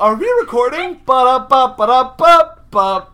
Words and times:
Are 0.00 0.14
we 0.14 0.26
recording? 0.40 1.00
Ba-da-ba-ba-da-ba-ba. 1.04 3.08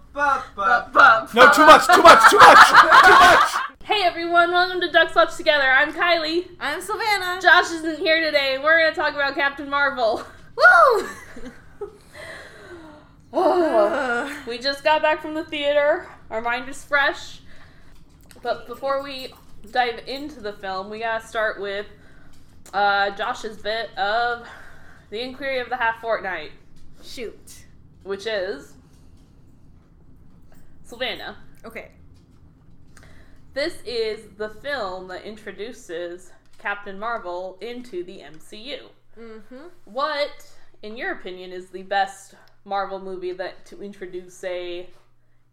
No, 1.34 1.52
too 1.52 1.66
much, 1.66 1.86
too 1.86 2.02
much, 2.02 2.30
too 2.30 2.38
much, 2.38 2.68
too 2.68 3.18
much. 3.18 3.50
Hey 3.82 4.02
everyone, 4.04 4.52
welcome 4.52 4.80
to 4.80 4.88
Ducks 4.90 5.16
Watch 5.16 5.36
Together. 5.36 5.64
I'm 5.64 5.92
Kylie. 5.92 6.46
I'm 6.60 6.80
Savannah. 6.80 7.40
Josh 7.42 7.72
isn't 7.72 7.98
here 7.98 8.24
today. 8.24 8.54
and 8.54 8.62
We're 8.62 8.78
gonna 8.78 8.94
talk 8.94 9.14
about 9.14 9.34
Captain 9.34 9.68
Marvel. 9.68 10.22
Woo! 10.56 11.08
Oh, 13.32 14.36
we 14.48 14.58
just 14.58 14.82
got 14.82 15.02
back 15.02 15.22
from 15.22 15.34
the 15.34 15.44
theater. 15.44 16.08
Our 16.30 16.40
mind 16.40 16.68
is 16.68 16.82
fresh. 16.84 17.38
But 18.42 18.66
before 18.66 19.04
we 19.04 19.32
dive 19.70 20.02
into 20.08 20.40
the 20.40 20.52
film, 20.52 20.90
we 20.90 20.98
gotta 20.98 21.24
start 21.24 21.60
with 21.60 21.86
uh, 22.74 23.10
Josh's 23.10 23.56
bit 23.58 23.96
of 23.96 24.48
the 25.10 25.22
Inquiry 25.22 25.60
of 25.60 25.68
the 25.68 25.76
Half 25.76 26.00
Fortnight, 26.00 26.50
Shoot. 27.02 27.64
which 28.02 28.26
is 28.26 28.74
Savannah. 30.84 31.36
Okay. 31.64 31.90
This 33.52 33.74
is 33.84 34.26
the 34.36 34.48
film 34.48 35.08
that 35.08 35.22
introduces 35.24 36.32
Captain 36.58 36.98
Marvel 36.98 37.58
into 37.60 38.04
the 38.04 38.18
MCU. 38.18 38.80
Mm-hmm. 39.18 39.66
What, 39.84 40.46
in 40.82 40.96
your 40.96 41.12
opinion, 41.12 41.52
is 41.52 41.70
the 41.70 41.82
best 41.82 42.34
Marvel 42.64 43.00
movie 43.00 43.32
that 43.32 43.64
to 43.66 43.82
introduce 43.82 44.42
a 44.44 44.88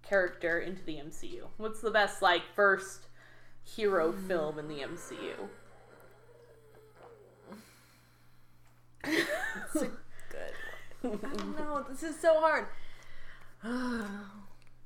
character 0.04 0.59
into 0.59 0.84
the 0.84 0.95
MCU? 0.98 1.48
What's 1.57 1.82
the 1.82 1.91
best 1.91 2.21
like 2.21 2.43
first 2.55 3.07
hero 3.63 4.12
film 4.12 4.59
in 4.59 4.68
the 4.68 4.79
MCU? 4.79 5.34
I 11.03 11.07
don't 11.07 11.57
know. 11.57 11.85
This 11.89 12.03
is 12.03 12.19
so 12.19 12.39
hard. 12.39 12.67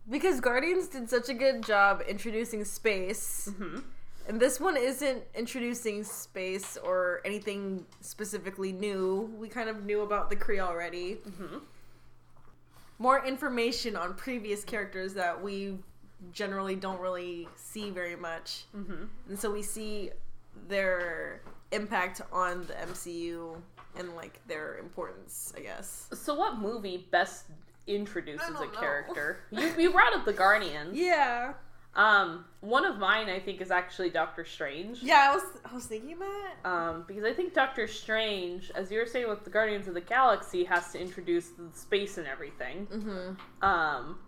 because 0.09 0.40
Guardians 0.40 0.87
did 0.87 1.09
such 1.09 1.29
a 1.29 1.34
good 1.34 1.63
job 1.63 2.01
introducing 2.07 2.65
space. 2.65 3.49
Mhm. 3.51 3.84
And 4.27 4.40
this 4.40 4.59
one 4.59 4.77
isn't 4.77 5.23
introducing 5.34 6.03
space 6.03 6.77
or 6.77 7.21
anything 7.26 7.85
specifically 8.01 8.71
new. 8.71 9.34
We 9.37 9.49
kind 9.49 9.68
of 9.70 9.84
knew 9.84 10.01
about 10.01 10.29
the 10.29 10.35
Kree 10.35 10.59
already. 10.59 11.15
Mhm. 11.27 11.62
More 12.99 13.25
information 13.25 13.96
on 13.96 14.13
previous 14.13 14.63
characters 14.63 15.15
that 15.15 15.41
we 15.41 15.79
generally 16.31 16.75
don't 16.75 17.01
really 17.01 17.48
see 17.55 17.90
very 17.90 18.15
much. 18.15 18.65
Mhm. 18.75 19.09
And 19.27 19.40
so 19.40 19.49
we 19.51 19.63
see 19.63 20.12
their 20.68 21.41
impact 21.71 22.21
on 22.31 22.68
the 22.68 22.79
MCU 22.79 23.59
and 23.97 24.15
like 24.15 24.39
their 24.47 24.77
importance, 24.77 25.53
I 25.55 25.61
guess. 25.61 26.07
So, 26.13 26.34
what 26.35 26.59
movie 26.59 27.07
best 27.11 27.45
introduces 27.87 28.49
a 28.49 28.53
know. 28.53 28.67
character? 28.67 29.39
You, 29.51 29.73
you 29.77 29.91
brought 29.91 30.13
up 30.13 30.25
the 30.25 30.34
Guardians. 30.34 30.97
Yeah. 30.97 31.53
Um, 31.93 32.45
one 32.62 32.85
of 32.85 32.99
mine, 32.99 33.27
I 33.27 33.39
think, 33.39 33.59
is 33.59 33.69
actually 33.69 34.12
Doctor 34.12 34.45
Strange. 34.45 35.03
Yeah, 35.03 35.27
I 35.31 35.35
was 35.35 35.43
I 35.69 35.73
was 35.75 35.85
thinking 35.85 36.17
that. 36.19 36.53
Um, 36.63 37.03
because 37.05 37.25
I 37.25 37.34
think 37.34 37.53
Doctor 37.53 37.85
Strange, 37.85 38.71
as 38.75 38.89
you 38.89 38.99
were 38.99 39.05
saying 39.05 39.27
with 39.27 39.43
the 39.43 39.49
Guardians 39.49 39.89
of 39.89 39.93
the 39.93 40.01
Galaxy, 40.01 40.63
has 40.63 40.93
to 40.93 41.01
introduce 41.01 41.49
the 41.49 41.67
space 41.73 42.17
and 42.17 42.27
everything. 42.27 42.87
Mm-hmm. 42.87 43.65
Um, 43.65 44.19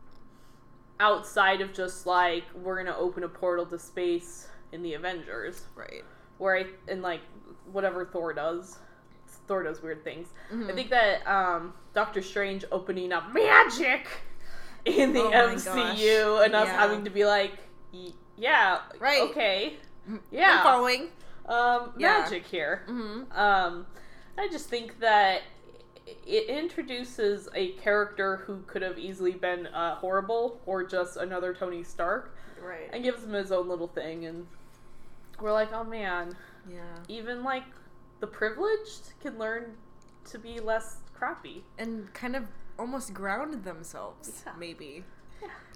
outside 1.00 1.62
of 1.62 1.74
just 1.74 2.06
like 2.06 2.44
we're 2.54 2.84
gonna 2.84 2.98
open 2.98 3.24
a 3.24 3.30
portal 3.30 3.66
to 3.68 3.80
space 3.80 4.48
in 4.74 4.82
the 4.84 4.96
Avengers, 4.96 5.64
Right. 5.76 6.04
where 6.40 6.58
I 6.58 6.66
and 6.90 7.02
like 7.02 7.22
whatever 7.72 8.04
Thor 8.06 8.34
does, 8.34 8.78
Thor 9.48 9.64
does 9.64 9.82
weird 9.82 10.04
things. 10.04 10.30
Mm-hmm. 10.52 10.70
I 10.70 10.74
think 10.74 10.90
that 10.90 11.26
um, 11.28 11.74
Doctor 11.94 12.22
Strange 12.22 12.66
opening 12.72 13.12
up 13.12 13.34
magic 13.34 14.08
in 14.86 15.14
the 15.14 15.22
Oh 15.22 15.32
MCU 15.32 16.44
and 16.46 16.56
us 16.56 16.68
Yeah. 16.68 16.78
having 16.80 17.04
to 17.06 17.10
be 17.10 17.26
like, 17.26 17.54
yeah, 18.38 18.80
Right. 19.00 19.22
okay, 19.22 19.74
I'm 20.08 20.20
yeah, 20.32 20.64
following. 20.64 21.10
um, 21.48 21.94
Yeah. 21.98 22.20
magic 22.22 22.46
here. 22.46 22.84
Mm-hmm. 22.88 23.32
Um, 23.38 23.86
I 24.38 24.48
just 24.50 24.68
think 24.70 25.00
that 25.00 25.42
it 26.26 26.48
introduces 26.50 27.48
a 27.56 27.70
character 27.74 28.38
who 28.46 28.62
could 28.68 28.82
have 28.82 28.98
easily 29.00 29.32
been 29.32 29.68
uh, 29.68 29.96
horrible 29.96 30.60
or 30.66 30.84
just 30.84 31.16
another 31.18 31.54
Tony 31.54 31.84
Stark, 31.84 32.36
Right. 32.62 32.90
and 32.92 33.04
gives 33.04 33.24
him 33.24 33.32
his 33.34 33.52
own 33.52 33.68
little 33.70 33.88
thing, 33.88 34.26
and 34.26 34.48
we're 35.40 35.54
like, 35.54 35.72
oh 35.74 35.84
man, 35.84 36.36
Yeah. 36.70 36.80
even 37.08 37.44
like 37.44 37.64
the 38.24 38.28
privileged 38.28 39.12
can 39.20 39.38
learn 39.38 39.74
to 40.24 40.40
be 40.40 40.62
less 40.62 41.00
crappy. 41.14 41.62
And 41.78 42.14
kind 42.14 42.38
of 42.38 42.46
almost 42.80 43.14
ground 43.14 43.66
themselves, 43.66 44.44
Yeah. 44.46 44.54
maybe. 44.58 45.04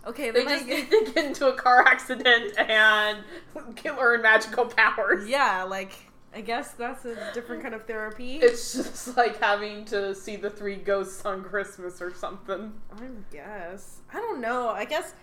Okay, 0.06 0.32
They 0.32 0.46
just 0.46 0.66
to 0.66 0.86
get 1.14 1.18
into 1.18 1.50
a 1.50 1.54
car 1.58 1.86
accident 1.86 2.58
and 2.58 3.18
can 3.76 3.98
learn 3.98 4.22
magical 4.22 4.64
powers. 4.66 5.28
Yeah, 5.28 5.64
like 5.64 5.92
I 6.34 6.40
guess 6.40 6.72
that's 6.72 7.04
a 7.04 7.16
different 7.34 7.62
kind 7.64 7.76
of 7.76 7.86
therapy. 7.86 8.38
It's 8.38 8.72
just 8.74 9.18
like 9.18 9.42
having 9.42 9.84
to 9.86 10.16
see 10.16 10.38
the 10.38 10.50
three 10.50 10.78
ghosts 10.78 11.26
on 11.26 11.44
Christmas 11.44 12.02
or 12.02 12.14
something. 12.14 12.72
I 12.94 13.08
guess. 13.30 13.98
I 14.14 14.22
don't 14.22 14.40
know. 14.40 14.70
I 14.70 14.86
guess 14.86 15.14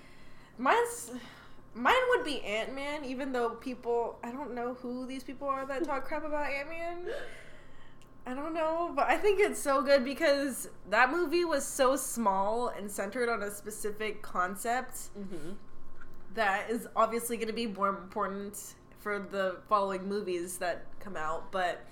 mine's 0.58 1.10
mine 1.74 1.94
would 2.10 2.24
be 2.24 2.40
Ant 2.42 2.74
Man, 2.74 3.04
even 3.04 3.32
though 3.32 3.50
people 3.50 4.18
I 4.22 4.30
don't 4.30 4.54
know 4.54 4.74
who 4.74 5.06
these 5.06 5.24
people 5.24 5.48
are 5.48 5.66
that 5.66 5.84
talk 5.84 6.04
crap 6.04 6.24
about 6.24 6.50
Ant 6.50 6.68
Man. 6.68 6.98
I 8.26 8.32
don't 8.32 8.54
know, 8.54 8.90
but 8.96 9.08
I 9.10 9.18
think 9.18 9.38
it's 9.38 9.60
so 9.60 9.82
good 9.82 10.02
because 10.02 10.68
that 10.88 11.10
movie 11.10 11.44
was 11.44 11.62
so 11.64 11.94
small 11.94 12.68
and 12.68 12.90
centered 12.90 13.28
on 13.28 13.42
a 13.42 13.50
specific 13.50 14.22
concept 14.22 15.10
Mm-hmm. 15.18 15.50
that 16.34 16.70
is 16.70 16.88
obviously 16.96 17.36
going 17.36 17.48
to 17.48 17.54
be 17.54 17.66
more 17.66 17.90
important 17.90 18.56
for 19.00 19.18
the 19.18 19.56
following 19.68 20.08
movies 20.08 20.56
that 20.58 20.86
come 21.00 21.16
out, 21.16 21.52
but 21.52 21.84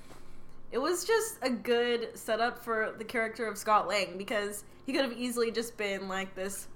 it 0.70 0.78
was 0.78 1.04
just 1.04 1.37
a 1.43 1.50
good 1.50 2.16
setup 2.16 2.64
for 2.64 2.94
the 2.97 3.04
character 3.04 3.47
of 3.47 3.59
Scott 3.59 3.87
Lang 3.87 4.16
because 4.16 4.64
he 4.87 4.93
could 4.94 5.03
have 5.04 5.12
easily 5.12 5.50
just 5.50 5.76
been 5.76 6.09
like 6.09 6.34
this 6.34 6.66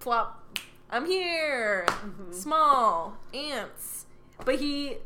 flop, 0.00 0.58
I'm 0.90 1.04
here, 1.06 1.86
small, 2.30 3.16
ants. 3.34 4.06
But 4.44 4.58
he, 4.60 4.96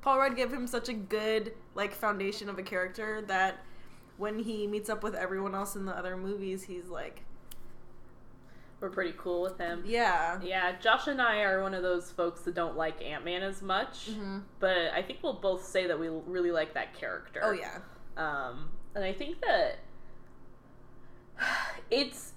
Paul 0.00 0.18
Rudd 0.18 0.36
gave 0.36 0.52
him 0.52 0.66
such 0.66 0.88
a 0.88 0.94
good 0.94 1.52
like 1.74 1.94
foundation 1.94 2.48
of 2.48 2.58
a 2.58 2.62
character 2.62 3.22
that 3.26 3.58
when 4.16 4.38
he 4.38 4.66
meets 4.66 4.88
up 4.88 5.02
with 5.02 5.14
everyone 5.14 5.54
else 5.54 5.76
in 5.76 5.84
the 5.84 5.92
other 5.96 6.16
movies, 6.16 6.62
he's 6.62 6.86
like, 6.88 7.22
We're 8.80 8.88
pretty 8.88 9.14
cool 9.18 9.42
with 9.42 9.58
him. 9.58 9.82
yeah. 9.86 10.40
Yeah, 10.42 10.72
Josh 10.80 11.06
and 11.06 11.20
I 11.20 11.40
are 11.42 11.60
one 11.62 11.74
of 11.74 11.82
those 11.82 12.10
folks 12.10 12.40
that 12.42 12.54
don't 12.54 12.76
like 12.76 13.02
Ant 13.04 13.24
Man 13.24 13.42
as 13.42 13.60
much, 13.60 14.10
Mhm. 14.10 14.42
but 14.58 14.76
I 14.94 15.02
think 15.02 15.18
we'll 15.22 15.34
both 15.34 15.64
say 15.64 15.86
that 15.86 15.98
we 16.00 16.08
really 16.08 16.50
like 16.50 16.72
that 16.74 16.94
character. 16.94 17.40
Oh 17.42 17.52
yeah. 17.52 17.78
Um, 18.16 18.70
and 18.94 19.04
I 19.04 19.12
think 19.12 19.42
that 19.42 19.78
it's 21.90 22.32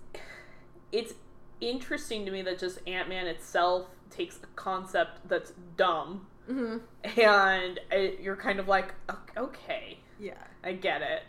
it's 0.91 1.13
interesting 1.61 2.25
to 2.25 2.31
me 2.31 2.41
that 2.43 2.59
just 2.59 2.79
Ant 2.87 3.09
Man 3.09 3.27
itself 3.27 3.87
takes 4.09 4.37
a 4.43 4.47
concept 4.55 5.27
that's 5.27 5.53
dumb, 5.77 6.27
hmm 6.47 6.77
and 7.03 7.79
it, 7.91 8.19
you're 8.21 8.35
kind 8.35 8.59
of 8.59 8.67
like, 8.67 8.93
okay, 9.37 9.99
Yeah. 10.19 10.33
I 10.63 10.73
get 10.73 11.01
it. 11.01 11.23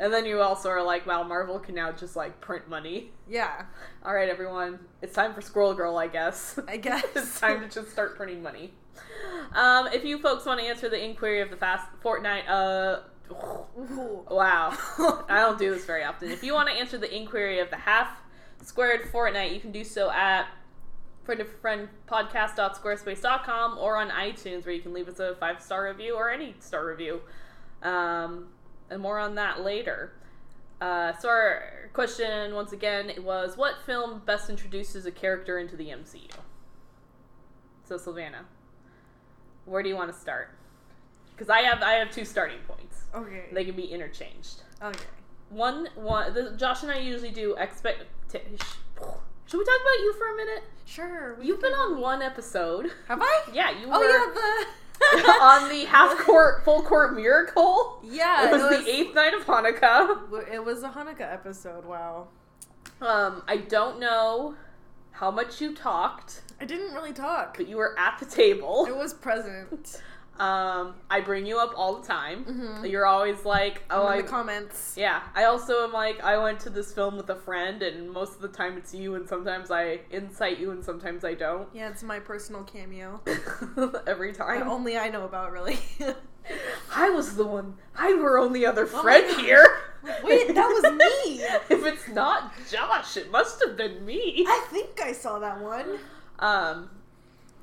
And 0.00 0.12
then 0.12 0.26
you 0.26 0.40
also 0.40 0.68
are 0.70 0.82
like, 0.82 1.06
wow, 1.06 1.22
Marvel 1.22 1.58
can 1.60 1.76
now 1.76 1.92
just 1.92 2.16
like 2.16 2.40
print 2.40 2.68
money. 2.68 3.12
Yeah. 3.28 3.66
All 4.04 4.12
right, 4.12 4.28
everyone, 4.28 4.80
it's 5.00 5.14
time 5.14 5.32
for 5.32 5.40
Squirrel 5.40 5.74
Girl, 5.74 5.96
I 5.96 6.08
guess. 6.08 6.58
I 6.66 6.76
guess. 6.78 7.04
it's 7.14 7.38
time 7.40 7.60
to 7.60 7.68
just 7.68 7.90
start 7.92 8.16
printing 8.16 8.42
money. 8.42 8.72
Um, 9.54 9.86
if 9.92 10.04
you 10.04 10.18
folks 10.18 10.44
want 10.46 10.60
to 10.60 10.66
answer 10.66 10.88
the 10.88 11.02
inquiry 11.02 11.40
of 11.40 11.50
the 11.50 11.56
fast 11.56 11.88
fortnight, 12.02 12.48
uh, 12.48 13.00
wow, 14.28 14.76
I 15.28 15.38
don't 15.40 15.58
do 15.58 15.70
this 15.72 15.84
very 15.84 16.02
often. 16.04 16.30
If 16.30 16.42
you 16.42 16.52
want 16.54 16.68
to 16.68 16.74
answer 16.74 16.98
the 16.98 17.14
inquiry 17.14 17.60
of 17.60 17.70
the 17.70 17.76
half 17.76 18.08
squared 18.62 19.08
Fortnight, 19.10 19.52
you 19.52 19.60
can 19.60 19.72
do 19.72 19.84
so 19.84 20.10
at 20.10 20.46
friend 21.24 21.40
of 21.40 21.48
friend 21.60 21.88
podcast.squarespace.com 22.06 23.78
or 23.78 23.96
on 23.96 24.10
iTunes, 24.10 24.66
where 24.66 24.74
you 24.74 24.82
can 24.82 24.92
leave 24.92 25.08
us 25.08 25.18
a 25.20 25.34
five 25.36 25.62
star 25.62 25.88
review 25.88 26.14
or 26.14 26.30
any 26.30 26.54
star 26.60 26.86
review. 26.86 27.20
Um, 27.82 28.48
and 28.90 29.00
more 29.00 29.18
on 29.18 29.34
that 29.36 29.62
later. 29.62 30.12
Uh, 30.80 31.12
so 31.18 31.28
our 31.28 31.90
question 31.92 32.54
once 32.54 32.72
again 32.72 33.12
was 33.22 33.56
what 33.56 33.80
film 33.86 34.22
best 34.26 34.50
introduces 34.50 35.06
a 35.06 35.10
character 35.10 35.58
into 35.58 35.76
the 35.76 35.86
MCU? 35.86 36.30
So 37.84 37.96
Savannah, 37.96 38.44
where 39.64 39.82
do 39.82 39.88
you 39.88 39.94
want 39.94 40.12
to 40.12 40.18
start? 40.18 40.50
Because 41.30 41.48
I 41.48 41.60
have 41.60 41.82
I 41.82 41.94
have 41.94 42.10
two 42.10 42.24
starting 42.24 42.58
points. 42.66 43.04
Okay. 43.14 43.44
They 43.52 43.64
can 43.64 43.76
be 43.76 43.84
interchanged. 43.84 44.62
okay. 44.82 45.04
One 45.54 45.88
one. 45.94 46.34
The, 46.34 46.52
Josh 46.56 46.82
and 46.82 46.90
I 46.90 46.98
usually 46.98 47.30
do 47.30 47.54
expect. 47.56 48.04
Should 48.32 49.58
we 49.58 49.64
talk 49.64 49.80
about 49.80 49.98
you 50.00 50.14
for 50.14 50.32
a 50.32 50.36
minute? 50.36 50.64
Sure. 50.84 51.36
You've 51.40 51.60
can- 51.60 51.70
been 51.70 51.78
on 51.78 52.00
one 52.00 52.22
episode. 52.22 52.90
Have 53.08 53.20
I? 53.22 53.42
Yeah, 53.52 53.70
you 53.78 53.88
were. 53.88 53.94
Oh 53.94 54.02
yeah, 54.02 55.22
the 55.22 55.28
on 55.42 55.68
the 55.68 55.84
half 55.88 56.18
court, 56.18 56.64
full 56.64 56.82
court 56.82 57.14
miracle. 57.14 58.00
Yeah, 58.02 58.48
it 58.48 58.52
was, 58.52 58.62
the 58.62 58.88
eighth 58.90 59.14
night 59.14 59.34
of 59.34 59.44
Hanukkah. 59.44 60.50
It 60.52 60.64
was 60.64 60.82
a 60.82 60.88
Hanukkah 60.88 61.32
episode. 61.32 61.84
Wow. 61.84 62.28
Um, 63.00 63.42
I 63.46 63.58
don't 63.58 64.00
know 64.00 64.54
how 65.12 65.30
much 65.30 65.60
you 65.60 65.74
talked, 65.74 66.42
I 66.60 66.64
didn't 66.64 66.92
really 66.92 67.12
talk. 67.12 67.56
but 67.56 67.68
you 67.68 67.76
were 67.76 67.96
at 67.98 68.18
the 68.18 68.26
table. 68.26 68.86
I 68.88 68.92
was 68.92 69.14
present. 69.14 70.00
Um, 70.40 70.94
I 71.08 71.20
bring 71.20 71.46
you 71.46 71.58
up 71.60 71.72
all 71.76 72.00
the 72.00 72.06
time. 72.06 72.44
Mhm. 72.44 72.90
You're 72.90 73.06
always 73.06 73.44
like, 73.44 73.82
"Oh, 73.88 74.06
in 74.08 74.12
I." 74.14 74.22
the 74.22 74.26
comments. 74.28 74.94
yeah, 74.96 75.22
I 75.34 75.44
also 75.44 75.84
am 75.84 75.92
like, 75.92 76.22
I 76.24 76.36
went 76.38 76.58
to 76.60 76.70
this 76.70 76.92
film 76.92 77.16
with 77.16 77.30
a 77.30 77.36
friend, 77.36 77.82
and 77.82 78.10
most 78.10 78.34
of 78.34 78.40
the 78.40 78.48
time 78.48 78.76
it's 78.76 78.92
you, 78.92 79.14
and 79.14 79.28
sometimes 79.28 79.70
I 79.70 80.00
incite 80.10 80.58
you, 80.58 80.72
and 80.72 80.84
sometimes 80.84 81.24
I 81.24 81.34
don't. 81.34 81.68
Yeah, 81.72 81.88
it's 81.88 82.02
my 82.02 82.18
personal 82.18 82.64
cameo. 82.64 83.20
Every 84.08 84.32
time. 84.32 84.68
only 84.68 84.98
I 84.98 85.08
know 85.08 85.24
about, 85.24 85.52
really. 85.52 85.78
I 86.94 87.10
was 87.10 87.36
the 87.36 87.46
one. 87.46 87.76
I 87.96 88.14
were 88.14 88.36
only 88.38 88.66
other 88.66 88.84
Oh 88.92 89.02
friend 89.02 89.26
God. 89.28 89.40
here. 89.40 89.78
Wait, 90.24 90.54
that 90.54 90.66
was 90.68 90.92
me. 90.92 91.42
if 91.70 91.86
it's 91.86 92.08
not 92.08 92.52
Josh, 92.70 93.16
it 93.16 93.30
must 93.30 93.62
have 93.64 93.76
been 93.76 94.04
me. 94.04 94.44
I 94.46 94.66
think 94.70 95.00
I 95.00 95.12
saw 95.12 95.38
that 95.38 95.60
one. 95.60 95.98
Um, 96.40 96.90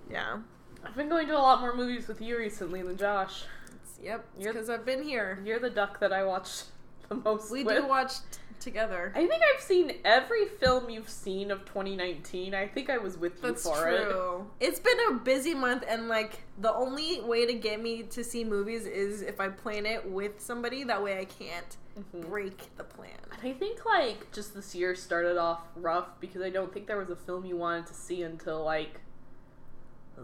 Yeah. 0.10 0.38
I've 0.86 0.96
been 0.96 1.10
going 1.10 1.28
to 1.28 1.34
a 1.38 1.40
lot 1.40 1.62
more 1.62 1.76
movies 1.76 2.08
with 2.08 2.22
you 2.22 2.38
recently 2.38 2.82
than 2.82 2.98
Josh. 2.98 3.44
It's, 3.68 4.00
yep. 4.04 4.26
Because 4.38 4.70
I've 4.70 4.86
been 4.86 5.04
here. 5.04 5.42
You're 5.46 5.60
the 5.60 5.70
duck 5.70 6.00
that 6.00 6.12
I 6.12 6.24
watch 6.24 6.64
the 7.10 7.16
most. 7.16 7.52
We 7.52 7.64
with. 7.64 7.78
do 7.78 7.88
watch 7.88 8.14
t- 8.32 8.40
together. 8.60 9.12
I 9.16 9.28
think 9.28 9.42
I've 9.56 9.62
seen 9.62 9.94
every 10.06 10.46
film 10.46 10.90
you've 10.90 11.10
seen 11.10 11.50
of 11.52 11.66
2019. 11.66 12.54
I 12.54 12.68
think 12.68 12.90
I 12.90 12.98
was 12.98 13.18
with 13.18 13.36
you 13.42 13.50
That's 13.50 13.64
for 13.64 13.88
it. 13.90 14.04
true. 14.10 14.48
It's 14.60 14.80
been 14.80 14.98
a 15.10 15.14
busy 15.14 15.54
month, 15.54 15.84
and 15.88 16.08
like 16.08 16.44
the 16.60 16.74
only 16.74 17.22
way 17.22 17.46
to 17.46 17.54
get 17.54 17.82
me 17.82 18.04
to 18.04 18.24
see 18.24 18.44
movies 18.44 18.86
is 18.86 19.22
if 19.22 19.40
I 19.40 19.50
plan 19.50 19.86
it 19.86 20.10
with 20.10 20.40
somebody. 20.42 20.84
That 20.84 21.02
way, 21.04 21.20
I 21.20 21.26
can't 21.26 21.78
Mhm. 22.00 22.30
break 22.30 22.76
the 22.78 22.84
plan. 22.84 23.12
I 23.44 23.52
think 23.54 23.86
like 23.86 24.32
just 24.32 24.54
this 24.56 24.74
year 24.76 24.96
started 24.96 25.38
off 25.38 25.62
rough 25.76 26.20
because 26.20 26.42
I 26.42 26.50
don't 26.50 26.74
think 26.74 26.88
there 26.88 26.98
was 26.98 27.10
a 27.10 27.16
film 27.16 27.46
you 27.46 27.58
wanted 27.58 27.88
to 27.88 27.94
see 27.94 28.22
until 28.24 28.64
like 28.64 29.02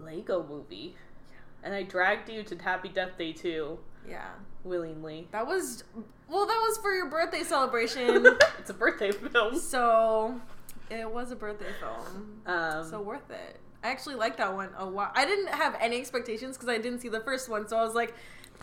Lego 0.06 0.46
movie. 0.48 0.96
And 1.64 1.74
I 1.74 1.84
dragged 1.84 2.30
you 2.30 2.44
to 2.44 2.56
Happy 2.58 2.90
Death 2.90 3.18
Day 3.18 3.34
2 3.34 3.78
Yeah, 4.08 4.30
willingly. 4.64 5.28
that 5.32 5.46
was 5.46 5.84
well. 6.30 6.46
That 6.46 6.60
was 6.68 6.78
for 6.78 6.94
your 6.94 7.10
birthday 7.10 7.44
celebration, 7.44 8.26
it's 8.60 8.70
a 8.70 8.74
birthday 8.74 9.12
film. 9.12 9.58
so 9.60 10.40
it 10.90 11.10
was 11.12 11.32
a 11.32 11.36
birthday 11.36 11.72
film. 11.80 12.42
Um, 12.46 12.88
so 12.90 13.02
worth 13.02 13.30
it. 13.32 13.60
I 13.84 13.90
actually 13.90 14.16
like 14.16 14.38
that 14.38 14.54
one 14.54 14.70
a 14.78 14.86
lot. 14.86 15.12
I 15.16 15.26
didn't 15.26 15.50
have 15.50 15.76
any 15.80 15.98
expectations 16.00 16.58
because 16.58 16.70
I 16.70 16.78
didn't 16.78 17.00
see 17.00 17.10
the 17.10 17.20
first 17.22 17.50
one, 17.50 17.68
so 17.68 17.78
I 17.78 17.84
was 17.84 17.96
like, 17.96 18.14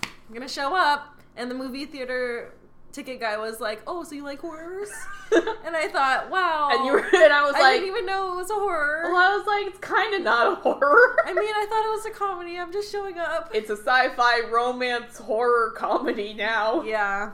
I'm 0.02 0.32
gonna 0.34 0.48
show 0.48 0.74
up, 0.74 1.20
and 1.36 1.50
the 1.50 1.54
movie 1.54 1.84
theater 1.86 2.52
ticket 2.94 3.20
guy 3.20 3.36
was 3.36 3.60
like, 3.60 3.82
"Oh, 3.86 4.04
so 4.04 4.14
you 4.14 4.22
like 4.22 4.40
horrors?" 4.40 4.88
and 5.32 5.74
I 5.76 5.88
thought, 5.88 6.30
"Wow." 6.30 6.70
and 6.72 6.86
you 6.86 6.92
were, 6.92 7.00
and 7.00 7.32
I 7.32 7.42
was 7.44 7.54
I 7.56 7.60
like, 7.60 7.64
"I 7.64 7.72
didn't 7.74 7.88
even 7.88 8.06
know 8.06 8.32
it 8.32 8.36
was 8.36 8.50
a 8.50 8.54
horror. 8.54 9.02
well, 9.12 9.16
I 9.16 9.36
was 9.36 9.46
like, 9.46 9.66
it's 9.66 9.78
kind 9.78 10.14
of 10.14 10.22
not 10.22 10.52
a 10.52 10.54
horror. 10.56 11.16
I 11.26 11.32
mean, 11.34 11.52
I 11.54 11.66
thought 11.68 11.84
it 11.84 11.90
was 11.96 12.06
a 12.06 12.10
comedy. 12.10 12.58
I'm 12.58 12.72
just 12.72 12.90
showing 12.92 13.18
up. 13.18 13.50
it's 13.52 13.70
a 13.70 13.76
sci-fi 13.76 14.40
romance 14.50 15.18
horror 15.18 15.72
comedy 15.76 16.32
now. 16.34 16.82
yeah, 16.82 17.32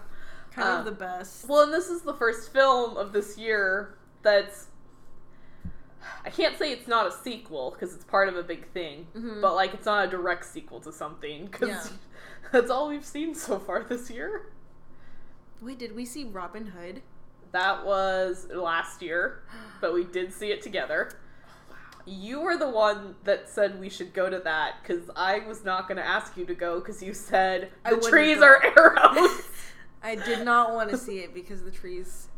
kind 0.53 0.69
Uh, 0.69 0.79
of 0.81 0.85
the 0.87 0.93
best. 0.93 1.47
Well, 1.49 1.62
and 1.62 1.73
this 1.73 1.89
is 1.89 2.03
the 2.03 2.15
first 2.15 2.53
film 2.53 2.97
of 2.97 3.12
this 3.12 3.37
year 3.39 3.99
that's. 4.23 4.67
I 6.25 6.31
can't 6.31 6.59
say 6.59 6.73
it's 6.73 6.89
not 6.89 7.07
a 7.07 7.12
sequel 7.12 7.71
because 7.73 7.95
it's 7.95 8.05
part 8.05 8.29
of 8.29 8.37
a 8.37 8.43
big 8.43 8.67
thing, 8.73 9.07
Mhm. 9.15 9.41
but 9.43 9.55
like 9.55 9.75
it's 9.75 9.87
not 9.87 10.07
a 10.07 10.11
direct 10.11 10.45
sequel 10.47 10.81
to 10.81 10.93
something 10.93 11.47
because 11.47 11.69
Yeah. 11.69 11.83
that's 12.53 12.71
all 12.71 12.89
we've 12.89 13.05
seen 13.05 13.35
so 13.35 13.59
far 13.59 13.83
this 13.83 14.11
year. 14.11 14.47
Wait, 15.61 15.79
did 15.79 15.95
we 15.95 16.05
see 16.05 16.25
Robin 16.25 16.67
Hood? 16.67 17.03
That 17.53 17.85
was 17.85 18.47
last 18.55 19.03
year, 19.03 19.43
but 19.81 19.93
we 19.93 20.05
did 20.05 20.33
see 20.33 20.49
it 20.53 20.62
together. 20.62 21.11
You 22.07 22.41
were 22.41 22.57
the 22.57 22.69
one 22.71 23.17
that 23.25 23.49
said 23.49 23.79
we 23.79 23.89
should 23.91 24.15
go 24.15 24.31
to 24.31 24.39
that 24.39 24.77
because 24.83 25.11
I 25.17 25.41
was 25.41 25.65
not 25.65 25.87
going 25.87 25.97
to 25.99 26.07
ask 26.07 26.37
you 26.37 26.47
to 26.47 26.55
go 26.55 26.81
because 26.81 27.03
you 27.03 27.12
said 27.12 27.71
the 27.89 27.97
trees 28.01 28.39
go. 28.39 28.45
are 28.47 28.62
arrows. 28.79 29.43
I 30.03 30.15
did 30.15 30.45
not 30.45 30.73
want 30.73 30.91
to 30.91 30.97
see 30.97 31.19
it 31.19 31.35
because 31.35 31.62
the 31.62 31.71
trees 31.71 32.29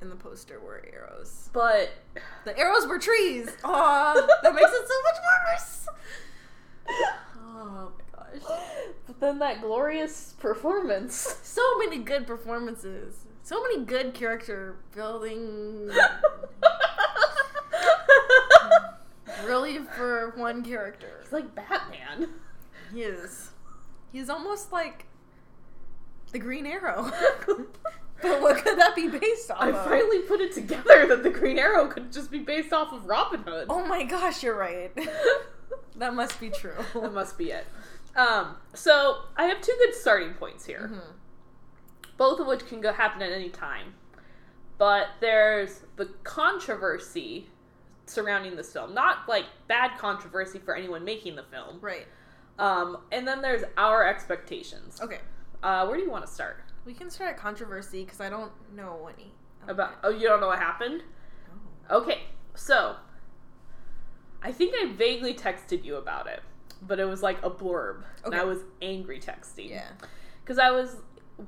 in 0.00 0.08
the 0.08 0.16
poster 0.16 0.58
were 0.58 0.82
arrows. 0.90 1.50
but 1.52 1.90
The 2.44 2.58
arrows 2.58 2.86
were 2.86 2.98
trees. 2.98 3.48
Aw, 3.62 4.14
that 4.42 4.54
makes 4.54 4.70
it 4.72 4.88
so 4.88 5.02
much 5.02 5.16
worse. 5.52 5.86
Oh 7.62 7.92
gosh. 8.38 8.60
but 9.06 9.20
then 9.20 9.38
that 9.40 9.60
glorious 9.60 10.34
performance. 10.38 11.38
So 11.50 11.78
many 11.78 11.98
good 11.98 12.26
performances. 12.26 13.26
So 13.42 13.60
many 13.62 13.84
good 13.84 14.14
character 14.14 14.76
building. 14.94 15.90
really, 19.44 19.78
for 19.78 20.32
one 20.36 20.64
character. 20.64 21.18
It's 21.22 21.32
like 21.32 21.54
Batman. 21.54 22.28
He 22.92 23.02
is. 23.02 23.50
He's 24.12 24.28
almost 24.30 24.72
like 24.72 25.06
the 26.32 26.38
Green 26.38 26.66
Arrow. 26.66 27.10
but 28.22 28.40
what 28.40 28.64
could 28.64 28.78
that 28.78 28.94
be 28.94 29.08
based 29.08 29.50
off 29.50 29.58
I 29.60 29.70
of? 29.70 29.84
finally 29.84 30.20
put 30.20 30.40
it 30.40 30.52
together 30.52 31.06
that 31.08 31.22
the 31.22 31.30
Green 31.30 31.58
Arrow 31.58 31.88
could 31.88 32.12
just 32.12 32.30
be 32.30 32.38
based 32.38 32.72
off 32.72 32.92
of 32.92 33.06
Robin 33.06 33.42
Hood. 33.42 33.66
Oh 33.68 33.84
my 33.84 34.04
gosh, 34.04 34.42
you're 34.42 34.56
right. 34.56 34.92
that 35.96 36.14
must 36.14 36.40
be 36.40 36.50
true. 36.50 36.74
that 36.94 37.12
must 37.12 37.36
be 37.38 37.50
it. 37.50 37.66
Um, 38.16 38.56
so 38.74 39.22
I 39.36 39.44
have 39.44 39.60
two 39.60 39.74
good 39.78 39.94
starting 39.94 40.34
points 40.34 40.66
here, 40.66 40.88
Mhm. 40.92 41.14
both 42.16 42.40
of 42.40 42.46
which 42.46 42.66
can 42.66 42.80
go 42.80 42.92
happen 42.92 43.22
at 43.22 43.30
any 43.32 43.50
time. 43.50 43.94
But 44.78 45.08
there's 45.20 45.84
the 45.96 46.06
controversy 46.24 47.50
surrounding 48.06 48.56
this 48.56 48.72
film, 48.72 48.92
not 48.94 49.28
like 49.28 49.46
bad 49.68 49.96
controversy 49.98 50.58
for 50.58 50.74
anyone 50.74 51.04
making 51.04 51.36
the 51.36 51.44
film. 51.44 51.78
Right. 51.80 52.08
Um, 52.58 53.04
and 53.12 53.26
then 53.28 53.40
there's 53.42 53.62
our 53.76 54.04
expectations. 54.06 55.00
Okay. 55.00 55.20
Uh, 55.62 55.86
where 55.86 55.96
do 55.96 56.02
you 56.02 56.10
want 56.10 56.26
to 56.26 56.32
start? 56.32 56.62
We 56.84 56.94
can 56.94 57.10
start 57.10 57.30
at 57.30 57.36
controversy 57.36 58.04
because 58.04 58.20
I 58.20 58.28
don't 58.30 58.52
know 58.74 59.08
any. 59.14 59.34
About 59.68 59.92
it. 59.92 59.98
oh, 60.02 60.08
you 60.10 60.26
don't 60.26 60.40
know 60.40 60.46
what 60.48 60.58
happened? 60.58 61.04
No. 61.88 61.96
Okay, 61.98 62.22
so 62.54 62.96
I 64.42 64.50
think 64.52 64.74
I 64.74 64.86
vaguely 64.94 65.34
texted 65.34 65.84
you 65.84 65.96
about 65.96 66.26
it, 66.26 66.42
but 66.82 66.98
it 67.00 67.04
was 67.06 67.22
like 67.22 67.42
a 67.44 67.50
blurb, 67.50 68.02
and 68.24 68.34
I 68.34 68.44
was 68.44 68.58
angry 68.82 69.20
texting. 69.20 69.70
Yeah. 69.70 69.88
because 70.42 70.58
I 70.58 70.70
was 70.70 70.96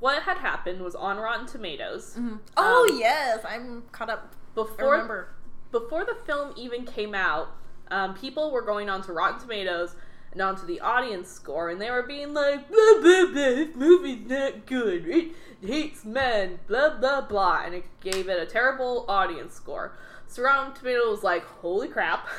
what 0.01 0.23
had 0.23 0.39
happened 0.39 0.81
was 0.83 0.95
on 0.95 1.19
Rotten 1.19 1.47
Tomatoes 1.47 2.17
Oh 2.57 2.89
Um, 2.91 2.99
yes, 2.99 3.45
I'm 3.47 3.83
caught 3.93 4.09
up. 4.11 4.33
I 4.33 4.55
before 4.55 4.93
remember. 4.93 5.29
before 5.71 6.05
the 6.05 6.15
film 6.27 6.53
even 6.57 6.85
came 6.85 7.15
out. 7.15 7.49
Um, 7.91 8.15
people 8.15 8.51
were 8.51 8.63
going 8.63 8.89
onto 8.89 9.13
Rotten 9.13 9.39
Tomatoes 9.41 9.95
and 10.33 10.41
onto 10.41 10.65
the 10.67 10.81
audience 10.81 11.29
score, 11.31 11.69
and 11.69 11.79
they 11.79 11.91
were 11.91 12.03
being 12.05 12.33
like, 12.33 12.69
blah 12.71 13.01
blah 13.01 13.27
blah, 13.27 13.33
this 13.35 13.75
movie's 13.77 14.27
not 14.29 14.65
good. 14.67 15.07
It 15.07 15.33
hates 15.63 16.05
men, 16.05 16.59
blah 16.67 16.99
blah 16.99 17.21
blah, 17.23 17.63
and 17.67 17.75
it 17.75 17.85
gave 18.01 18.29
it 18.31 18.41
a 18.43 18.47
terrible 18.47 19.05
audience 19.09 19.55
score. 19.55 19.93
So 20.27 20.43
Rotten 20.43 20.73
Tomatoes 20.75 21.09
was 21.17 21.23
like, 21.23 21.45
holy 21.45 21.89
crap. 21.89 22.27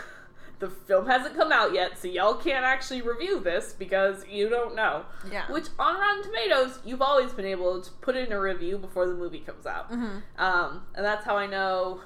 The 0.63 0.69
film 0.69 1.07
hasn't 1.07 1.35
come 1.35 1.51
out 1.51 1.73
yet, 1.73 1.99
so 1.99 2.07
y'all 2.07 2.35
can't 2.35 2.63
actually 2.63 3.01
review 3.01 3.41
this 3.41 3.73
because 3.73 4.25
you 4.29 4.47
don't 4.47 4.77
know. 4.77 5.03
Yeah. 5.29 5.51
Which 5.51 5.65
on 5.77 5.99
Rotten 5.99 6.23
Tomatoes, 6.23 6.79
you've 6.85 7.01
always 7.01 7.33
been 7.33 7.45
able 7.45 7.81
to 7.81 7.91
put 7.99 8.15
in 8.15 8.31
a 8.31 8.39
review 8.39 8.77
before 8.77 9.05
the 9.05 9.13
movie 9.13 9.39
comes 9.39 9.65
out. 9.65 9.87
hmm 9.87 10.19
Um, 10.37 10.83
and 10.95 11.03
that's 11.03 11.25
how 11.25 11.35
I 11.35 11.47
know 11.47 11.99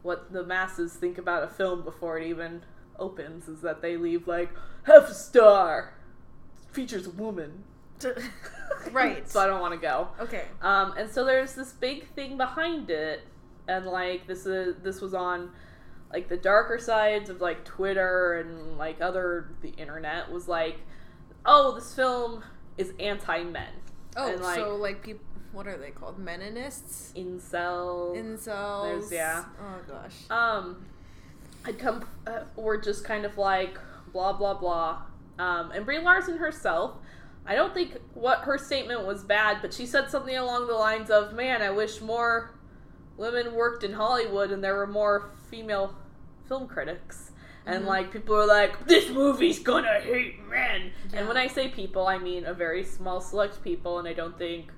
what 0.00 0.32
the 0.32 0.42
masses 0.42 0.94
think 0.94 1.18
about 1.18 1.42
a 1.42 1.48
film 1.48 1.82
before 1.82 2.16
it 2.18 2.26
even 2.26 2.62
opens 2.98 3.46
is 3.46 3.60
that 3.60 3.82
they 3.82 3.98
leave 3.98 4.26
like 4.26 4.48
half 4.84 5.10
a 5.10 5.14
star. 5.14 5.92
Features 6.72 7.06
a 7.06 7.10
woman. 7.10 7.64
right. 8.90 9.28
so 9.28 9.38
I 9.38 9.46
don't 9.46 9.60
want 9.60 9.74
to 9.74 9.80
go. 9.80 10.08
Okay. 10.18 10.46
Um, 10.62 10.94
and 10.96 11.10
so 11.10 11.26
there's 11.26 11.54
this 11.54 11.72
big 11.74 12.08
thing 12.14 12.38
behind 12.38 12.88
it, 12.88 13.20
and 13.68 13.84
like 13.84 14.26
this 14.26 14.46
is 14.46 14.76
this 14.82 15.02
was 15.02 15.12
on 15.12 15.50
like 16.12 16.28
the 16.28 16.36
darker 16.36 16.78
sides 16.78 17.28
of 17.30 17.40
like 17.40 17.64
Twitter 17.64 18.34
and 18.34 18.78
like 18.78 19.00
other 19.00 19.50
the 19.62 19.70
internet 19.70 20.30
was 20.30 20.48
like, 20.48 20.78
oh, 21.44 21.74
this 21.74 21.94
film 21.94 22.42
is 22.78 22.92
anti 23.00 23.42
men. 23.44 23.68
Oh, 24.16 24.32
And, 24.32 24.40
like- 24.42 24.56
so 24.56 24.76
like 24.76 25.02
people, 25.02 25.24
what 25.52 25.66
are 25.66 25.76
they 25.78 25.90
called? 25.90 26.18
Meninists, 26.18 27.12
Incel. 27.14 28.14
incels. 28.16 28.82
There's- 29.08 29.12
yeah. 29.12 29.44
Oh 29.60 29.80
gosh. 29.88 30.14
um 30.30 30.84
had 31.64 31.78
come 31.78 32.04
uh, 32.26 32.40
were 32.56 32.78
just 32.80 33.04
kind 33.04 33.24
of 33.24 33.36
like 33.36 33.76
blah 34.12 34.32
blah 34.32 34.54
blah 34.54 35.02
um 35.38 35.72
and 35.72 35.84
brie 35.84 35.98
larson 35.98 36.36
herself 36.38 36.92
i 37.44 37.56
don't 37.56 37.74
think 37.74 37.96
what 38.14 38.38
her 38.42 38.56
statement 38.56 39.04
was 39.04 39.24
bad 39.24 39.58
but 39.60 39.74
she 39.74 39.84
said 39.84 40.08
something 40.08 40.36
along 40.36 40.68
the 40.68 40.72
lines 40.72 41.10
of 41.10 41.32
man 41.34 41.60
i 41.62 41.68
wish 41.68 42.00
more 42.00 42.52
women 43.16 43.54
worked 43.54 43.82
in 43.84 43.92
hollywood 43.94 44.50
and 44.50 44.62
there 44.62 44.74
were 44.76 44.86
more 44.86 45.30
female 45.50 45.94
film 46.48 46.66
critics 46.66 47.32
and 47.64 47.82
Mhm. 47.84 47.88
like 47.88 48.12
people 48.12 48.36
are 48.36 48.46
like, 48.46 48.86
"This 48.86 49.10
movie's 49.10 49.58
gonna 49.58 49.98
hate 50.00 50.40
men." 50.48 50.92
Yeah. 51.12 51.18
And 51.18 51.28
when 51.28 51.36
I 51.36 51.48
say 51.48 51.66
people, 51.68 52.06
I 52.06 52.16
mean 52.16 52.44
a 52.46 52.54
very 52.54 52.84
small 52.84 53.20
select 53.20 53.60
people, 53.64 53.98
and 53.98 54.06
I 54.06 54.12
don't 54.12 54.38
think. 54.38 54.70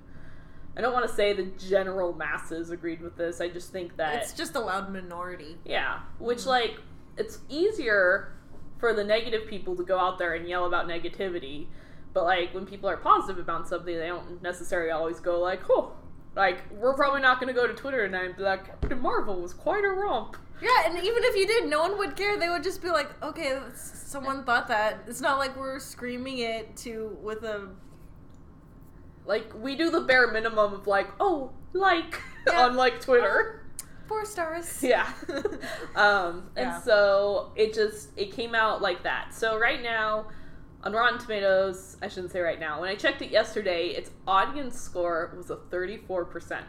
I 0.74 0.80
don't 0.80 0.94
want 0.94 1.06
to 1.06 1.12
say 1.12 1.34
the 1.34 1.42
general 1.58 2.14
masses 2.14 2.70
agreed 2.70 3.02
with 3.02 3.16
this. 3.16 3.42
I 3.42 3.48
just 3.48 3.72
think 3.72 3.96
that 3.98 4.22
It's 4.22 4.32
just 4.32 4.54
a 4.54 4.60
loud 4.60 4.90
minority. 4.90 5.58
yeah, 5.66 5.98
which 6.18 6.38
Mhm. 6.38 6.46
like 6.46 6.80
it's 7.18 7.40
easier 7.50 8.32
for 8.78 8.94
the 8.94 9.04
negative 9.04 9.46
people 9.48 9.76
to 9.76 9.82
go 9.82 9.98
out 9.98 10.16
there 10.18 10.32
and 10.32 10.48
yell 10.48 10.64
about 10.64 10.86
negativity, 10.88 11.66
but 12.14 12.24
like 12.24 12.54
when 12.54 12.64
people 12.64 12.88
are 12.88 12.96
positive 12.96 13.38
about 13.38 13.68
something, 13.68 13.94
they 13.98 14.06
don't 14.06 14.40
necessarily 14.40 14.90
always 14.90 15.20
go 15.20 15.38
like, 15.40 15.60
"Oh, 15.68 15.92
like 16.38 16.62
we're 16.70 16.94
probably 16.94 17.20
not 17.20 17.38
going 17.40 17.52
to 17.54 17.60
go 17.60 17.66
to 17.66 17.74
Twitter 17.74 18.06
tonight 18.06 18.24
and 18.26 18.36
be 18.36 18.42
like, 18.42 18.64
Captain 18.64 18.98
Marvel 19.02 19.42
was 19.42 19.52
quite 19.52 19.84
a 19.84 19.88
romp." 19.90 20.38
Yeah, 20.62 20.70
and 20.86 20.96
even 20.96 21.22
if 21.24 21.36
you 21.36 21.46
did, 21.46 21.68
no 21.68 21.80
one 21.82 21.98
would 21.98 22.16
care. 22.16 22.38
They 22.38 22.48
would 22.48 22.62
just 22.62 22.80
be 22.82 22.88
like, 22.90 23.10
"Okay, 23.22 23.60
someone 23.74 24.44
thought 24.44 24.68
that." 24.68 25.00
It's 25.06 25.20
not 25.20 25.38
like 25.38 25.56
we're 25.56 25.78
screaming 25.78 26.38
it 26.38 26.74
to 26.78 27.16
with 27.22 27.42
a 27.44 27.68
Like 29.26 29.52
we 29.54 29.76
do 29.76 29.90
the 29.90 30.00
bare 30.00 30.28
minimum 30.32 30.72
of 30.72 30.86
like, 30.86 31.08
"Oh, 31.20 31.52
like" 31.72 32.20
Yeah. 32.46 32.64
on 32.64 32.76
like 32.76 33.00
Twitter. 33.00 33.62
four 34.06 34.24
stars. 34.24 34.82
Yeah. 34.82 35.12
um, 35.94 36.50
and 36.56 36.68
Yeah. 36.70 36.80
so 36.80 37.52
it 37.56 37.74
just 37.74 38.08
it 38.16 38.32
came 38.32 38.54
out 38.54 38.80
like 38.80 39.02
that. 39.02 39.34
So 39.34 39.58
right 39.58 39.82
now 39.82 40.28
on 40.84 40.92
Rotten 40.92 41.18
Tomatoes, 41.18 41.96
I 42.02 42.08
shouldn't 42.08 42.32
say 42.32 42.40
right 42.40 42.60
now. 42.60 42.80
When 42.80 42.88
I 42.88 42.94
checked 42.94 43.20
it 43.22 43.30
yesterday, 43.30 43.88
its 43.88 44.10
audience 44.26 44.78
score 44.80 45.32
was 45.36 45.50
a 45.50 45.56
34%, 45.56 46.62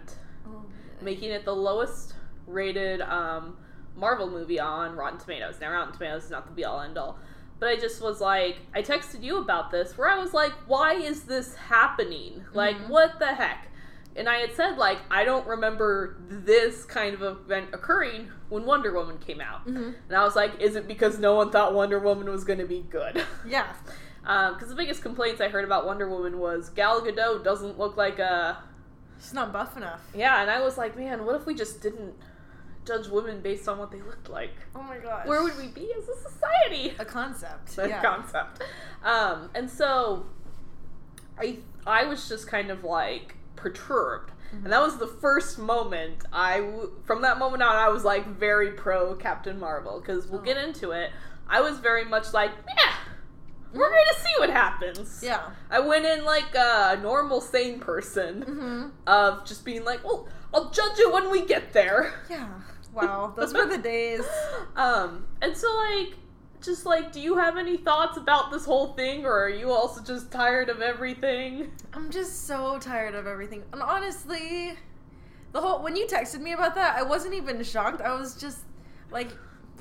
Oh, 0.47 0.65
making 1.01 1.29
it 1.31 1.45
the 1.45 1.55
lowest 1.55 2.15
rated 2.47 3.01
um, 3.01 3.57
Marvel 3.95 4.29
movie 4.29 4.59
on 4.59 4.95
Rotten 4.95 5.19
Tomatoes. 5.19 5.55
Now 5.61 5.71
Rotten 5.71 5.93
Tomatoes 5.93 6.25
is 6.25 6.31
not 6.31 6.47
the 6.47 6.53
be 6.53 6.65
all 6.65 6.81
end 6.81 6.97
all. 6.97 7.19
But 7.59 7.69
I 7.69 7.75
just 7.75 8.01
was 8.01 8.21
like, 8.21 8.57
I 8.73 8.81
texted 8.81 9.21
you 9.21 9.37
about 9.39 9.69
this 9.69 9.97
where 9.97 10.07
I 10.07 10.17
was 10.17 10.33
like, 10.33 10.53
why 10.65 10.93
is 10.93 11.23
this 11.23 11.55
happening? 11.55 12.45
Like, 12.53 12.77
Mhm. 12.77 12.87
what 12.89 13.19
the 13.19 13.27
heck? 13.33 13.67
And 14.19 14.27
I 14.27 14.39
had 14.39 14.53
said, 14.53 14.77
like, 14.77 14.99
I 15.09 15.23
don't 15.23 15.47
remember 15.47 16.17
this 16.27 16.83
kind 16.83 17.15
of 17.15 17.21
event 17.21 17.69
occurring 17.73 18.27
when 18.49 18.65
Wonder 18.65 18.93
Woman 18.93 19.17
came 19.17 19.39
out. 19.39 19.65
Mhm. 19.65 19.95
And 20.07 20.17
I 20.17 20.23
was 20.25 20.35
like, 20.35 20.59
is 20.59 20.75
it 20.75 20.87
because 20.87 21.17
no 21.17 21.35
one 21.35 21.51
thought 21.51 21.73
Wonder 21.73 21.99
Woman 21.99 22.29
was 22.29 22.43
going 22.43 22.59
to 22.59 22.67
be 22.67 22.81
good? 22.81 23.23
Yeah. 23.47 23.71
Because 24.21 24.67
the 24.67 24.75
biggest 24.75 25.01
complaints 25.01 25.39
I 25.41 25.47
heard 25.47 25.63
about 25.63 25.85
Wonder 25.85 26.07
Woman 26.07 26.37
was 26.37 26.69
Gal 26.69 27.01
Gadot 27.01 27.43
doesn't 27.43 27.79
look 27.79 27.97
like 27.97 28.19
a. 28.19 28.57
She's 29.19 29.33
not 29.33 29.51
buff 29.51 29.75
enough. 29.75 30.01
Yeah, 30.13 30.41
and 30.41 30.51
I 30.51 30.61
was 30.61 30.77
like, 30.77 30.95
man, 30.97 31.25
what 31.25 31.35
if 31.35 31.45
we 31.45 31.55
just 31.55 31.81
didn't 31.81 32.13
judge 32.85 33.07
women 33.07 33.41
based 33.41 33.67
on 33.67 33.77
what 33.77 33.91
they 33.91 34.01
looked 34.01 34.29
like? 34.29 34.53
Oh 34.75 34.83
my 34.83 34.97
gosh. 34.97 35.25
Where 35.25 35.41
would 35.41 35.57
we 35.57 35.67
be 35.67 35.91
as 35.97 36.07
a 36.09 36.15
society? 36.29 36.93
a 36.99 37.05
concept? 37.05 37.67
the 37.75 37.87
yeah. 37.87 38.01
concept. 38.01 38.61
Um, 39.03 39.49
and 39.55 39.69
so 39.69 40.25
I 41.39 41.59
I 41.87 42.05
was 42.05 42.27
just 42.27 42.47
kind 42.47 42.69
of 42.69 42.83
like 42.83 43.35
perturbed. 43.59 44.31
Mm-hmm. 44.47 44.63
And 44.65 44.73
that 44.73 44.81
was 44.81 44.97
the 44.97 45.07
first 45.07 45.59
moment 45.59 46.23
I 46.33 46.59
w- 46.61 46.91
from 47.05 47.21
that 47.21 47.37
moment 47.37 47.61
on 47.61 47.75
I 47.75 47.89
was 47.89 48.03
like 48.03 48.25
very 48.27 48.71
pro 48.71 49.15
Captain 49.15 49.59
Marvel 49.59 49.99
because 49.99 50.27
we'll 50.27 50.41
Oh. 50.41 50.43
get 50.43 50.57
into 50.57 50.91
it. 50.91 51.11
I 51.47 51.61
was 51.61 51.79
very 51.79 52.05
much 52.05 52.33
like, 52.33 52.51
yeah, 52.67 52.93
we're 53.73 53.89
going 53.89 54.05
to 54.15 54.19
see 54.21 54.33
what 54.39 54.49
happens. 54.49 55.21
Yeah. 55.23 55.49
I 55.69 55.79
went 55.79 56.05
in 56.05 56.25
like 56.25 56.55
a 56.55 56.97
normal 57.01 57.41
sane 57.41 57.79
person 57.79 58.43
Mm-hmm. 58.43 58.87
of 59.07 59.45
just 59.45 59.63
being 59.65 59.83
like, 59.85 60.03
well, 60.03 60.27
I'll 60.53 60.69
judge 60.71 60.97
it 60.97 61.11
when 61.13 61.29
we 61.29 61.45
get 61.45 61.73
there. 61.73 62.13
Yeah. 62.29 62.47
Wow. 62.93 63.33
Those 63.37 63.53
were 63.53 63.67
the 63.67 63.77
days. 63.77 64.25
Um, 64.75 65.25
and 65.43 65.55
so 65.55 65.67
like, 65.75 66.15
just 66.61 66.85
like, 66.85 67.11
do 67.11 67.19
you 67.19 67.37
have 67.37 67.57
any 67.57 67.77
thoughts 67.77 68.17
about 68.17 68.51
this 68.51 68.65
whole 68.65 68.93
thing, 68.93 69.25
or 69.25 69.45
are 69.45 69.49
you 69.49 69.71
also 69.71 70.01
just 70.03 70.31
tired 70.31 70.69
of 70.69 70.81
everything? 70.81 71.71
I'm 71.93 72.09
just 72.09 72.45
so 72.47 72.77
tired 72.79 73.15
of 73.15 73.27
everything. 73.27 73.63
And 73.73 73.81
honestly, 73.81 74.73
the 75.51 75.61
whole 75.61 75.81
when 75.81 75.95
you 75.95 76.05
texted 76.05 76.41
me 76.41 76.53
about 76.53 76.75
that, 76.75 76.95
I 76.95 77.03
wasn't 77.03 77.33
even 77.33 77.63
shocked. 77.63 78.01
I 78.01 78.13
was 78.13 78.35
just 78.35 78.59
like, 79.11 79.29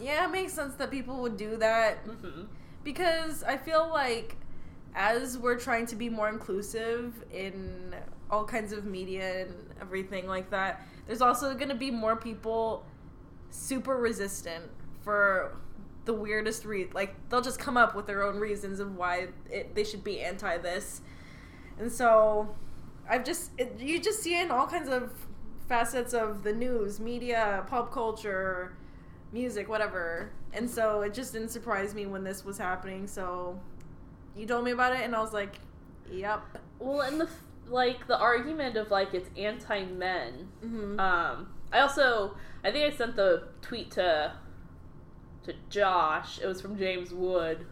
yeah, 0.01 0.27
it 0.27 0.31
makes 0.31 0.53
sense 0.53 0.75
that 0.77 0.91
people 0.91 1.21
would 1.23 1.37
do 1.37 1.57
that 1.57 1.99
hmm 1.99 2.45
because 2.85 3.43
I 3.43 3.57
feel 3.57 3.89
like 3.91 4.37
as 4.95 5.37
we're 5.37 5.59
trying 5.59 5.85
to 5.87 5.97
be 5.97 6.09
more 6.09 6.29
inclusive 6.29 7.23
in 7.33 7.95
all 8.31 8.45
kinds 8.45 8.73
of 8.73 8.85
media 8.85 9.43
and 9.43 9.55
everything 9.81 10.27
like 10.27 10.51
that, 10.51 10.87
there's 11.07 11.21
also 11.21 11.53
going 11.55 11.69
to 11.69 11.75
be 11.75 11.91
more 11.91 12.17
people 12.17 12.87
super 13.51 13.97
resistant 13.97 14.65
for 15.03 15.57
the 16.09 16.15
weirdest 16.15 16.65
re 16.65 16.89
like 16.95 17.15
they'll 17.29 17.43
just 17.43 17.59
come 17.59 17.77
up 17.77 17.95
with 17.95 18.07
their 18.07 18.23
own 18.23 18.39
reasons 18.39 18.81
of 18.81 18.97
why 18.97 19.29
it, 19.51 19.75
they 19.75 19.85
should 19.85 20.03
be 20.03 20.21
anti 20.21 20.57
this. 20.57 21.03
And 21.79 21.93
so 21.93 22.57
I've 23.09 23.25
just 23.25 23.51
it, 23.59 23.79
you 23.79 24.01
just 24.01 24.23
see 24.23 24.41
in 24.41 24.51
all 24.51 24.67
kinds 24.67 24.89
of 24.89 25.13
facets 25.69 26.15
of 26.15 26.45
the 26.45 26.53
news, 26.53 26.99
media, 26.99 27.63
pop 27.69 27.93
culture, 27.93 28.73
music, 29.33 29.69
whatever. 29.69 30.33
And 30.55 30.69
so 30.69 31.03
it 31.03 31.13
just 31.13 31.35
didn't 31.35 31.51
surprise 31.51 31.95
me 31.95 32.07
when 32.07 32.25
this 32.25 32.43
was 32.43 32.57
happening. 32.57 33.07
So 33.07 33.61
you 34.35 34.47
told 34.47 34.65
me 34.65 34.71
about 34.71 34.95
it, 34.95 35.03
and 35.03 35.15
I 35.15 35.21
was 35.21 35.35
like, 35.35 35.57
"Yep." 36.11 36.59
Well, 36.79 37.03
and 37.03 37.21
the 37.21 37.29
like 37.69 38.07
the 38.07 38.19
argument 38.19 38.79
of 38.79 38.91
like 38.91 39.13
it's 39.13 39.29
anti 39.37 39.85
men. 39.85 40.49
Mm-hmm. 40.65 40.99
Um, 40.99 41.49
I 41.71 41.81
also 41.81 42.35
I 42.65 42.71
think 42.71 42.91
I 42.91 42.97
sent 42.97 43.15
the 43.15 43.49
tweet 43.61 43.91
to 43.93 44.33
to 45.49 45.55
Josh. 45.71 46.39
It 46.41 46.47
was 46.47 46.61
from 46.61 46.77
James 46.79 47.13
Wood, 47.13 47.67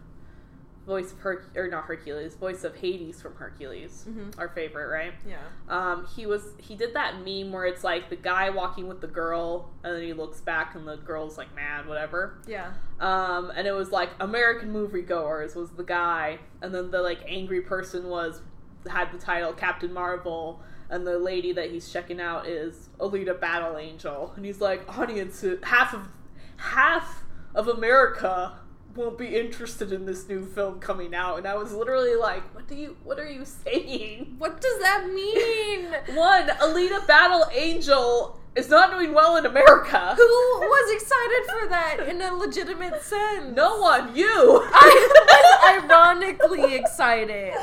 voice 0.85 1.11
of 1.11 1.17
or 1.55 1.67
not 1.67 1.83
Hercules, 1.83 2.35
voice 2.35 2.63
of 2.63 2.75
Hades 2.77 3.21
from 3.21 3.35
Hercules, 3.35 4.05
Mhm. 4.07 4.37
our 4.39 4.47
favorite, 4.49 4.87
right? 4.87 5.13
yeah. 5.27 5.37
Um, 5.67 6.05
he 6.15 6.25
was 6.25 6.53
he 6.59 6.75
did 6.75 6.93
that 6.93 7.15
meme 7.25 7.51
where 7.51 7.65
it's 7.65 7.83
like 7.83 8.09
the 8.09 8.15
guy 8.15 8.49
walking 8.49 8.87
with 8.87 9.01
the 9.01 9.07
girl, 9.07 9.69
and 9.83 9.95
then 9.95 10.03
he 10.03 10.13
looks 10.13 10.39
back 10.41 10.75
and 10.75 10.87
the 10.87 10.95
girl's 10.97 11.37
like 11.37 11.53
mad, 11.55 11.87
whatever. 11.87 12.37
Yeah. 12.47 12.71
Um, 12.99 13.51
and 13.55 13.67
it 13.67 13.73
was 13.73 13.91
like 13.91 14.11
American 14.19 14.73
moviegoers 14.73 15.55
was 15.55 15.71
the 15.71 15.83
guy, 15.83 16.39
and 16.61 16.73
then 16.73 16.89
the 16.91 17.01
like 17.01 17.19
angry 17.27 17.61
person 17.61 18.07
was 18.07 18.41
had 18.89 19.11
the 19.11 19.17
title 19.17 19.51
Captain 19.51 19.91
Marvel, 19.93 20.61
and 20.89 21.05
the 21.05 21.19
lady 21.19 21.51
that 21.51 21.69
he's 21.69 21.89
checking 21.91 22.21
out 22.21 22.47
is 22.47 22.89
Alita 22.99 23.37
Battle 23.37 23.77
Angel, 23.77 24.31
and 24.37 24.45
he's 24.45 24.61
like 24.61 24.87
audience 24.97 25.43
half 25.63 25.93
of 25.93 26.07
half 26.55 27.25
of 27.57 27.67
America 27.67 28.53
won't 28.95 29.17
be 29.17 29.35
interested 29.35 29.91
in 29.91 30.05
this 30.05 30.29
new 30.29 30.45
film 30.45 30.79
coming 30.79 31.13
out, 31.13 31.37
and 31.37 31.47
I 31.47 31.55
was 31.55 31.73
literally 31.73 32.15
like, 32.15 32.43
what 32.55 32.67
do 32.67 32.75
you 32.75 32.95
what 33.03 33.19
are 33.19 33.29
you 33.29 33.45
saying? 33.45 34.35
What 34.37 34.61
does 34.61 34.79
that 34.81 35.07
mean? 35.11 35.85
One, 36.15 36.47
Alita 36.47 37.05
Battle 37.07 37.45
Angel 37.51 38.39
is 38.55 38.69
not 38.69 38.91
doing 38.91 39.13
well 39.13 39.35
in 39.37 39.45
America. 39.45 40.13
Who 40.15 40.23
was 40.23 40.93
excited 40.93 41.43
for 41.51 41.69
that 41.69 42.07
in 42.07 42.21
a 42.21 42.33
legitimate 42.33 43.01
sense? 43.01 43.55
No 43.55 43.79
one, 43.79 44.15
you. 44.15 44.27
I 44.73 45.73
was 45.73 45.83
ironically 45.83 46.75
excited. 46.75 47.53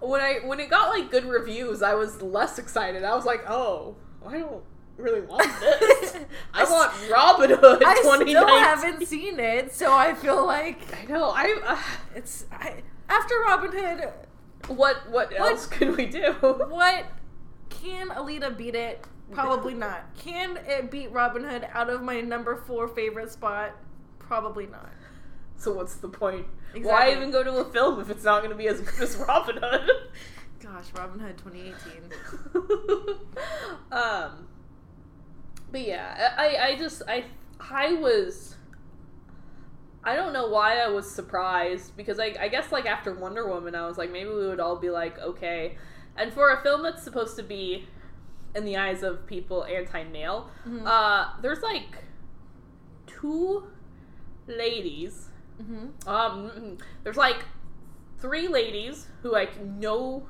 when 0.00 0.20
I 0.20 0.38
when 0.44 0.60
it 0.60 0.70
got 0.70 0.90
like 0.90 1.10
good 1.10 1.24
reviews, 1.24 1.82
I 1.82 1.94
was 1.94 2.22
less 2.22 2.58
excited. 2.58 3.02
I 3.04 3.14
was 3.16 3.24
like, 3.24 3.44
oh, 3.48 3.96
I 4.26 4.38
don't 4.38 4.62
really 5.02 5.20
want 5.20 5.48
this. 5.60 6.16
I 6.54 6.62
I 6.62 6.70
want 6.70 6.92
Robin 7.10 7.50
Hood 7.50 7.82
I 7.84 7.94
2019. 8.02 8.28
still 8.28 8.46
haven't 8.46 9.06
seen 9.06 9.40
it, 9.40 9.72
so 9.74 9.92
I 9.92 10.14
feel 10.14 10.46
like 10.46 10.78
I 10.96 11.04
know. 11.10 11.30
I 11.30 11.58
uh, 11.64 11.78
it's 12.14 12.46
I, 12.52 12.82
after 13.08 13.34
Robin 13.46 13.72
Hood. 13.72 14.76
what 14.76 15.10
what 15.10 15.32
else 15.38 15.66
could 15.66 15.96
we 15.96 16.06
do? 16.06 16.32
What 16.68 17.06
can 17.68 18.08
Alita 18.10 18.56
beat 18.56 18.74
it? 18.74 19.04
Probably 19.32 19.74
not. 19.74 20.14
Can 20.18 20.58
it 20.66 20.90
beat 20.90 21.10
Robin 21.10 21.44
Hood 21.44 21.66
out 21.72 21.88
of 21.88 22.02
my 22.02 22.20
number 22.20 22.56
four 22.56 22.86
favorite 22.86 23.30
spot? 23.30 23.74
Probably 24.18 24.66
not. 24.66 24.90
So 25.56 25.72
what's 25.72 25.94
the 25.96 26.08
point? 26.08 26.46
Why 26.80 27.12
even 27.12 27.30
go 27.30 27.42
to 27.42 27.52
a 27.56 27.64
film 27.70 28.00
if 28.00 28.10
it's 28.10 28.24
not 28.24 28.40
going 28.40 28.50
to 28.50 28.56
be 28.56 28.68
as 28.68 28.80
good 28.80 29.02
as 29.02 29.16
Robin 29.16 29.58
Hood? 29.60 29.90
Gosh, 30.60 30.86
Robin 30.96 31.18
Hood 31.20 31.38
2018. 31.38 33.16
um, 33.92 34.46
but 35.72 35.80
yeah, 35.80 36.34
I, 36.38 36.56
I 36.72 36.76
just 36.76 37.02
I 37.08 37.24
I 37.58 37.94
was 37.94 38.56
I 40.04 40.14
don't 40.16 40.32
know 40.32 40.48
why 40.48 40.78
I 40.78 40.88
was 40.88 41.10
surprised 41.10 41.96
because 41.96 42.18
I 42.20 42.34
I 42.38 42.48
guess 42.48 42.70
like 42.72 42.86
after 42.86 43.12
Wonder 43.14 43.48
Woman 43.48 43.74
I 43.74 43.86
was 43.86 43.98
like 43.98 44.10
maybe 44.12 44.28
we 44.30 44.46
would 44.46 44.60
all 44.60 44.76
be 44.76 44.90
like 44.90 45.18
okay, 45.18 45.76
and 46.16 46.32
for 46.32 46.50
a 46.50 46.62
film 46.62 46.82
that's 46.82 47.02
supposed 47.02 47.36
to 47.36 47.42
be 47.42 47.86
in 48.54 48.64
the 48.66 48.76
eyes 48.76 49.02
of 49.02 49.26
people 49.26 49.64
anti-male, 49.64 50.50
Mhm. 50.68 50.86
uh, 50.86 51.40
there's 51.40 51.62
like 51.62 52.04
two 53.06 53.64
ladies. 54.46 55.28
Hmm 55.64 55.88
um, 56.08 56.78
there's 57.04 57.16
like 57.16 57.44
three 58.18 58.48
ladies 58.48 59.06
who 59.22 59.30
like 59.30 59.60
know 59.64 60.26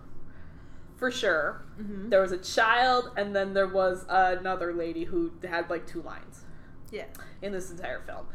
for 1.02 1.10
sure. 1.10 1.62
hmm 1.76 2.08
There 2.10 2.20
was 2.20 2.30
a 2.30 2.38
child, 2.38 3.10
and 3.16 3.34
then 3.34 3.54
there 3.54 3.66
was 3.66 4.06
another 4.08 4.72
lady 4.72 5.02
who 5.02 5.32
had 5.42 5.68
like 5.68 5.84
two 5.84 6.00
lines 6.02 6.44
Yeah. 6.92 7.06
in 7.42 7.50
this 7.50 7.72
entire 7.72 8.00
film. 8.06 8.26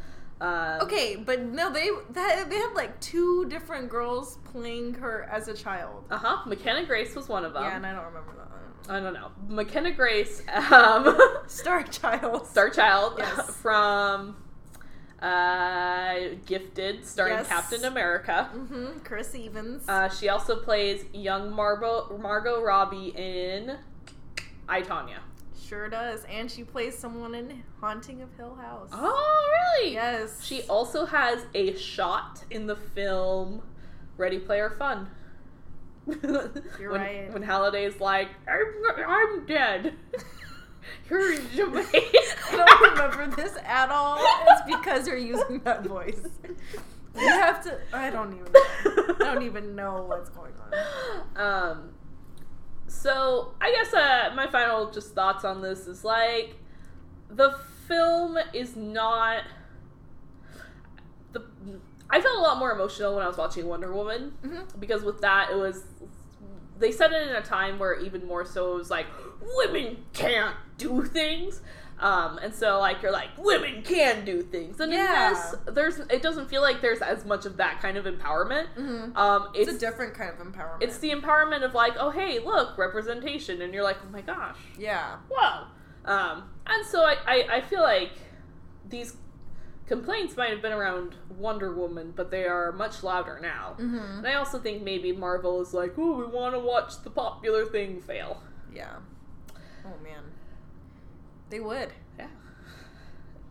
Um, 0.41 0.81
Okay, 0.81 1.15
but 1.15 1.41
no, 1.43 1.71
they 1.71 1.89
that, 2.11 2.49
they 2.49 2.57
had 2.57 2.73
like 2.75 2.99
two 2.99 3.45
different 3.47 3.87
girls 3.89 4.37
playing 4.51 4.95
her 4.95 5.23
as 5.31 5.47
a 5.47 5.53
child. 5.53 6.03
Uh 6.11 6.17
huh. 6.17 6.37
McKenna 6.45 6.83
Grace 6.85 7.15
was 7.15 7.29
one 7.29 7.45
of 7.45 7.53
them. 7.53 7.63
yeah, 7.63 7.77
and 7.77 7.85
I 7.85 7.93
don't 7.95 8.03
remember 8.05 8.33
that. 8.37 8.93
I 8.93 8.99
don't 8.99 9.13
know. 9.13 9.31
McKenna 9.47 9.91
Grace, 9.91 10.43
um, 10.71 11.17
Star 11.47 11.83
Child. 11.83 12.47
Star 12.47 12.69
Child 12.69 13.13
Yes. 13.17 13.55
from 13.63 14.35
uh, 15.21 16.15
Gifted, 16.45 17.05
starring 17.05 17.33
Yes. 17.35 17.47
Captain 17.47 17.85
America. 17.85 18.49
Mm-hmm. 18.55 18.99
Chris 19.03 19.35
Evans. 19.35 19.87
Uh, 19.87 20.09
she 20.09 20.29
also 20.29 20.57
plays 20.61 21.05
young 21.13 21.51
Margot, 21.51 22.17
Margot 22.21 22.61
Robbie 22.61 23.13
in 23.15 23.77
I, 24.69 24.81
Tonya. 24.81 25.19
sure 25.59 25.89
does, 25.89 26.23
and 26.25 26.49
she 26.51 26.63
plays 26.63 26.97
someone 26.97 27.33
in 27.35 27.63
Haunting 27.79 28.21
of 28.21 28.29
Hill 28.37 28.55
House. 28.55 28.89
Oh, 28.91 29.75
really? 29.79 29.93
Yes. 29.93 30.43
She 30.43 30.61
also 30.63 31.05
has 31.05 31.45
a 31.53 31.75
shot 31.75 32.43
in 32.51 32.67
the 32.67 32.75
film 32.75 33.61
Ready 34.17 34.39
Player 34.39 34.69
Fun. 34.69 35.09
You're 36.07 36.21
when, 36.91 37.01
right. 37.01 37.33
When 37.33 37.43
Halliday's 37.43 37.99
like, 37.99 38.29
I'm, 38.47 39.05
I'm 39.07 39.45
dead. 39.45 39.93
You're 41.09 41.31
in 41.33 41.39
I 41.53 42.11
don't 42.51 42.91
remember 42.91 43.35
this 43.35 43.57
at 43.65 43.89
all. 43.89 44.17
It's 44.49 44.61
because 44.77 45.07
you're 45.07 45.17
using 45.17 45.59
that 45.59 45.83
voice. 45.85 46.19
You 47.19 47.27
have 47.29 47.63
to. 47.63 47.77
I 47.93 48.09
don't 48.09 48.33
even. 48.33 48.51
Know. 48.51 49.15
I 49.21 49.33
don't 49.33 49.43
even 49.43 49.75
know 49.75 50.05
what's 50.07 50.29
going 50.29 50.53
on. 51.35 51.41
Um, 51.71 51.89
so 52.87 53.53
I 53.59 53.71
guess 53.71 53.93
uh, 53.93 54.33
my 54.35 54.47
final 54.47 54.91
just 54.91 55.13
thoughts 55.15 55.43
on 55.43 55.61
this 55.61 55.87
is 55.87 56.03
like 56.03 56.55
the 57.29 57.57
film 57.87 58.37
is 58.53 58.75
not 58.75 59.43
the. 61.33 61.43
I 62.09 62.21
felt 62.21 62.37
a 62.37 62.41
lot 62.41 62.57
more 62.59 62.71
emotional 62.71 63.15
when 63.15 63.23
I 63.23 63.27
was 63.27 63.37
watching 63.37 63.67
Wonder 63.67 63.91
Woman 63.91 64.31
Mhm. 64.45 64.79
because 64.79 65.03
with 65.03 65.19
that 65.21 65.49
it 65.51 65.57
was 65.57 65.83
they 66.79 66.91
said 66.91 67.11
it 67.11 67.27
in 67.27 67.35
a 67.35 67.41
time 67.41 67.79
where 67.79 67.99
even 67.99 68.25
more 68.25 68.45
so 68.45 68.73
it 68.73 68.77
was 68.77 68.89
like 68.89 69.07
women 69.57 69.97
can't 70.13 70.55
do 70.77 71.03
things. 71.05 71.61
Um, 71.99 72.37
and 72.37 72.53
so 72.53 72.79
like 72.79 73.01
you're 73.01 73.11
like 73.11 73.29
women 73.39 73.81
can 73.81 74.23
do 74.23 74.43
things, 74.43 74.79
and 74.79 74.93
Yeah. 74.93 75.29
in 75.29 75.33
this 75.33 75.55
there's 75.73 75.99
it 76.11 76.21
doesn't 76.21 76.47
feel 76.47 76.61
like 76.61 76.79
there's 76.79 77.01
as 77.01 77.25
much 77.25 77.47
of 77.47 77.57
that 77.57 77.81
kind 77.81 77.97
of 77.97 78.05
empowerment. 78.05 78.67
Mhm. 78.77 79.17
Um, 79.17 79.49
It's, 79.55 79.71
a 79.71 79.77
different 79.79 80.13
kind 80.13 80.29
of 80.29 80.37
empowerment. 80.37 80.81
it's 80.83 80.99
the 80.99 81.09
empowerment 81.09 81.63
of 81.63 81.73
like, 81.73 81.93
oh 81.99 82.11
hey, 82.11 82.37
look, 82.37 82.77
representation, 82.77 83.63
and 83.63 83.73
you're 83.73 83.83
like, 83.83 83.97
oh 84.05 84.11
my 84.11 84.21
gosh, 84.21 84.57
yeah. 84.77 85.15
whoa. 85.27 85.65
Um, 86.05 86.43
and 86.67 86.85
so 86.85 87.01
I, 87.03 87.15
I, 87.25 87.47
I 87.57 87.61
feel 87.61 87.81
like 87.81 88.11
these 88.87 89.17
complaints 89.87 90.35
might 90.35 90.49
have 90.49 90.61
been 90.61 90.73
around 90.73 91.15
Wonder 91.37 91.73
Woman, 91.73 92.13
but 92.15 92.29
they 92.29 92.45
are 92.45 92.71
much 92.71 93.03
louder 93.03 93.39
now. 93.41 93.75
Mm-hmm. 93.79 94.19
And 94.19 94.27
I 94.27 94.35
also 94.35 94.59
think 94.59 94.83
maybe 94.83 95.11
Marvel 95.11 95.61
is 95.61 95.73
like, 95.73 95.93
oh, 95.97 96.17
we 96.17 96.25
want 96.25 96.53
to 96.53 96.59
watch 96.59 97.01
the 97.03 97.09
popular 97.09 97.65
thing 97.65 98.01
fail. 98.01 98.41
Yeah. 98.73 98.97
Oh 99.85 100.03
man. 100.03 100.23
They 101.49 101.61
would. 101.61 101.93
Yeah. 102.19 102.27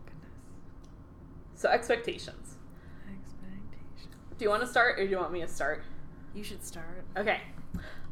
Goodness. 0.05 0.31
So 1.55 1.69
expectations. 1.69 2.57
Expectation. 3.11 4.11
Do 4.37 4.45
you 4.45 4.49
want 4.49 4.61
to 4.61 4.67
start, 4.67 4.99
or 4.99 5.03
do 5.03 5.09
you 5.09 5.17
want 5.17 5.33
me 5.33 5.41
to 5.41 5.47
start? 5.47 5.83
You 6.35 6.43
should 6.43 6.63
start. 6.63 7.03
Okay. 7.17 7.41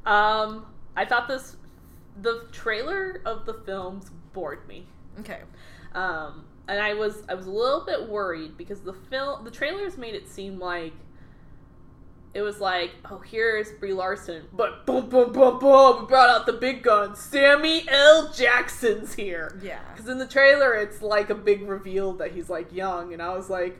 Um, 0.05 0.65
I 0.95 1.05
thought 1.05 1.27
this, 1.27 1.57
the 2.21 2.47
trailer 2.51 3.21
of 3.25 3.45
the 3.45 3.53
films 3.53 4.09
bored 4.33 4.67
me. 4.67 4.87
Okay. 5.19 5.41
Um, 5.93 6.45
and 6.67 6.79
I 6.79 6.93
was 6.93 7.23
I 7.29 7.33
was 7.33 7.45
a 7.47 7.51
little 7.51 7.85
bit 7.85 8.09
worried 8.09 8.57
because 8.57 8.81
the 8.81 8.93
film 8.93 9.43
the 9.43 9.51
trailers 9.51 9.97
made 9.97 10.15
it 10.15 10.27
seem 10.27 10.59
like 10.59 10.93
it 12.33 12.41
was 12.41 12.59
like, 12.59 12.91
oh, 13.09 13.19
here's 13.19 13.71
Brie 13.79 13.93
Larson, 13.93 14.43
but 14.51 14.85
boom, 14.85 15.09
boom, 15.09 15.31
boom, 15.31 15.57
boom, 15.57 16.01
we 16.01 16.05
brought 16.05 16.29
out 16.29 16.45
the 16.45 16.51
big 16.51 16.83
guns. 16.83 17.17
Sammy 17.17 17.85
L. 17.87 18.29
Jackson's 18.33 19.13
here. 19.13 19.57
Yeah. 19.63 19.79
Because 19.93 20.09
in 20.09 20.17
the 20.17 20.27
trailer, 20.27 20.73
it's 20.73 21.01
like 21.01 21.29
a 21.29 21.35
big 21.35 21.61
reveal 21.61 22.11
that 22.15 22.33
he's 22.33 22.49
like 22.49 22.73
young, 22.73 23.13
and 23.13 23.21
I 23.21 23.33
was 23.35 23.49
like, 23.49 23.79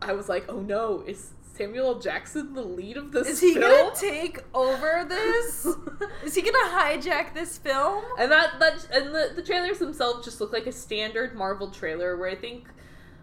I 0.00 0.12
was 0.12 0.28
like, 0.28 0.44
oh 0.48 0.60
no, 0.60 1.02
is 1.04 1.32
Samuel 1.54 1.86
L. 1.94 1.98
Jackson 2.00 2.52
the 2.52 2.62
lead 2.62 2.96
of 2.96 3.12
this 3.12 3.28
Is 3.28 3.40
he 3.40 3.54
film? 3.54 3.70
gonna 3.70 3.94
take 3.96 4.40
over 4.54 5.04
this? 5.08 5.66
Is 6.24 6.34
he 6.34 6.42
gonna 6.42 6.70
hijack 6.70 7.32
this 7.32 7.58
film? 7.58 8.02
And 8.18 8.30
that 8.32 8.58
that 8.58 8.88
and 8.92 9.14
the, 9.14 9.32
the 9.36 9.42
trailers 9.42 9.78
themselves 9.78 10.24
just 10.24 10.40
look 10.40 10.52
like 10.52 10.66
a 10.66 10.72
standard 10.72 11.36
Marvel 11.36 11.70
trailer 11.70 12.16
where 12.16 12.28
I 12.28 12.34
think 12.34 12.66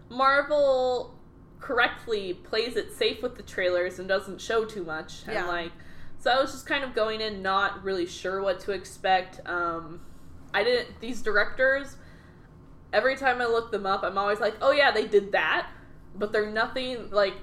Marvel 0.08 1.18
correctly 1.60 2.34
plays 2.34 2.76
it 2.76 2.92
safe 2.92 3.22
with 3.22 3.36
the 3.36 3.42
trailers 3.42 3.98
and 3.98 4.08
doesn't 4.08 4.40
show 4.40 4.64
too 4.64 4.84
much. 4.84 5.22
And 5.26 5.34
Yeah. 5.34 5.46
like 5.46 5.72
so 6.18 6.30
I 6.30 6.40
was 6.40 6.52
just 6.52 6.66
kind 6.66 6.84
of 6.84 6.94
going 6.94 7.20
in 7.20 7.42
not 7.42 7.82
really 7.84 8.06
sure 8.06 8.40
what 8.42 8.60
to 8.60 8.72
expect. 8.72 9.40
Um 9.46 10.00
I 10.54 10.64
didn't 10.64 11.00
these 11.00 11.22
directors 11.22 11.96
every 12.92 13.16
time 13.16 13.40
I 13.40 13.46
look 13.46 13.70
them 13.72 13.86
up 13.86 14.02
I'm 14.02 14.16
always 14.18 14.40
like, 14.40 14.54
"Oh 14.62 14.72
yeah, 14.72 14.90
they 14.90 15.06
did 15.06 15.32
that." 15.32 15.68
But 16.14 16.32
they're 16.32 16.50
nothing 16.50 17.10
like 17.10 17.34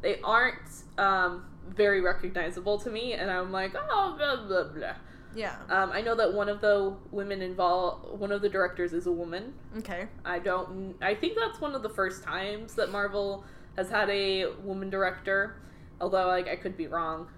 they 0.00 0.20
aren't 0.22 0.62
um 0.96 1.44
very 1.68 2.00
recognizable 2.00 2.78
to 2.78 2.90
me 2.90 3.12
and 3.12 3.30
I'm 3.30 3.52
like, 3.52 3.74
"Oh, 3.74 4.14
blah 4.16 4.46
blah 4.46 4.72
blah." 4.72 4.94
Yeah. 5.34 5.56
Um, 5.68 5.90
I 5.92 6.00
know 6.00 6.14
that 6.14 6.32
one 6.32 6.48
of 6.48 6.60
the 6.60 6.96
women 7.10 7.42
involved, 7.42 8.18
one 8.18 8.32
of 8.32 8.40
the 8.42 8.48
directors 8.48 8.92
is 8.92 9.06
a 9.06 9.12
woman. 9.12 9.52
Okay. 9.76 10.08
I 10.24 10.38
don't. 10.38 10.96
I 11.02 11.14
think 11.14 11.36
that's 11.38 11.60
one 11.60 11.74
of 11.74 11.82
the 11.82 11.88
first 11.90 12.24
times 12.24 12.74
that 12.74 12.90
Marvel 12.90 13.44
has 13.76 13.90
had 13.90 14.08
a 14.10 14.46
woman 14.64 14.90
director. 14.90 15.56
Although, 16.00 16.26
like, 16.28 16.48
I 16.48 16.56
could 16.56 16.76
be 16.76 16.86
wrong. 16.86 17.28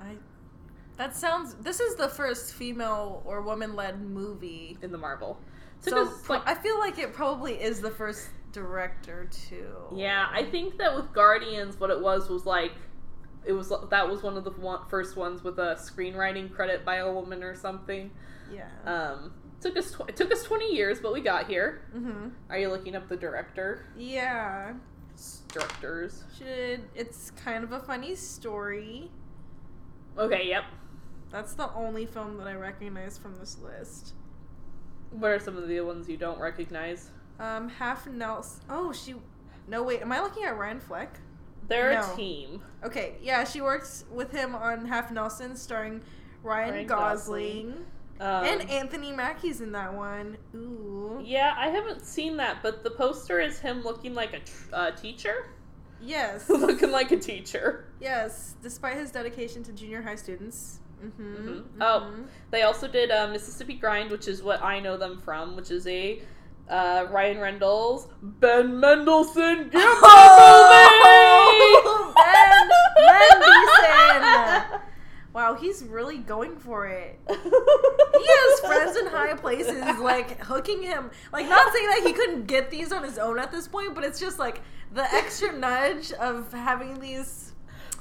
I. 0.00 0.16
That 0.96 1.16
sounds. 1.16 1.54
This 1.54 1.80
is 1.80 1.96
the 1.96 2.08
first 2.08 2.54
female 2.54 3.22
or 3.26 3.42
woman-led 3.42 4.00
movie. 4.00 4.78
in 4.82 4.92
the 4.92 4.98
Marvel. 4.98 5.38
Took 5.82 5.94
So 5.94 6.02
us, 6.02 6.28
like, 6.28 6.42
I 6.46 6.54
feel 6.54 6.78
like 6.78 6.98
it 6.98 7.12
probably 7.12 7.54
is 7.60 7.80
the 7.80 7.90
first 7.90 8.28
director 8.52 9.28
too. 9.30 9.66
yeah, 9.94 10.28
I 10.30 10.44
think 10.44 10.78
that 10.78 10.94
with 10.94 11.12
Guardians, 11.12 11.78
what 11.80 11.90
it 11.90 12.00
was 12.00 12.28
was 12.28 12.46
like, 12.46 12.72
it 13.44 13.52
was 13.52 13.72
that 13.90 14.08
was 14.08 14.22
one 14.22 14.36
of 14.36 14.44
the 14.44 14.50
one, 14.50 14.80
first 14.88 15.16
ones 15.16 15.42
with 15.42 15.58
a 15.58 15.74
screenwriting 15.76 16.52
credit 16.54 16.84
by 16.84 16.96
a 16.96 17.12
woman 17.12 17.42
or 17.42 17.54
something. 17.54 18.10
Yeah. 18.52 18.68
Um, 18.84 19.32
took 19.60 19.76
us 19.76 19.92
tw- 19.92 20.08
it 20.08 20.16
took 20.16 20.30
us 20.32 20.42
twenty 20.42 20.74
years, 20.74 21.00
but 21.00 21.12
we 21.12 21.20
got 21.20 21.46
here. 21.48 21.82
mm-hmm. 21.96 22.28
Are 22.50 22.58
you 22.58 22.68
looking 22.68 22.94
up 22.94 23.08
the 23.08 23.16
director? 23.16 23.86
Yeah. 23.96 24.74
Directors. 25.48 26.24
Should 26.38 26.80
it's 26.94 27.30
kind 27.32 27.64
of 27.64 27.72
a 27.72 27.80
funny 27.80 28.14
story. 28.14 29.10
Okay. 30.18 30.48
Yep. 30.48 30.64
That's 31.30 31.54
the 31.54 31.72
only 31.74 32.06
film 32.06 32.36
that 32.38 32.46
I 32.46 32.54
recognize 32.54 33.18
from 33.18 33.36
this 33.36 33.58
list. 33.58 34.14
What 35.10 35.30
are 35.30 35.38
some 35.38 35.56
of 35.56 35.68
the 35.68 35.80
ones 35.82 36.08
you 36.08 36.16
don't 36.16 36.38
recognize? 36.40 37.10
Um, 37.42 37.68
Half 37.68 38.06
Nelson. 38.06 38.62
Oh, 38.70 38.92
she. 38.92 39.14
No, 39.68 39.82
wait. 39.82 40.00
Am 40.02 40.12
I 40.12 40.20
looking 40.20 40.44
at 40.44 40.56
Ryan 40.56 40.80
Fleck? 40.80 41.18
They're 41.68 41.92
No. 41.94 42.12
a 42.12 42.16
team. 42.16 42.62
Okay, 42.84 43.14
yeah, 43.22 43.44
she 43.44 43.60
works 43.60 44.04
with 44.10 44.30
him 44.32 44.54
on 44.54 44.84
Half 44.86 45.10
Nelson, 45.12 45.56
starring 45.56 46.02
Ryan, 46.42 46.74
Ryan 46.74 46.86
Gosling, 46.86 47.68
Um, 48.20 48.44
and 48.44 48.68
Anthony 48.70 49.12
Mackie's 49.12 49.60
in 49.60 49.70
that 49.72 49.94
one. 49.94 50.36
Ooh, 50.54 51.20
yeah, 51.24 51.54
I 51.56 51.68
haven't 51.68 52.04
seen 52.04 52.36
that, 52.38 52.62
but 52.62 52.82
the 52.82 52.90
poster 52.90 53.40
is 53.40 53.60
him 53.60 53.82
looking 53.84 54.12
like 54.14 54.32
a 54.34 54.40
tr- 54.40 54.74
uh, 54.74 54.90
teacher. 54.90 55.46
yes, 56.00 56.48
looking 56.50 56.90
like 56.90 57.12
a 57.12 57.16
teacher. 57.18 57.86
yes. 58.00 58.56
Despite 58.62 58.96
his 58.96 59.10
dedication 59.12 59.62
to 59.64 59.72
junior 59.72 60.02
high 60.02 60.16
students. 60.16 60.80
Mm-hmm. 61.02 61.48
Mhm. 61.48 61.64
Oh. 61.80 62.12
They 62.50 62.62
also 62.62 62.86
did 62.88 63.10
uh, 63.12 63.28
Mississippi 63.28 63.74
Grind, 63.74 64.10
which 64.10 64.26
is 64.28 64.42
what 64.42 64.62
I 64.62 64.78
know 64.80 64.96
them 64.96 65.20
from, 65.20 65.54
which 65.56 65.70
is 65.70 65.86
a 65.86 66.22
uh, 66.68 67.06
Ryan 67.10 67.38
Reynolds, 67.38 68.06
Ben 68.22 68.78
Mendelsohn 68.80 69.68
gimmick 69.68 69.72
Oh, 70.02 71.32
Ben 72.16 72.68
Mendelsohn. 73.06 74.80
Wow, 75.34 75.54
he's 75.54 75.82
really 75.82 76.18
going 76.18 76.56
for 76.58 76.86
it. 76.86 77.18
He 77.28 78.28
has 78.28 78.60
friends 78.60 78.96
in 78.96 79.06
high 79.06 79.34
places, 79.34 79.82
like 79.98 80.38
hooking 80.40 80.82
him. 80.82 81.10
Like, 81.32 81.48
not 81.48 81.72
saying 81.72 81.86
that 81.88 82.02
he 82.06 82.12
couldn't 82.12 82.46
get 82.46 82.70
these 82.70 82.92
on 82.92 83.02
his 83.02 83.18
own 83.18 83.38
at 83.38 83.50
this 83.50 83.66
point, 83.66 83.94
but 83.94 84.04
it's 84.04 84.20
just 84.20 84.38
like 84.38 84.60
the 84.92 85.02
extra 85.14 85.52
nudge 85.52 86.12
of 86.12 86.52
having 86.52 87.00
these. 87.00 87.52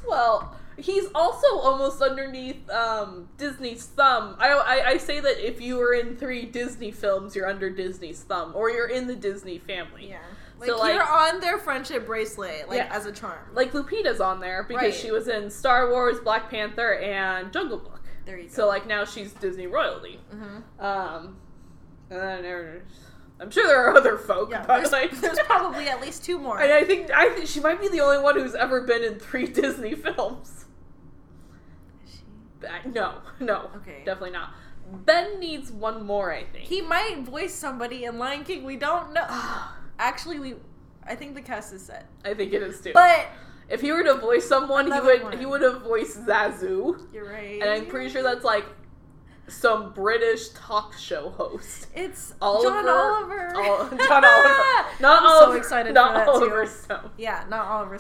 Well, 0.07 0.55
he's 0.77 1.05
also 1.13 1.47
almost 1.59 2.01
underneath 2.01 2.69
um, 2.69 3.29
Disney's 3.37 3.85
thumb. 3.85 4.35
I, 4.39 4.49
I 4.49 4.87
I 4.91 4.97
say 4.97 5.19
that 5.19 5.45
if 5.45 5.59
you 5.61 5.77
were 5.77 5.93
in 5.93 6.15
three 6.15 6.45
Disney 6.45 6.91
films, 6.91 7.35
you're 7.35 7.47
under 7.47 7.69
Disney's 7.69 8.21
thumb, 8.23 8.53
or 8.55 8.69
you're 8.69 8.87
in 8.89 9.07
the 9.07 9.15
Disney 9.15 9.57
family. 9.59 10.09
Yeah. 10.09 10.17
Like, 10.59 10.69
So, 10.69 10.77
like- 10.77 10.93
you're 10.93 11.03
on 11.03 11.39
their 11.39 11.57
friendship 11.57 12.05
bracelet, 12.05 12.69
like 12.69 12.77
Yeah. 12.77 12.95
as 12.95 13.05
a 13.07 13.11
charm. 13.11 13.39
Like 13.53 13.71
Lupita's 13.73 14.21
on 14.21 14.39
there 14.39 14.63
because 14.63 14.81
Right. 14.83 14.93
she 14.93 15.11
was 15.11 15.27
in 15.27 15.49
Star 15.49 15.89
Wars, 15.89 16.19
Black 16.19 16.49
Panther, 16.49 16.93
and 16.95 17.51
Jungle 17.51 17.77
Book. 17.79 17.99
there 18.25 18.37
you 18.37 18.47
go. 18.47 18.53
So 18.53 18.67
like 18.67 18.85
now 18.87 19.03
she's 19.05 19.33
Disney 19.33 19.65
royalty. 19.67 20.19
hmm 20.31 20.57
Um, 20.79 21.37
and 22.11 22.19
then 22.19 22.41
there's 22.43 22.83
I'm 23.41 23.49
sure 23.49 23.65
there 23.67 23.83
are 23.87 23.97
other 23.97 24.17
folk, 24.17 24.51
Yeah, 24.51 24.63
but 24.67 24.77
there's, 24.77 24.91
like, 24.91 25.11
there's 25.19 25.39
probably 25.45 25.87
at 25.87 25.99
least 25.99 26.23
two 26.23 26.37
more. 26.37 26.59
and 26.61 26.71
I 26.71 26.83
think 26.83 27.09
I 27.11 27.29
think 27.33 27.47
she 27.47 27.59
might 27.59 27.81
be 27.81 27.87
the 27.87 27.99
only 28.01 28.19
one 28.19 28.35
who's 28.39 28.53
ever 28.55 28.81
been 28.81 29.03
in 29.03 29.17
three 29.19 29.47
Disney 29.61 29.95
films. 29.95 30.65
Is 32.05 32.21
she- 32.83 32.89
No, 32.89 33.15
no, 33.39 33.71
Okay. 33.77 34.03
definitely 34.05 34.31
not. 34.31 34.53
Ben 35.05 35.39
needs 35.39 35.71
one 35.71 36.05
more, 36.05 36.31
I 36.33 36.43
think. 36.43 36.65
He 36.65 36.81
might 36.81 37.19
voice 37.19 37.53
somebody 37.53 38.03
in 38.03 38.19
Lion 38.19 38.43
King. 38.43 38.63
We 38.63 38.75
don't 38.75 39.13
know. 39.13 39.25
Actually, 39.99 40.39
we. 40.39 40.55
I 41.07 41.15
think 41.15 41.33
the 41.33 41.41
cast 41.41 41.73
is 41.73 41.83
set. 41.85 42.07
I 42.25 42.33
think 42.33 42.53
it 42.53 42.61
is 42.61 42.79
too. 42.81 42.91
But 42.93 43.27
if 43.69 43.81
he 43.81 43.91
were 43.91 44.03
to 44.03 44.15
voice 44.15 44.47
someone, 44.47 44.91
he 44.91 44.99
would 44.99 45.23
one. 45.23 45.37
he 45.39 45.45
would 45.45 45.61
have 45.61 45.81
voiced 45.81 46.25
Zazu, 46.27 47.07
you're 47.13 47.25
right. 47.27 47.59
and 47.61 47.69
I'm 47.69 47.85
pretty 47.87 48.09
sure 48.11 48.21
that's 48.21 48.43
like 48.43 48.65
some 49.47 49.93
British 49.93 50.49
talk 50.49 50.97
show 50.97 51.29
host. 51.29 51.87
it's 51.95 52.33
Oliver, 52.41 52.69
John 52.69 52.87
Oliver. 52.89 53.53
Ol- 53.55 53.97
John 54.07 54.23
Oliver, 54.25 54.87
not 55.01 55.23
I'm 55.23 55.27
so 55.29 55.45
Oliver, 55.45 55.57
excited 55.57 55.93
not 55.93 56.13
for 56.13 56.17
that 56.19 56.27
Oliver 56.29 56.65
too. 56.65 56.71
Stone. 56.71 57.09
Yeah, 57.17 57.43
not 57.49 57.65
Oliver. 57.65 57.99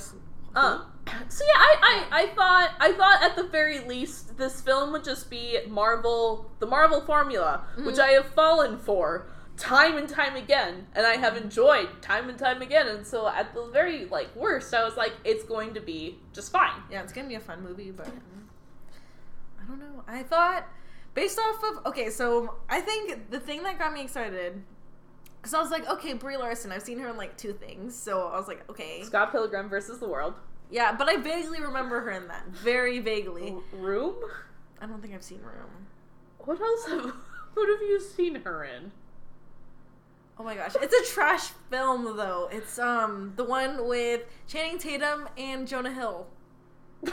Um, 0.55 0.85
so 1.29 1.43
yeah, 1.45 1.53
I, 1.57 1.77
I, 2.11 2.21
I 2.23 2.27
thought 2.27 2.71
I 2.79 2.91
thought 2.93 3.23
at 3.23 3.35
the 3.35 3.43
very 3.43 3.79
least 3.79 4.37
this 4.37 4.61
film 4.61 4.91
would 4.93 5.03
just 5.03 5.29
be 5.29 5.59
Marvel 5.67 6.49
the 6.59 6.65
Marvel 6.67 7.01
formula, 7.01 7.63
which 7.79 7.95
Mhm. 7.95 7.99
I 7.99 8.07
have 8.11 8.27
fallen 8.27 8.77
for 8.77 9.27
time 9.57 9.97
and 9.97 10.07
time 10.09 10.35
again, 10.35 10.87
and 10.95 11.05
I 11.05 11.17
have 11.17 11.37
enjoyed 11.37 12.01
time 12.01 12.29
and 12.29 12.37
time 12.39 12.61
again. 12.61 12.87
And 12.87 13.05
so 13.05 13.27
at 13.27 13.53
the 13.53 13.65
very 13.67 14.05
like 14.05 14.35
worst, 14.35 14.73
I 14.73 14.83
was 14.83 14.95
like, 14.97 15.13
it's 15.23 15.43
going 15.43 15.73
to 15.73 15.81
be 15.81 16.17
just 16.33 16.51
fine. 16.51 16.81
Yeah, 16.89 17.01
it's 17.03 17.13
gonna 17.13 17.27
be 17.27 17.35
a 17.35 17.39
fun 17.39 17.61
movie, 17.63 17.91
but 17.91 18.07
I 18.07 19.67
don't 19.67 19.79
know. 19.79 20.03
I 20.07 20.23
thought 20.23 20.67
based 21.13 21.39
off 21.39 21.63
of 21.63 21.85
okay, 21.87 22.09
so 22.09 22.55
I 22.69 22.81
think 22.81 23.29
the 23.29 23.39
thing 23.39 23.63
that 23.63 23.77
got 23.79 23.93
me 23.93 24.01
excited 24.01 24.61
because 25.41 25.53
I 25.53 25.61
was 25.61 25.71
like, 25.71 25.89
okay, 25.89 26.13
Brie 26.13 26.37
Larson. 26.37 26.71
I've 26.71 26.83
seen 26.83 26.99
her 26.99 27.09
in 27.09 27.17
like 27.17 27.35
two 27.37 27.53
things, 27.53 27.95
so 27.95 28.27
I 28.27 28.37
was 28.37 28.47
like, 28.47 28.69
okay, 28.69 29.03
Scott 29.03 29.31
Pilgrim 29.31 29.69
versus 29.69 29.99
the 29.99 30.07
World. 30.07 30.35
yeah, 30.69 30.95
but 30.95 31.09
I 31.09 31.17
vaguely 31.17 31.61
remember 31.61 32.01
her 32.01 32.11
in 32.11 32.27
that, 32.27 32.47
very 32.49 32.99
vaguely. 32.99 33.55
Room. 33.73 34.15
I 34.79 34.85
don't 34.85 35.01
think 35.01 35.13
I've 35.13 35.23
seen 35.23 35.41
Room. 35.41 35.87
What 36.39 36.59
else 36.61 36.87
have 36.87 37.05
what 37.53 37.69
have 37.69 37.81
you 37.81 37.99
seen 37.99 38.35
her 38.35 38.63
in? 38.63 38.91
Oh 40.39 40.43
my 40.43 40.55
gosh, 40.55 40.75
it's 40.81 40.93
a 40.93 41.13
trash 41.13 41.49
film 41.69 42.03
though. 42.17 42.49
It's 42.51 42.79
um 42.79 43.33
the 43.35 43.43
one 43.43 43.87
with 43.87 44.21
Channing 44.47 44.77
Tatum 44.77 45.27
and 45.37 45.67
Jonah 45.67 45.93
Hill. 45.93 46.27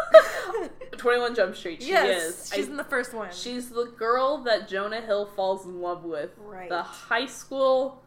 Twenty 0.96 1.18
One 1.20 1.34
Jump 1.34 1.56
Street. 1.56 1.82
She 1.82 1.88
yes, 1.90 2.22
is. 2.22 2.50
she's 2.54 2.68
I- 2.68 2.70
in 2.70 2.76
the 2.76 2.84
first 2.84 3.12
one. 3.14 3.30
She's 3.32 3.70
the 3.70 3.86
girl 3.96 4.38
that 4.44 4.68
Jonah 4.68 5.00
Hill 5.00 5.26
falls 5.26 5.64
in 5.66 5.80
love 5.80 6.04
with. 6.04 6.30
Right. 6.38 6.68
The 6.68 6.82
high 6.82 7.26
school 7.26 8.02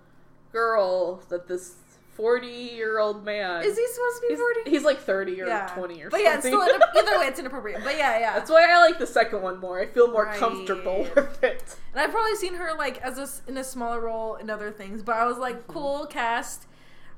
girl 0.52 1.18
that 1.30 1.48
this 1.48 1.76
40 2.14 2.48
year 2.48 2.98
old 3.00 3.26
man. 3.26 3.64
Is 3.66 3.78
he 3.78 3.86
supposed 3.88 4.22
to 4.22 4.28
be 4.30 4.36
forty? 4.38 4.70
he's 4.70 4.84
like 4.86 5.00
30 5.02 5.42
or 5.42 5.48
yeah, 5.48 5.68
20 5.76 5.96
or 5.96 6.10
something. 6.10 6.10
but 6.10 6.12
something. 6.12 6.24
yeah, 6.24 6.36
it's 6.38 6.46
still 6.46 6.62
either 7.12 7.20
way, 7.20 7.26
it's 7.28 7.40
inappropriate. 7.40 7.84
But 7.84 7.98
yeah, 7.98 8.18
yeah. 8.20 8.34
That's 8.36 8.50
why 8.50 8.66
I 8.72 8.78
like 8.80 8.98
the 9.00 9.08
second 9.08 9.42
one 9.42 9.60
more. 9.60 9.82
I 9.82 9.88
feel 9.88 10.10
more 10.10 10.24
Right. 10.26 10.40
comfortable 10.40 11.00
with 11.16 11.44
it. 11.44 11.76
And 11.92 12.00
I've 12.02 12.12
probably 12.12 12.36
seen 12.36 12.54
her 12.54 12.74
like 12.78 13.02
as 13.02 13.18
a 13.18 13.28
in 13.52 13.58
a 13.58 13.66
smaller 13.66 14.00
role 14.00 14.36
in 14.36 14.50
other 14.50 14.72
things, 14.72 15.04
but 15.04 15.18
I 15.18 15.26
was 15.26 15.38
like, 15.38 15.56
Mm-hmm. 15.64 15.74
cool 15.74 16.06
cast. 16.06 16.68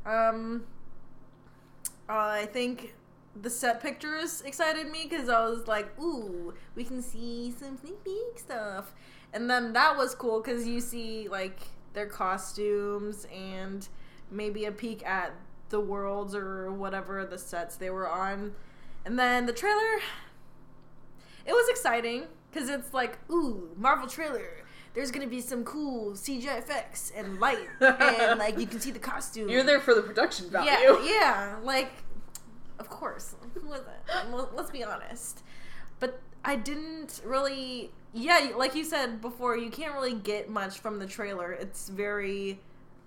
Um, 0.04 0.66
uh, 2.10 2.14
I 2.14 2.46
think 2.52 2.96
the 3.42 3.50
set 3.50 3.82
pictures 3.82 4.42
excited 4.42 4.90
me 4.92 5.08
because 5.10 5.30
I 5.30 5.46
was 5.48 5.68
like, 5.68 5.88
ooh, 6.00 6.54
we 6.76 6.84
can 6.84 7.02
see 7.02 7.54
some 7.58 7.78
sneak 7.78 8.04
peek 8.04 8.38
stuff, 8.38 8.94
and 9.34 9.50
then 9.50 9.74
that 9.74 9.98
was 9.98 10.16
cool 10.16 10.42
because 10.42 10.68
you 10.68 10.80
see 10.82 11.28
like 11.28 11.60
their 11.94 12.08
costumes 12.08 13.26
and 13.34 13.88
maybe 14.30 14.66
a 14.66 14.72
peek 14.72 15.06
at 15.06 15.34
the 15.70 15.80
worlds 15.80 16.34
or 16.34 16.72
whatever 16.72 17.26
the 17.26 17.38
sets 17.38 17.76
they 17.76 17.90
were 17.90 18.10
on, 18.10 18.54
and 19.06 19.18
then 19.18 19.46
the 19.46 19.54
trailer 19.54 20.00
it 21.48 21.54
was 21.54 21.70
exciting 21.70 22.26
because 22.52 22.70
it's 22.70 22.94
like, 22.94 23.18
ooh, 23.32 23.70
Marvel 23.78 24.08
trailer. 24.08 24.64
There's 24.94 25.12
gonna 25.12 25.28
be 25.28 25.42
some 25.42 25.64
cool 25.64 26.12
CGI 26.12 26.58
effects 26.58 27.12
and 27.16 27.40
light, 27.40 27.68
and 27.82 28.40
like 28.40 28.60
you 28.60 28.66
can 28.66 28.80
see 28.80 28.92
the 28.92 29.00
costume. 29.00 29.48
You're 29.48 29.64
there 29.64 29.80
for 29.80 29.94
the 29.94 30.02
production 30.02 30.50
value. 30.50 30.70
Yeah, 30.72 31.04
yeah. 31.06 31.56
Like, 31.62 31.92
of 32.80 32.90
course. 32.90 33.36
Let- 33.64 34.56
Let's 34.56 34.72
be 34.72 34.84
honest. 34.84 35.44
But 36.00 36.20
I 36.44 36.56
didn't 36.56 37.22
really. 37.26 37.92
Yeah, 38.14 38.52
like 38.56 38.74
you 38.74 38.84
said 38.84 39.22
before, 39.22 39.58
you 39.58 39.70
can't 39.70 39.94
really 39.94 40.14
get 40.14 40.50
much 40.50 40.80
from 40.80 40.98
the 40.98 41.06
trailer. 41.06 41.52
It's 41.52 41.90
very, 41.90 42.60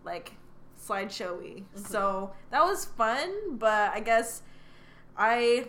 like, 0.05 0.35
slideshowy. 0.81 1.63
Mm-hmm. 1.63 1.85
So 1.85 2.33
that 2.51 2.63
was 2.63 2.85
fun, 2.85 3.57
but 3.57 3.93
I 3.93 4.01
guess 4.01 4.43
I. 5.17 5.69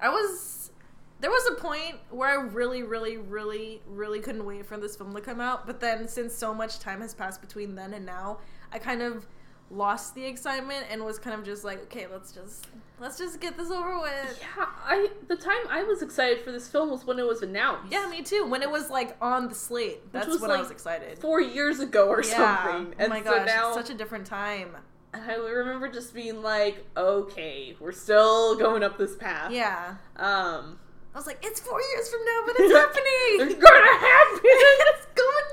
I 0.00 0.08
was. 0.10 0.70
There 1.18 1.30
was 1.30 1.48
a 1.52 1.54
point 1.54 1.96
where 2.10 2.28
I 2.28 2.42
really, 2.42 2.82
really, 2.82 3.16
really, 3.16 3.80
really 3.88 4.20
couldn't 4.20 4.44
wait 4.44 4.66
for 4.66 4.76
this 4.76 4.96
film 4.96 5.14
to 5.14 5.20
come 5.22 5.40
out. 5.40 5.66
But 5.66 5.80
then, 5.80 6.06
since 6.08 6.34
so 6.34 6.52
much 6.52 6.78
time 6.78 7.00
has 7.00 7.14
passed 7.14 7.40
between 7.40 7.74
then 7.74 7.94
and 7.94 8.04
now, 8.04 8.38
I 8.70 8.78
kind 8.78 9.00
of 9.00 9.26
lost 9.70 10.14
the 10.14 10.24
excitement 10.24 10.86
and 10.90 11.04
was 11.04 11.18
kind 11.18 11.38
of 11.38 11.44
just 11.44 11.64
like, 11.64 11.82
okay, 11.84 12.06
let's 12.10 12.32
just 12.32 12.66
let's 13.00 13.18
just 13.18 13.40
get 13.40 13.56
this 13.56 13.70
over 13.70 13.98
with. 14.00 14.38
Yeah, 14.40 14.66
I 14.84 15.08
the 15.28 15.36
time 15.36 15.58
I 15.68 15.82
was 15.82 16.02
excited 16.02 16.40
for 16.42 16.52
this 16.52 16.68
film 16.68 16.90
was 16.90 17.04
when 17.04 17.18
it 17.18 17.26
was 17.26 17.42
announced. 17.42 17.92
Yeah, 17.92 18.08
me 18.08 18.22
too. 18.22 18.46
When 18.46 18.62
it 18.62 18.70
was 18.70 18.90
like 18.90 19.16
on 19.20 19.48
the 19.48 19.54
slate, 19.54 20.12
that's 20.12 20.40
when 20.40 20.50
I 20.50 20.58
was 20.58 20.70
excited. 20.70 21.18
four 21.18 21.40
years 21.40 21.80
ago 21.80 22.08
or 22.08 22.22
yeah. 22.22 22.64
something. 22.64 22.94
Oh 22.94 23.02
And 23.02 23.10
my 23.10 23.22
so 23.22 23.30
gosh, 23.38 23.46
now 23.46 23.68
it's 23.68 23.76
such 23.76 23.90
a 23.90 23.94
different 23.98 24.26
time. 24.26 24.76
I 25.14 25.34
remember 25.36 25.88
just 25.88 26.12
being 26.12 26.42
like, 26.42 26.84
okay, 26.96 27.74
we're 27.80 27.92
still 27.92 28.56
going 28.56 28.82
up 28.82 28.98
this 28.98 29.16
path. 29.16 29.50
Yeah. 29.50 29.94
Um, 30.16 30.78
I 31.14 31.18
was 31.18 31.26
like, 31.26 31.38
it's 31.42 31.58
four 31.60 31.80
years 31.80 32.10
from 32.10 32.20
now, 32.24 32.40
but 32.44 32.54
it's 32.58 32.74
happening. 32.76 33.50
it's 33.50 33.54
gonna 33.54 33.98
happen. 33.98 35.02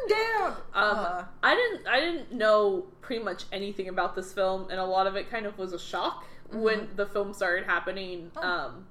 down. 0.10 0.52
Um, 0.74 0.98
Uh, 0.98 1.24
I 1.42 1.56
didn't 1.56 1.88
I 1.88 2.00
didn't 2.00 2.32
know 2.34 2.86
pretty 3.02 3.24
much 3.24 3.46
anything 3.52 3.88
about 3.90 4.16
this 4.16 4.34
film, 4.34 4.68
and 4.70 4.80
a 4.80 4.86
lot 4.86 5.08
of 5.08 5.16
it 5.16 5.30
kind 5.30 5.46
of 5.46 5.58
was 5.58 5.74
a 5.74 5.80
shock 5.80 6.26
when 6.52 6.90
the 6.96 7.06
film 7.06 7.34
started 7.34 7.66
happening. 7.66 8.32
Mm-hmm. 8.36 8.40
Oh. 8.40 8.66
Um, 8.68 8.88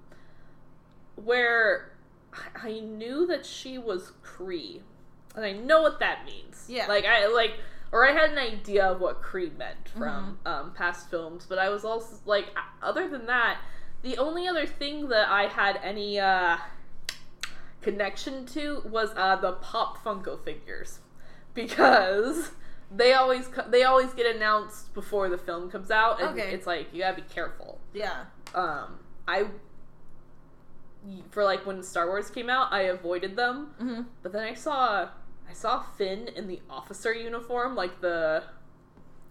where 1.16 1.92
I- 2.32 2.68
I 2.68 2.80
knew 2.80 3.26
that 3.26 3.44
she 3.44 3.78
was 3.78 4.12
Kree, 4.24 4.80
and 5.36 5.44
I 5.44 5.52
know 5.52 5.82
what 5.82 5.98
that 6.00 6.24
means. 6.24 6.66
Yeah. 6.68 6.86
like 6.86 7.04
I 7.04 7.26
like. 7.26 7.52
Or 7.92 8.08
I 8.08 8.12
had 8.12 8.30
an 8.30 8.38
idea 8.38 8.86
of 8.86 9.02
what 9.02 9.20
Kree 9.20 9.54
meant 9.58 9.90
from 9.90 10.38
Mm-hmm. 10.44 10.48
um, 10.48 10.72
past 10.72 11.10
films, 11.10 11.44
but 11.46 11.58
I 11.58 11.68
was 11.68 11.84
also 11.84 12.16
like, 12.24 12.46
other 12.82 13.06
than 13.06 13.26
that, 13.26 13.58
the 14.00 14.16
only 14.16 14.48
other 14.48 14.64
thing 14.66 15.08
that 15.10 15.28
I 15.28 15.42
had 15.46 15.78
any 15.82 16.18
uh, 16.18 16.56
connection 17.82 18.46
to 18.46 18.80
was 18.86 19.10
uh, 19.14 19.36
the 19.36 19.52
Pop 19.52 20.02
Funko 20.02 20.42
figures 20.42 21.00
because 21.54 22.50
they 22.94 23.12
always 23.14 23.48
they 23.68 23.84
always 23.84 24.12
get 24.14 24.34
announced 24.36 24.92
before 24.94 25.28
the 25.28 25.38
film 25.38 25.70
comes 25.70 25.90
out, 25.90 26.20
and 26.20 26.30
Okay. 26.38 26.52
it's 26.52 26.66
like 26.66 26.92
you 26.92 27.00
gotta 27.00 27.16
be 27.16 27.22
careful. 27.28 27.80
yeah. 27.94 28.24
Um, 28.54 28.98
I 29.26 29.46
for 31.30 31.42
like 31.44 31.66
when 31.66 31.82
Star 31.82 32.06
Wars 32.06 32.30
came 32.30 32.48
out, 32.48 32.72
I 32.72 32.82
avoided 32.82 33.34
them, 33.36 33.74
Mm-hmm. 33.80 34.02
but 34.22 34.32
then 34.32 34.42
I 34.42 34.54
saw 34.54 35.08
I 35.48 35.52
saw 35.52 35.82
Finn 35.82 36.28
in 36.36 36.46
the 36.48 36.60
officer 36.70 37.12
uniform, 37.12 37.74
like 37.74 38.00
the 38.00 38.44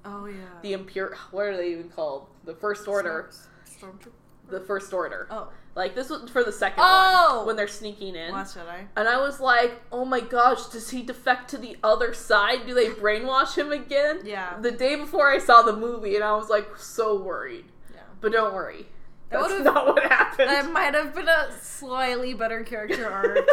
Oh 0.03 0.25
yeah. 0.25 0.35
the 0.61 0.73
impure. 0.73 1.15
What 1.31 1.45
are 1.45 1.57
they 1.57 1.71
even 1.73 1.89
called? 1.89 2.27
The 2.45 2.55
First 2.55 2.87
Order. 2.87 3.29
Stormtrooper. 3.65 4.11
The 4.51 4.59
First 4.59 4.93
Order. 4.93 5.27
Oh. 5.31 5.49
Like 5.73 5.95
this 5.95 6.09
was 6.09 6.29
for 6.29 6.43
the 6.43 6.51
second 6.51 6.83
Oh! 6.85 7.37
one 7.39 7.47
when 7.47 7.55
they're 7.55 7.67
sneaking 7.67 8.15
in. 8.15 8.33
Last 8.33 8.57
Jedi. 8.57 8.87
And 8.97 9.07
I 9.07 9.17
was 9.21 9.39
like, 9.39 9.81
oh 9.91 10.03
my 10.03 10.19
gosh, 10.19 10.65
does 10.67 10.89
he 10.89 11.01
defect 11.01 11.49
to 11.51 11.57
the 11.57 11.77
other 11.83 12.13
side? 12.13 12.65
Do 12.67 12.73
they 12.73 12.89
brainwash 12.89 13.57
him 13.57 13.71
again? 13.71 14.19
Yeah. 14.25 14.57
The 14.59 14.71
day 14.71 14.95
before 14.97 15.31
I 15.31 15.39
saw 15.39 15.61
the 15.61 15.75
movie, 15.75 16.15
and 16.15 16.23
I 16.23 16.35
was 16.35 16.49
like 16.49 16.75
so 16.77 17.15
worried. 17.15 17.65
Yeah. 17.93 18.01
But 18.19 18.33
don't 18.33 18.53
worry. 18.53 18.87
That 19.29 19.47
That's 19.47 19.63
not 19.63 19.87
what 19.87 20.03
happened. 20.03 20.49
That 20.49 20.69
might 20.71 20.93
have 20.93 21.15
been 21.15 21.29
a 21.29 21.49
slightly 21.61 22.33
better 22.33 22.63
character 22.65 23.09
arc, 23.09 23.37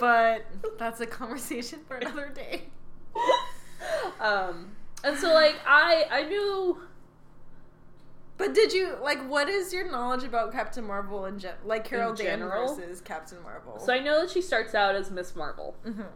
but 0.00 0.44
that's 0.76 1.00
a 1.00 1.06
conversation 1.06 1.78
for 1.86 1.98
another 1.98 2.30
day. 2.34 2.64
um, 4.20 4.70
and 5.04 5.16
so 5.18 5.32
like 5.32 5.56
I 5.66 6.06
I 6.10 6.24
knew 6.24 6.78
But 8.38 8.54
did 8.54 8.72
you 8.72 8.96
like? 9.02 9.18
What 9.28 9.48
is 9.48 9.72
your 9.74 9.90
knowledge 9.90 10.22
about 10.24 10.52
Captain 10.52 10.84
Marvel 10.86 11.24
and 11.26 11.38
gen- 11.40 11.56
like 11.64 11.84
Carol 11.84 12.10
In 12.12 12.16
Dan 12.16 12.26
general? 12.38 12.74
versus 12.74 13.00
Captain 13.00 13.42
Marvel? 13.42 13.78
so 13.78 13.92
I 13.92 13.98
know 13.98 14.20
that 14.22 14.30
she 14.30 14.40
starts 14.40 14.74
out 14.74 14.94
as 14.94 15.10
Miss 15.10 15.34
Marvel, 15.36 15.74
Mhm. 15.84 16.06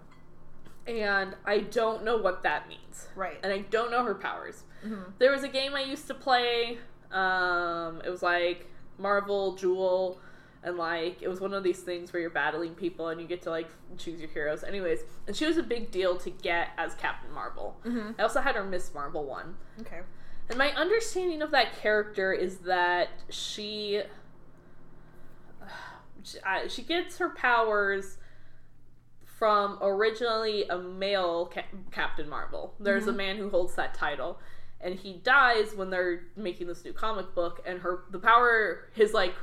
and 0.87 1.35
I 1.45 1.59
don't 1.61 2.05
know 2.05 2.17
what 2.17 2.43
that 2.43 2.69
means, 2.69 3.09
right. 3.15 3.39
and 3.43 3.53
I 3.53 3.59
don't 3.59 3.91
know 3.91 4.05
her 4.05 4.15
powers. 4.15 4.65
Mhm. 4.85 5.13
There 5.19 5.31
was 5.31 5.43
a 5.43 5.49
game 5.49 5.75
I 5.75 5.83
used 5.83 6.07
to 6.09 6.15
play. 6.15 6.79
Um, 7.11 8.01
it 8.05 8.11
was 8.11 8.23
like 8.23 8.67
Marvel 8.99 9.55
Jewel. 9.55 10.19
and 10.65 10.77
like 10.79 11.21
it 11.21 11.27
was 11.27 11.41
one 11.41 11.53
of 11.53 11.65
these 11.65 11.81
things 11.83 12.13
where 12.13 12.21
you're 12.21 12.31
battling 12.31 12.73
people 12.77 13.09
and 13.09 13.21
you 13.21 13.27
get 13.27 13.43
to 13.43 13.51
like 13.51 13.69
choose 13.99 14.21
your 14.21 14.31
heroes. 14.31 14.63
Anyways, 14.63 15.01
and 15.27 15.35
she 15.35 15.45
was 15.45 15.57
a 15.57 15.63
big 15.65 15.91
deal 15.91 16.17
to 16.19 16.31
get 16.31 16.69
as 16.79 16.95
Captain 16.95 17.33
Marvel. 17.33 17.77
Mm-hmm. 17.85 18.13
I 18.17 18.23
also 18.23 18.41
had 18.41 18.55
her 18.55 18.63
Miss 18.63 18.95
Marvel 18.95 19.25
one. 19.25 19.57
Okay. 19.81 20.03
And 20.49 20.59
my 20.59 20.71
understanding 20.73 21.43
of 21.43 21.51
that 21.53 21.79
character 21.81 22.33
is 22.33 22.59
that 22.59 23.09
she 23.31 24.03
she, 26.69 26.83
gets 26.83 27.19
her 27.19 27.31
powers 27.31 28.19
from 29.25 29.79
originally 29.81 30.65
a 30.69 30.79
male 30.79 31.47
ca- 31.47 31.63
Captain 31.91 32.29
Marvel. 32.29 32.75
There's 32.79 33.05
a 33.05 33.09
mm-hmm. 33.09 33.17
man 33.17 33.37
who 33.39 33.51
holds 33.51 33.75
that 33.77 33.95
title 33.95 34.39
and 34.81 34.97
he 34.97 35.15
dies 35.15 35.75
when 35.75 35.91
they're 35.91 36.25
making 36.37 36.67
this 36.67 36.85
new 36.85 36.93
comic 36.93 37.35
book 37.35 37.63
and 37.65 37.79
her 37.81 38.05
the 38.11 38.19
power 38.19 38.89
his 38.93 39.13
like 39.13 39.35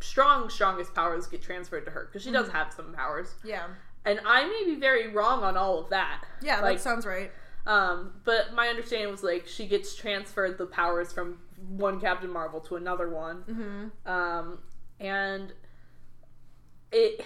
strong 0.00 0.48
strongest 0.48 0.94
powers 0.94 1.26
get 1.26 1.42
transferred 1.42 1.84
to 1.84 1.90
her 1.90 2.06
because 2.06 2.22
she 2.22 2.30
does 2.30 2.46
mm-hmm. 2.46 2.56
have 2.56 2.72
some 2.72 2.92
powers. 2.94 3.34
Yeah. 3.44 3.66
And 4.04 4.20
I 4.24 4.46
may 4.46 4.64
be 4.64 4.80
very 4.80 5.08
wrong 5.08 5.42
on 5.42 5.56
all 5.56 5.78
of 5.78 5.90
that. 5.90 6.24
Yeah, 6.40 6.60
Like, 6.60 6.78
that 6.78 6.82
sounds 6.82 7.04
right. 7.04 7.30
Um, 7.66 8.12
but 8.24 8.54
my 8.54 8.68
understanding 8.68 9.10
was 9.10 9.22
like 9.22 9.46
she 9.46 9.66
gets 9.66 9.94
transferred 9.94 10.58
the 10.58 10.66
powers 10.66 11.12
from 11.12 11.38
one 11.68 12.00
Captain 12.00 12.30
Marvel 12.30 12.60
to 12.60 12.76
another 12.76 13.10
one. 13.10 13.42
Mm-hmm. 13.48 14.10
Um, 14.10 14.58
and 14.98 15.52
it 16.92 17.24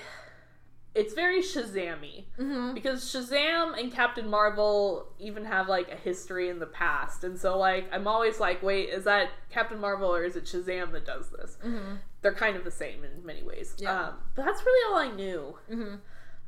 it's 0.94 1.12
very 1.12 1.40
Shazammy 1.42 2.24
Mm-hmm. 2.38 2.74
because 2.74 3.04
Shazam 3.04 3.78
and 3.78 3.92
Captain 3.92 4.28
Marvel 4.28 5.08
even 5.18 5.44
have 5.44 5.68
like 5.68 5.90
a 5.90 5.96
history 5.96 6.48
in 6.48 6.58
the 6.58 6.66
past, 6.66 7.24
and 7.24 7.38
so 7.38 7.58
like 7.58 7.88
I'm 7.92 8.06
always 8.06 8.38
like, 8.40 8.62
wait, 8.62 8.90
is 8.90 9.04
that 9.04 9.30
Captain 9.50 9.80
Marvel 9.80 10.14
or 10.14 10.24
is 10.24 10.36
it 10.36 10.44
Shazam 10.44 10.92
that 10.92 11.04
does 11.04 11.30
this? 11.30 11.58
Mm-hmm. 11.64 11.96
They're 12.22 12.34
kind 12.34 12.56
of 12.56 12.64
the 12.64 12.70
same 12.70 13.04
in 13.04 13.24
many 13.24 13.42
ways. 13.42 13.74
Yeah. 13.78 14.08
Um, 14.08 14.14
but 14.34 14.44
that's 14.44 14.64
really 14.64 14.92
all 14.92 15.12
I 15.12 15.14
knew. 15.14 15.58
Mm-hmm. 15.70 15.94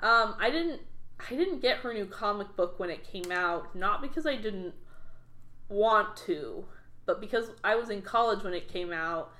Um, 0.06 0.34
I 0.38 0.50
didn't 0.50 0.80
I 1.18 1.34
didn't 1.34 1.60
get 1.60 1.78
her 1.78 1.92
new 1.92 2.06
comic 2.06 2.56
book 2.56 2.78
when 2.78 2.90
it 2.90 3.04
came 3.04 3.32
out, 3.32 3.74
not 3.74 4.02
because 4.02 4.26
I 4.26 4.36
didn't 4.36 4.74
want 5.68 6.16
to, 6.26 6.64
but 7.06 7.20
because 7.20 7.50
I 7.64 7.74
was 7.74 7.90
in 7.90 8.02
college 8.02 8.44
when 8.44 8.54
it 8.54 8.68
came 8.68 8.92
out 8.92 9.32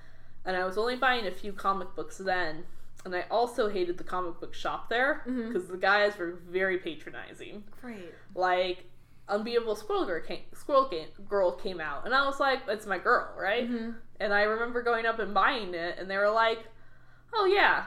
and 0.44 0.56
I 0.56 0.64
was 0.64 0.78
only 0.78 0.96
buying 0.96 1.26
a 1.26 1.30
few 1.30 1.52
comic 1.52 1.94
books 1.94 2.18
then. 2.18 2.64
And 3.04 3.14
I 3.14 3.24
also 3.30 3.68
hated 3.68 3.98
the 3.98 4.04
comic 4.04 4.40
book 4.40 4.52
shop 4.52 4.88
there 4.88 5.22
because 5.26 5.68
the 5.68 5.76
guys 5.76 6.18
were 6.18 6.40
very 6.48 6.78
patronizing. 6.78 7.62
Great. 7.80 8.12
Like, 8.34 8.86
Unbeatable 9.28 9.76
Squirrel 9.76 10.06
Girl 10.06 10.22
came, 10.22 10.40
Squirrel 10.54 10.90
Girl 11.28 11.52
came 11.52 11.80
out, 11.80 12.04
and 12.04 12.14
I 12.14 12.24
was 12.26 12.38
like, 12.38 12.60
"It's 12.68 12.86
my 12.86 12.98
girl, 12.98 13.32
right?" 13.36 13.68
Mm-hmm. 13.68 13.90
And 14.20 14.32
I 14.32 14.42
remember 14.42 14.82
going 14.82 15.04
up 15.04 15.18
and 15.18 15.34
buying 15.34 15.74
it, 15.74 15.98
and 15.98 16.08
they 16.08 16.16
were 16.16 16.30
like, 16.30 16.60
"Oh 17.34 17.44
yeah, 17.44 17.86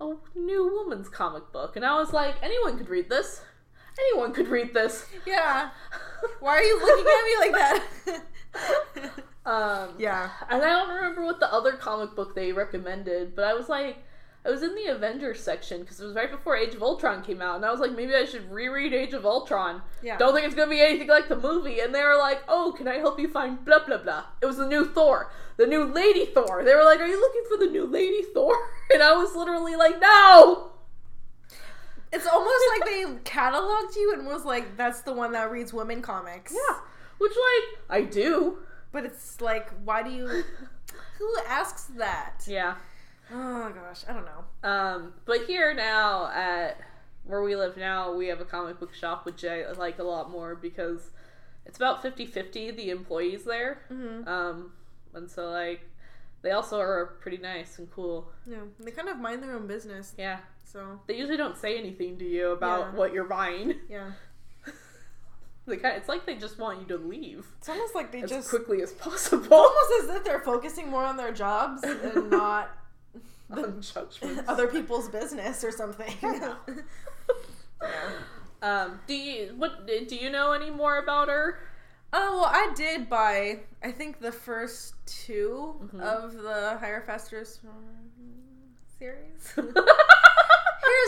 a 0.00 0.14
new 0.34 0.72
woman's 0.72 1.08
comic 1.08 1.52
book," 1.52 1.76
and 1.76 1.84
I 1.84 1.98
was 1.98 2.12
like, 2.12 2.36
"Anyone 2.42 2.78
could 2.78 2.88
read 2.88 3.08
this. 3.08 3.42
Anyone 3.98 4.32
could 4.32 4.48
read 4.48 4.74
this." 4.74 5.06
Yeah. 5.26 5.70
Why 6.40 6.56
are 6.56 6.62
you 6.62 6.80
looking 6.80 7.06
at 7.06 7.24
me 7.24 7.36
like 7.38 7.52
that? 7.52 9.24
Um, 9.46 9.94
yeah. 9.98 10.30
And 10.48 10.62
I 10.62 10.68
don't 10.68 10.94
remember 10.94 11.24
what 11.24 11.40
the 11.40 11.52
other 11.52 11.72
comic 11.72 12.14
book 12.14 12.34
they 12.34 12.52
recommended, 12.52 13.34
but 13.34 13.44
I 13.44 13.54
was 13.54 13.68
like, 13.68 13.98
I 14.44 14.50
was 14.50 14.62
in 14.62 14.74
the 14.74 14.86
Avengers 14.86 15.42
section 15.42 15.80
because 15.80 16.00
it 16.00 16.06
was 16.06 16.14
right 16.14 16.30
before 16.30 16.56
Age 16.56 16.74
of 16.74 16.82
Ultron 16.82 17.22
came 17.22 17.42
out, 17.42 17.56
and 17.56 17.64
I 17.64 17.70
was 17.70 17.80
like, 17.80 17.92
maybe 17.92 18.14
I 18.14 18.24
should 18.24 18.50
reread 18.50 18.94
Age 18.94 19.12
of 19.12 19.26
Ultron. 19.26 19.82
Yeah. 20.02 20.16
Don't 20.16 20.34
think 20.34 20.46
it's 20.46 20.54
gonna 20.54 20.70
be 20.70 20.80
anything 20.80 21.08
like 21.08 21.28
the 21.28 21.36
movie. 21.36 21.80
And 21.80 21.94
they 21.94 22.02
were 22.02 22.16
like, 22.16 22.42
oh, 22.48 22.72
can 22.76 22.88
I 22.88 22.96
help 22.96 23.20
you 23.20 23.28
find 23.28 23.62
blah 23.64 23.84
blah 23.84 23.98
blah? 23.98 24.24
It 24.40 24.46
was 24.46 24.56
the 24.56 24.66
new 24.66 24.86
Thor, 24.86 25.30
the 25.58 25.66
new 25.66 25.84
Lady 25.84 26.24
Thor. 26.24 26.64
They 26.64 26.74
were 26.74 26.84
like, 26.84 27.00
are 27.00 27.06
you 27.06 27.20
looking 27.20 27.42
for 27.50 27.58
the 27.64 27.70
new 27.70 27.86
Lady 27.86 28.22
Thor? 28.34 28.56
And 28.92 29.04
I 29.04 29.12
was 29.12 29.36
literally 29.36 29.76
like, 29.76 30.00
no. 30.00 30.72
It's 32.12 32.26
almost 32.26 32.64
like 32.72 32.90
they 32.90 33.04
cataloged 33.22 33.94
you 33.94 34.14
and 34.14 34.26
was 34.26 34.44
like, 34.44 34.76
"That's 34.76 35.02
the 35.02 35.12
one 35.12 35.30
that 35.30 35.52
reads 35.52 35.72
women 35.72 36.02
comics." 36.02 36.52
Yeah. 36.52 36.78
Which 37.18 37.30
like 37.30 37.78
I 37.88 38.02
do. 38.02 38.58
But 38.90 39.04
it's 39.04 39.40
like, 39.40 39.70
why 39.84 40.02
do 40.02 40.10
you? 40.10 40.26
Who 41.18 41.36
asks 41.46 41.84
that? 41.98 42.42
Yeah. 42.48 42.74
Oh 43.32 43.70
gosh, 43.74 44.02
I 44.08 44.12
don't 44.12 44.24
know. 44.26 44.68
Um, 44.68 45.12
but 45.24 45.46
here 45.46 45.72
now 45.74 46.28
at 46.28 46.78
where 47.24 47.42
we 47.42 47.54
live 47.56 47.76
now, 47.76 48.12
we 48.14 48.26
have 48.28 48.40
a 48.40 48.44
comic 48.44 48.80
book 48.80 48.94
shop, 48.94 49.24
which 49.24 49.44
I 49.44 49.70
like 49.72 49.98
a 49.98 50.02
lot 50.02 50.30
more 50.30 50.54
because 50.54 51.10
it's 51.66 51.76
about 51.76 52.02
50-50 52.02 52.76
the 52.76 52.90
employees 52.90 53.44
there. 53.44 53.82
Mm-hmm. 53.92 54.26
Um, 54.28 54.72
and 55.14 55.30
so 55.30 55.50
like 55.50 55.82
they 56.42 56.50
also 56.52 56.80
are 56.80 57.06
pretty 57.20 57.36
nice 57.38 57.78
and 57.78 57.90
cool. 57.90 58.30
Yeah, 58.46 58.58
they 58.78 58.90
kind 58.90 59.08
of 59.08 59.18
mind 59.18 59.42
their 59.42 59.54
own 59.54 59.66
business. 59.66 60.14
Yeah. 60.18 60.38
So 60.64 61.00
They 61.06 61.16
usually 61.16 61.36
don't 61.36 61.56
say 61.56 61.76
anything 61.78 62.16
to 62.18 62.24
you 62.24 62.52
about 62.52 62.92
Yeah. 62.92 62.98
what 62.98 63.12
you're 63.12 63.24
buying. 63.24 63.74
yeah, 63.90 64.12
it's 65.66 66.08
like 66.08 66.26
they 66.26 66.34
just 66.36 66.58
want 66.58 66.80
you 66.80 66.86
to 66.86 66.96
leave 66.96 67.46
it's 67.58 67.68
almost 67.68 67.94
like 67.94 68.10
they 68.10 68.22
just 68.22 68.32
as 68.32 68.38
just 68.38 68.50
quickly 68.50 68.82
as 68.82 68.92
possible. 68.92 69.54
almost 69.54 69.92
as 70.02 70.16
if 70.16 70.24
they're 70.24 70.40
focusing 70.40 70.88
more 70.88 71.04
on 71.04 71.16
their 71.16 71.32
jobs 71.32 71.82
and 71.84 72.28
not 72.30 72.70
On 73.52 73.80
judgments. 73.80 74.42
other 74.48 74.66
people's 74.68 75.08
business 75.08 75.64
or 75.64 75.72
something. 75.72 76.14
yeah. 76.22 76.54
Um, 78.62 79.00
do 79.06 79.14
you 79.14 79.54
what 79.56 79.86
do 79.86 80.14
you 80.14 80.30
know 80.30 80.52
any 80.52 80.70
more 80.70 80.98
about 80.98 81.28
her? 81.28 81.58
Oh 82.12 82.40
well, 82.40 82.44
I 82.46 82.72
did 82.76 83.08
buy. 83.08 83.60
I 83.82 83.90
think 83.92 84.20
the 84.20 84.32
first 84.32 84.94
2 85.06 85.90
Mhm. 85.94 86.00
of 86.00 86.34
the 86.34 86.76
Higher 86.78 87.00
Faster 87.06 87.44
series. 88.98 89.52
Here's 89.54 89.74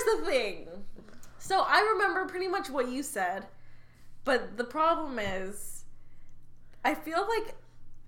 the 0.06 0.22
thing. 0.24 0.68
So 1.38 1.60
I 1.66 1.80
remember 1.92 2.24
pretty 2.26 2.48
much 2.48 2.70
what 2.70 2.88
you 2.88 3.02
said, 3.02 3.46
but 4.24 4.56
the 4.56 4.64
problem 4.64 5.18
is, 5.18 5.84
I 6.84 6.94
feel 6.94 7.26
like 7.28 7.54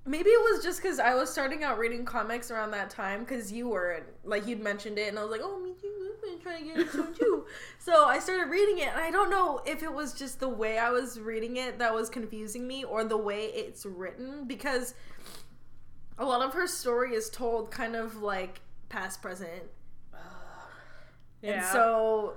maybe 0.07 0.31
it 0.31 0.41
was 0.53 0.63
just 0.63 0.83
because 0.83 0.99
I 0.99 1.15
was 1.15 1.31
starting 1.31 1.65
out 1.65 1.79
reading 1.79 2.05
comics 2.05 2.51
around 2.51 2.71
that 2.73 2.91
time 2.91 3.21
because 3.21 3.51
you 3.53 3.69
were 3.69 4.05
like 4.25 4.47
you'd 4.47 4.63
mentioned 4.63 4.99
it, 4.99 5.09
and 5.09 5.19
I 5.19 5.23
was 5.23 5.31
like, 5.31 5.41
oh 5.43 5.59
me 5.61 5.73
too. 5.81 5.91
I'm 6.27 6.41
trying 6.41 6.63
to 6.63 6.65
get 6.65 6.79
into 6.79 7.03
it 7.05 7.17
too. 7.17 7.45
so 7.79 8.07
I 8.07 8.19
started 8.19 8.51
reading 8.51 8.79
it, 8.79 8.89
and 8.89 9.01
I 9.01 9.11
don't 9.11 9.29
know 9.31 9.61
if 9.67 9.83
it 9.83 9.93
was 9.93 10.15
just 10.15 10.41
the 10.41 10.49
way 10.49 10.79
I 10.79 10.91
was 10.91 11.21
reading 11.21 11.59
it 11.59 11.79
that 11.79 11.95
was 11.95 12.09
confusing 12.09 12.67
me, 12.67 12.83
or 12.85 13.05
the 13.05 13.17
way 13.19 13.45
it's 13.47 13.85
written 13.85 14.47
because 14.47 14.95
a 16.19 16.25
lot 16.25 16.41
of 16.43 16.55
her 16.55 16.67
story 16.67 17.15
is 17.15 17.29
told 17.29 17.71
kind 17.71 17.95
of 17.95 18.17
like 18.23 18.61
past, 18.89 19.21
present, 19.21 19.65
Yeah. 21.43 21.53
and 21.53 21.65
so 21.67 22.35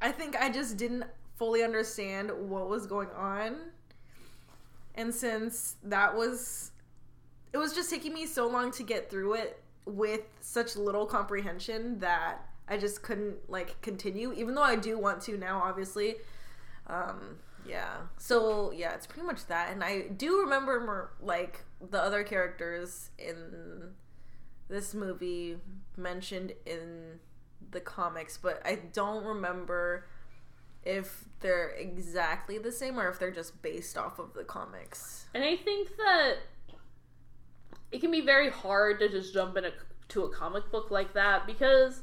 I 0.00 0.10
think 0.12 0.36
I 0.36 0.48
just 0.50 0.76
didn't 0.78 1.04
fully 1.36 1.62
understand 1.62 2.30
what 2.48 2.68
was 2.68 2.86
going 2.86 3.10
on. 3.10 3.56
And 4.94 5.14
since 5.14 5.76
that 5.84 6.16
was 6.16 6.72
it 7.52 7.58
was 7.58 7.74
just 7.74 7.90
taking 7.90 8.12
me 8.12 8.26
so 8.26 8.46
long 8.46 8.70
to 8.72 8.82
get 8.82 9.10
through 9.10 9.34
it 9.34 9.62
with 9.84 10.22
such 10.40 10.76
little 10.76 11.06
comprehension 11.06 11.98
that 12.00 12.46
I 12.68 12.76
just 12.76 13.02
couldn't 13.02 13.48
like 13.48 13.80
continue 13.80 14.32
even 14.34 14.54
though 14.54 14.62
I 14.62 14.76
do 14.76 14.98
want 14.98 15.22
to 15.22 15.36
now 15.36 15.62
obviously. 15.62 16.16
Um 16.86 17.38
yeah. 17.66 17.96
So 18.16 18.72
yeah, 18.72 18.94
it's 18.94 19.06
pretty 19.06 19.26
much 19.26 19.46
that 19.46 19.72
and 19.72 19.82
I 19.82 20.08
do 20.08 20.40
remember 20.40 21.12
like 21.20 21.64
the 21.90 22.02
other 22.02 22.22
characters 22.22 23.10
in 23.18 23.94
this 24.68 24.94
movie 24.94 25.56
mentioned 25.96 26.52
in 26.66 27.18
the 27.70 27.80
comics, 27.80 28.36
but 28.36 28.60
I 28.64 28.76
don't 28.92 29.24
remember 29.24 30.06
if 30.84 31.24
they're 31.40 31.70
exactly 31.70 32.58
the 32.58 32.72
same 32.72 32.98
or 32.98 33.08
if 33.08 33.18
they're 33.18 33.30
just 33.30 33.60
based 33.62 33.98
off 33.98 34.18
of 34.18 34.34
the 34.34 34.44
comics. 34.44 35.26
And 35.34 35.44
I 35.44 35.56
think 35.56 35.96
that 35.96 36.36
it 37.90 38.00
can 38.00 38.10
be 38.10 38.20
very 38.20 38.50
hard 38.50 38.98
to 39.00 39.08
just 39.08 39.32
jump 39.34 39.56
into 39.56 39.72
to 40.08 40.24
a 40.24 40.30
comic 40.30 40.70
book 40.70 40.90
like 40.90 41.12
that 41.14 41.46
because 41.46 42.02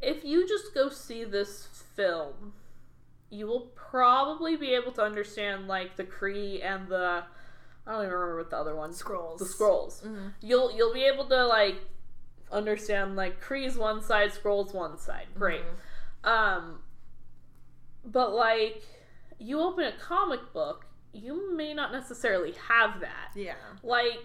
if 0.00 0.24
you 0.24 0.46
just 0.46 0.74
go 0.74 0.88
see 0.88 1.24
this 1.24 1.66
film, 1.96 2.52
you 3.30 3.46
will 3.46 3.70
probably 3.76 4.56
be 4.56 4.74
able 4.74 4.92
to 4.92 5.02
understand 5.02 5.68
like 5.68 5.96
the 5.96 6.04
Kree 6.04 6.64
and 6.64 6.88
the 6.88 7.24
I 7.86 7.92
don't 7.92 8.02
even 8.02 8.12
remember 8.12 8.36
what 8.38 8.50
the 8.50 8.56
other 8.58 8.74
one 8.76 8.90
Skrulls. 8.90 9.38
the 9.38 9.44
Skrulls. 9.44 10.02
Mhm. 10.04 10.34
You'll 10.40 10.70
you'll 10.76 10.92
be 10.94 11.04
able 11.04 11.26
to 11.26 11.46
like 11.46 11.76
understand 12.50 13.16
like 13.16 13.40
Kree's 13.42 13.76
one 13.76 14.02
side, 14.02 14.30
Skrulls 14.32 14.74
one 14.74 14.98
side. 14.98 15.26
Great. 15.34 15.62
Mhm. 16.24 16.28
Um, 16.28 16.82
but 18.04 18.32
like, 18.34 18.82
you 19.38 19.60
open 19.60 19.84
a 19.84 19.92
comic 19.92 20.52
book, 20.52 20.86
you 21.12 21.54
may 21.56 21.72
not 21.74 21.92
necessarily 21.92 22.52
have 22.68 23.00
that. 23.00 23.30
Yeah. 23.34 23.54
Like, 23.82 24.24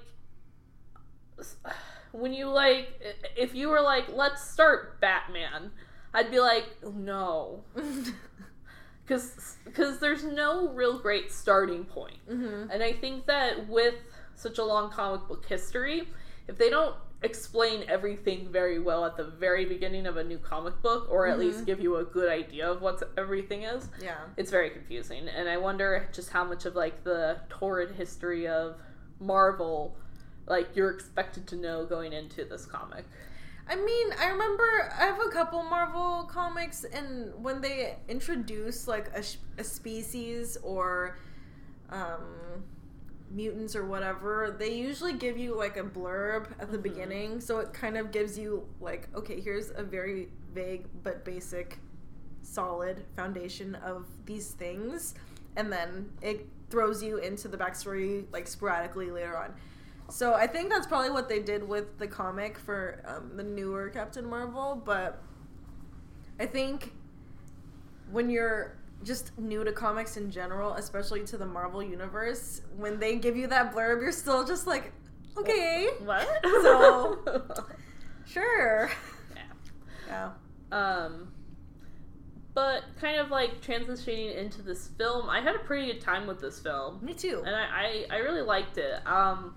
when 2.11 2.33
you 2.33 2.47
like, 2.47 3.01
if 3.35 3.55
you 3.55 3.69
were 3.69 3.81
like, 3.81 4.05
let's 4.13 4.41
start 4.49 4.99
Batman, 5.01 5.71
I'd 6.13 6.31
be 6.31 6.39
like, 6.39 6.65
no, 6.93 7.63
because 9.05 9.57
because 9.65 9.99
there's 9.99 10.23
no 10.23 10.69
real 10.69 10.99
great 10.99 11.31
starting 11.31 11.83
point. 11.85 12.17
hmm 12.27 12.65
And 12.71 12.83
I 12.83 12.93
think 12.93 13.25
that 13.25 13.67
with 13.67 13.95
such 14.35 14.57
a 14.57 14.63
long 14.63 14.91
comic 14.91 15.27
book 15.27 15.45
history, 15.45 16.07
if 16.47 16.57
they 16.57 16.69
don't 16.69 16.95
explain 17.23 17.85
everything 17.87 18.51
very 18.51 18.79
well 18.79 19.05
at 19.05 19.15
the 19.15 19.23
very 19.23 19.63
beginning 19.65 20.05
of 20.05 20.17
a 20.17 20.23
new 20.23 20.37
comic 20.37 20.81
book, 20.81 21.07
or 21.09 21.25
at 21.25 21.39
least 21.39 21.65
give 21.65 21.79
you 21.79 21.95
a 21.97 22.03
good 22.03 22.29
idea 22.29 22.69
of 22.69 22.81
what 22.81 23.01
everything 23.17 23.63
is. 23.63 23.87
Yeah. 24.01 24.17
It's 24.35 24.51
very 24.51 24.69
confusing, 24.69 25.29
and 25.29 25.47
I 25.47 25.55
wonder 25.57 26.09
just 26.13 26.29
how 26.31 26.43
much 26.43 26.65
of 26.65 26.75
like 26.75 27.03
the 27.05 27.37
torrid 27.49 27.91
history 27.91 28.45
of 28.47 28.75
Marvel, 29.21 29.95
like 30.47 30.75
you're 30.75 30.91
expected 30.91 31.47
to 31.47 31.55
know 31.55 31.85
going 31.85 32.13
into 32.13 32.45
this 32.45 32.65
comic. 32.65 33.05
I 33.67 33.75
mean, 33.77 34.07
I 34.19 34.27
remember 34.27 34.91
I 34.99 35.05
have 35.05 35.19
a 35.25 35.29
couple 35.29 35.63
Marvel 35.63 36.23
comics, 36.23 36.83
and 36.83 37.33
when 37.41 37.61
they 37.61 37.95
introduce 38.09 38.87
like 38.87 39.07
a, 39.15 39.23
a 39.57 39.63
species 39.63 40.57
or 40.61 41.17
um, 41.89 42.63
mutants 43.31 43.75
or 43.75 43.85
whatever, 43.85 44.55
they 44.59 44.73
usually 44.73 45.13
give 45.13 45.37
you 45.37 45.55
like 45.57 45.77
a 45.77 45.83
blurb 45.83 46.47
at 46.59 46.71
the 46.71 46.77
beginning, 46.77 47.39
so 47.39 47.59
it 47.59 47.73
kind 47.73 47.97
of 47.97 48.11
gives 48.11 48.37
you 48.37 48.67
like, 48.81 49.07
okay, 49.15 49.39
here's 49.39 49.71
a 49.75 49.83
very 49.83 50.27
vague 50.53 50.85
but 51.03 51.23
basic, 51.23 51.79
solid 52.41 53.05
foundation 53.15 53.75
of 53.75 54.05
these 54.25 54.51
things, 54.51 55.15
and 55.55 55.71
then 55.71 56.09
it 56.21 56.47
throws 56.69 57.01
you 57.01 57.17
into 57.17 57.47
the 57.47 57.57
backstory 57.57 58.25
like 58.33 58.47
sporadically 58.47 59.09
later 59.09 59.37
on. 59.37 59.53
So 60.09 60.33
I 60.33 60.47
think 60.47 60.69
that's 60.69 60.85
probably 60.87 61.09
what 61.09 61.27
they 61.29 61.39
did 61.39 61.67
with 61.67 61.97
the 61.97 62.07
comic 62.07 62.57
for 62.59 63.01
um, 63.05 63.35
the 63.35 63.43
newer 63.43 63.89
Captain 63.89 64.25
Marvel, 64.25 64.81
but 64.85 65.21
I 66.39 66.45
think 66.45 66.93
when 68.11 68.29
you're 68.29 68.77
just 69.03 69.37
new 69.37 69.63
to 69.63 69.71
comics 69.71 70.17
in 70.17 70.29
general, 70.29 70.73
especially 70.73 71.23
to 71.25 71.37
the 71.37 71.45
Marvel 71.45 71.81
universe, 71.81 72.61
when 72.77 72.99
they 72.99 73.15
give 73.15 73.35
you 73.35 73.47
that 73.47 73.73
blurb, 73.73 74.01
you're 74.01 74.11
still 74.11 74.45
just 74.45 74.67
like, 74.67 74.91
okay, 75.37 75.87
What? 76.05 76.27
So- 76.43 77.19
sure. 78.25 78.91
yeah. 79.35 79.41
Yeah. 80.07 80.31
Um, 80.71 81.31
but 82.53 82.83
kind 83.01 83.19
of 83.19 83.31
like 83.31 83.61
transitioning 83.61 84.35
into 84.37 84.61
this 84.61 84.89
film, 84.97 85.27
I 85.29 85.41
had 85.41 85.55
a 85.55 85.59
pretty 85.59 85.91
good 85.91 86.01
time 86.01 86.27
with 86.27 86.39
this 86.39 86.59
film. 86.59 86.99
Me 87.03 87.13
too. 87.13 87.41
and 87.45 87.55
I, 87.55 88.05
I, 88.11 88.15
I 88.15 88.17
really 88.17 88.41
liked 88.43 88.77
it. 88.77 89.05
Um, 89.07 89.55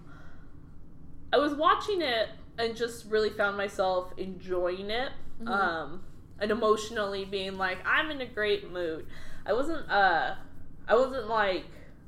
I 1.32 1.38
was 1.38 1.54
watching 1.54 2.02
it 2.02 2.28
and 2.58 2.76
just 2.76 3.06
really 3.10 3.30
found 3.30 3.56
myself 3.56 4.12
enjoying 4.16 4.90
it, 4.90 5.12
Mhm. 5.42 5.48
um, 5.48 6.04
and 6.38 6.50
emotionally 6.50 7.24
being 7.24 7.56
like, 7.58 7.78
I'm 7.86 8.10
in 8.10 8.20
a 8.20 8.26
great 8.26 8.70
mood. 8.70 9.06
I 9.44 9.52
wasn't, 9.52 9.90
uh, 9.90 10.34
I 10.88 10.94
wasn't 10.94 11.28
like, 11.28 11.64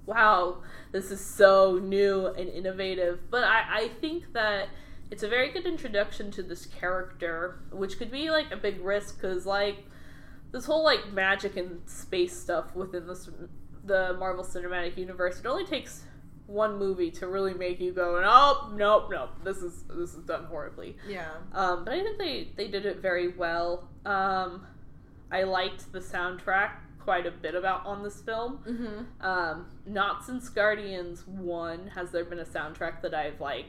wow, 0.06 0.62
this 0.92 1.10
is 1.10 1.20
so 1.20 1.78
new 1.82 2.26
and 2.28 2.48
innovative, 2.48 3.30
but 3.30 3.44
I, 3.44 3.64
I 3.84 3.88
think 4.00 4.32
that 4.32 4.68
it's 5.10 5.22
a 5.22 5.28
very 5.28 5.50
good 5.50 5.66
introduction 5.66 6.30
to 6.32 6.42
this 6.42 6.64
character, 6.66 7.58
which 7.70 7.98
could 7.98 8.10
be 8.10 8.30
like 8.30 8.50
a 8.50 8.56
big 8.56 8.80
risk 8.80 9.20
because 9.20 9.44
like 9.46 9.84
this 10.52 10.64
whole 10.66 10.82
like 10.84 11.12
magic 11.12 11.56
and 11.56 11.86
space 11.88 12.38
stuff 12.38 12.74
within 12.74 13.06
this 13.06 13.28
the 13.84 14.14
Marvel 14.18 14.44
Cinematic 14.44 14.96
Universe, 14.98 15.40
it 15.40 15.46
only 15.46 15.64
takes 15.64 16.04
one 16.48 16.78
movie 16.78 17.10
to 17.12 17.28
really 17.28 17.52
make 17.54 17.78
you 17.78 17.92
go, 17.92 18.20
oh 18.24 18.72
nope, 18.74 19.08
nope, 19.10 19.30
this 19.44 19.58
is 19.58 19.84
this 19.88 20.14
is 20.14 20.24
done 20.24 20.44
horribly. 20.46 20.96
Yeah. 21.06 21.28
Um, 21.52 21.84
but 21.84 21.94
I 21.94 22.02
think 22.02 22.18
they 22.18 22.48
they 22.56 22.68
did 22.68 22.84
it 22.86 22.98
very 23.00 23.28
well. 23.28 23.88
Um, 24.04 24.66
I 25.30 25.42
liked 25.44 25.92
the 25.92 26.00
soundtrack 26.00 26.70
quite 26.98 27.26
a 27.26 27.30
bit 27.30 27.54
about 27.54 27.84
on 27.86 28.02
this 28.02 28.20
film. 28.22 28.60
Mm-hmm. 28.66 29.26
Um, 29.26 29.66
not 29.86 30.24
since 30.24 30.48
Guardians 30.48 31.26
One 31.26 31.88
has 31.94 32.10
there 32.10 32.24
been 32.24 32.38
a 32.40 32.44
soundtrack 32.46 33.02
that 33.02 33.12
I've 33.14 33.40
like 33.40 33.66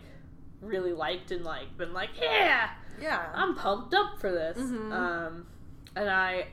really 0.61 0.93
liked 0.93 1.31
and 1.31 1.43
like 1.43 1.77
been 1.77 1.93
like, 1.93 2.09
yeah, 2.21 2.69
Yeah. 3.01 3.25
I'm 3.33 3.55
pumped 3.55 3.93
up 3.93 4.19
for 4.19 4.31
this. 4.31 4.57
Mhm. 4.57 4.91
Um, 4.93 5.47
and 5.97 6.09
I 6.09 6.47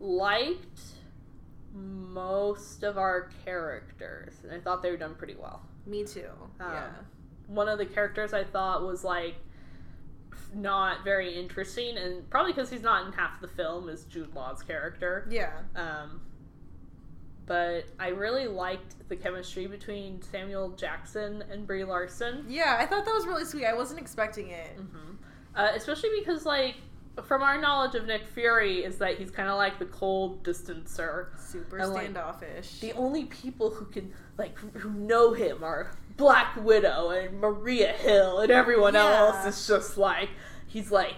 liked 0.00 0.80
most 1.74 2.82
of 2.84 2.96
our 2.98 3.30
characters, 3.44 4.34
and 4.42 4.52
I 4.52 4.60
thought 4.60 4.82
they 4.82 4.90
were 4.90 4.96
done 4.96 5.14
pretty 5.16 5.34
well. 5.34 5.62
Me 5.86 6.04
too. 6.04 6.28
Um, 6.60 6.70
yeah. 6.72 6.90
One 7.48 7.68
of 7.68 7.78
the 7.78 7.86
characters 7.86 8.32
I 8.32 8.44
thought 8.44 8.82
was 8.86 9.04
like 9.04 9.34
not 10.54 11.02
very 11.04 11.34
interesting, 11.34 11.96
and 11.98 12.28
probably 12.30 12.52
because 12.52 12.70
he's 12.70 12.82
not 12.82 13.06
in 13.06 13.12
half 13.12 13.40
the 13.40 13.48
film, 13.48 13.88
is 13.88 14.04
Jude 14.04 14.34
Law's 14.34 14.62
character. 14.62 15.26
Yeah. 15.30 15.50
Um, 15.74 16.20
but 17.46 17.84
I 17.98 18.08
really 18.08 18.46
liked 18.46 19.08
the 19.08 19.16
chemistry 19.16 19.66
between 19.66 20.22
Samuel 20.22 20.70
Jackson 20.70 21.42
and 21.50 21.66
Brie 21.66 21.84
Larson. 21.84 22.46
Yeah, 22.48 22.76
I 22.78 22.86
thought 22.86 23.04
that 23.04 23.14
was 23.14 23.26
really 23.26 23.44
sweet. 23.44 23.66
I 23.66 23.74
wasn't 23.74 24.00
expecting 24.00 24.48
it. 24.50 24.70
hmm 24.76 25.16
Uh, 25.54 25.72
especially 25.74 26.10
because, 26.20 26.46
like, 26.46 26.76
from 27.22 27.42
our 27.42 27.60
knowledge 27.60 27.94
of 27.94 28.06
Nick 28.06 28.26
Fury, 28.26 28.84
is 28.84 28.98
that 28.98 29.18
he's 29.18 29.30
kind 29.30 29.48
of 29.48 29.56
like 29.56 29.78
the 29.78 29.84
cold 29.86 30.42
distancer. 30.42 31.28
Super 31.38 31.78
And, 31.78 31.92
like, 31.92 32.02
standoffish. 32.04 32.80
The 32.80 32.92
only 32.94 33.24
people 33.26 33.70
who 33.70 33.84
can, 33.86 34.12
like, 34.36 34.58
who 34.58 34.90
know 34.90 35.32
him 35.32 35.62
are 35.62 35.92
Black 36.16 36.56
Widow 36.56 37.10
and 37.10 37.40
Maria 37.40 37.92
Hill, 37.92 38.40
and 38.40 38.50
everyone 38.50 38.94
Yeah. 38.94 39.16
else 39.16 39.46
is 39.46 39.66
just 39.66 39.96
like, 39.96 40.30
he's 40.66 40.90
like, 40.90 41.14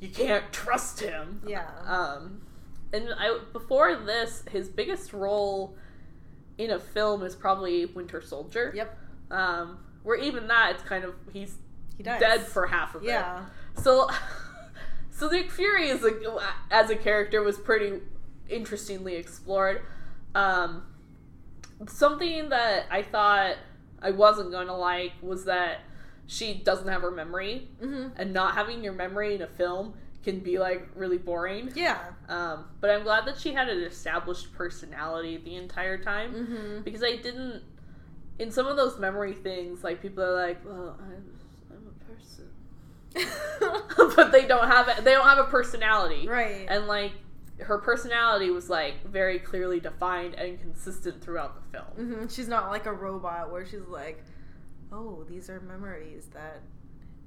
you 0.00 0.08
can't 0.08 0.52
trust 0.52 1.00
him. 1.00 1.42
yeah. 1.46 1.68
Um, 1.86 2.42
and 2.92 3.08
I 3.18 3.38
before 3.52 3.96
this, 3.96 4.42
his 4.50 4.68
biggest 4.68 5.12
role 5.12 5.76
in 6.56 6.70
a 6.70 6.78
film 6.78 7.22
is 7.22 7.34
probably 7.34 7.84
Winter 7.86 8.20
Soldier. 8.22 8.72
yep. 8.74 8.96
Um, 9.30 9.78
where 10.02 10.16
even 10.16 10.46
that, 10.48 10.72
it's 10.74 10.82
kind 10.84 11.04
of 11.04 11.14
he's 11.32 11.56
He 11.96 12.02
dies. 12.02 12.18
dead 12.20 12.42
for 12.42 12.66
half 12.66 12.94
of 12.94 13.02
it. 13.02 13.08
Yeah. 13.08 13.44
So, 13.82 14.08
so 15.18 15.28
Nick 15.28 15.50
Fury 15.50 15.90
as 15.90 16.02
a 16.04 16.12
as 16.70 16.90
a 16.90 16.96
character 16.96 17.42
was 17.42 17.58
pretty 17.58 18.00
interestingly 18.48 19.16
explored. 19.16 19.82
Um, 20.34 20.84
something 21.86 22.48
that 22.50 22.86
I 22.90 23.02
thought 23.02 23.56
I 24.02 24.10
wasn't 24.10 24.50
going 24.50 24.66
to 24.68 24.74
like 24.74 25.12
was 25.22 25.44
that 25.46 25.80
she 26.26 26.54
doesn't 26.54 26.88
have 26.88 27.02
her 27.02 27.10
memory, 27.10 27.68
Mm-hmm. 27.82 28.08
and 28.20 28.32
not 28.32 28.54
having 28.54 28.84
your 28.84 28.92
memory 28.92 29.34
in 29.34 29.42
a 29.42 29.46
film 29.46 29.94
can 30.24 30.40
be 30.40 30.58
like 30.58 30.86
really 30.94 31.16
boring. 31.18 31.70
Yeah. 31.74 31.98
Um, 32.28 32.64
but 32.80 32.90
I'm 32.90 33.02
glad 33.02 33.24
that 33.26 33.38
she 33.38 33.52
had 33.54 33.68
an 33.68 33.78
established 33.82 34.52
personality 34.52 35.38
the 35.38 35.56
entire 35.56 35.96
time 35.98 36.32
Mm-hmm. 36.34 36.82
because 36.82 37.02
I 37.02 37.16
didn't. 37.16 37.62
In 38.38 38.52
some 38.52 38.66
of 38.68 38.76
those 38.76 38.98
memory 39.00 39.32
things, 39.34 39.82
like 39.82 40.00
people 40.00 40.22
are 40.22 40.34
like, 40.34 40.64
"Well, 40.64 40.96
I'm, 41.00 41.04
I'm 41.06 41.12
a 41.12 41.12
person," 41.12 41.37
but 44.16 44.32
they 44.32 44.46
don't 44.46 44.68
have 44.68 44.88
it. 44.88 45.04
They 45.04 45.12
don't 45.12 45.26
have 45.26 45.38
a 45.38 45.44
personality, 45.44 46.28
right. 46.28 46.66
and 46.68 46.86
like 46.86 47.12
her 47.60 47.78
personality 47.78 48.50
was 48.50 48.70
like 48.70 49.04
very 49.06 49.38
clearly 49.38 49.80
defined 49.80 50.34
and 50.34 50.60
consistent 50.60 51.22
throughout 51.22 51.54
the 51.56 51.78
film. 51.78 51.86
hmm 52.20 52.26
She's 52.28 52.48
not 52.48 52.68
like 52.70 52.86
a 52.86 52.92
robot 52.92 53.50
where 53.50 53.66
she's 53.66 53.86
like, 53.88 54.22
"Oh, 54.92 55.24
these 55.28 55.50
are 55.50 55.60
memories 55.60 56.26
that 56.34 56.60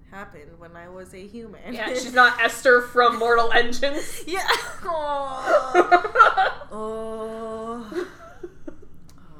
happened 0.09 0.57
when 0.59 0.75
I 0.77 0.87
was 0.89 1.13
a 1.13 1.25
human." 1.27 1.73
Yeah, 1.73 1.89
she's 1.89 2.13
not 2.13 2.39
Esther 2.39 2.81
from 2.81 3.19
Mortal 3.19 3.51
Engines. 3.55 4.23
yeah. 4.27 4.47
Aw. 4.85 6.67
oh. 6.71 8.07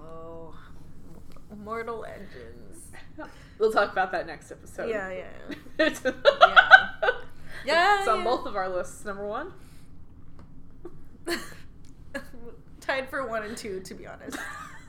Oh. 0.04 0.54
Mortal 1.64 2.04
Engines. 2.06 2.92
We'll 3.62 3.72
talk 3.72 3.92
about 3.94 4.12
that 4.12 4.28
next 4.28 4.52
episode. 4.52 4.90
Yeah, 4.90 5.10
yeah. 5.12 5.56
it's, 5.80 6.02
Yeah. 6.04 6.14
Yeah, 7.64 8.00
It's 8.00 8.08
on 8.08 8.18
yeah. 8.20 8.24
both 8.24 8.46
of 8.48 8.56
our 8.56 8.68
lists. 8.68 9.06
Number 9.06 9.26
one. 9.26 9.54
Tied 12.82 13.08
for 13.10 13.28
one 13.28 13.44
and 13.44 13.56
two, 13.56 13.80
to 13.82 13.94
be 13.94 14.08
honest. 14.08 14.38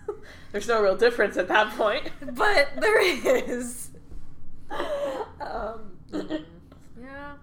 There's 0.52 0.66
no 0.66 0.82
real 0.82 0.96
difference 0.96 1.36
at 1.36 1.48
that 1.48 1.76
point. 1.76 2.08
But 2.20 2.70
there 2.80 3.00
is. 3.00 3.90
um, 5.40 5.92
Yeah. 7.00 7.34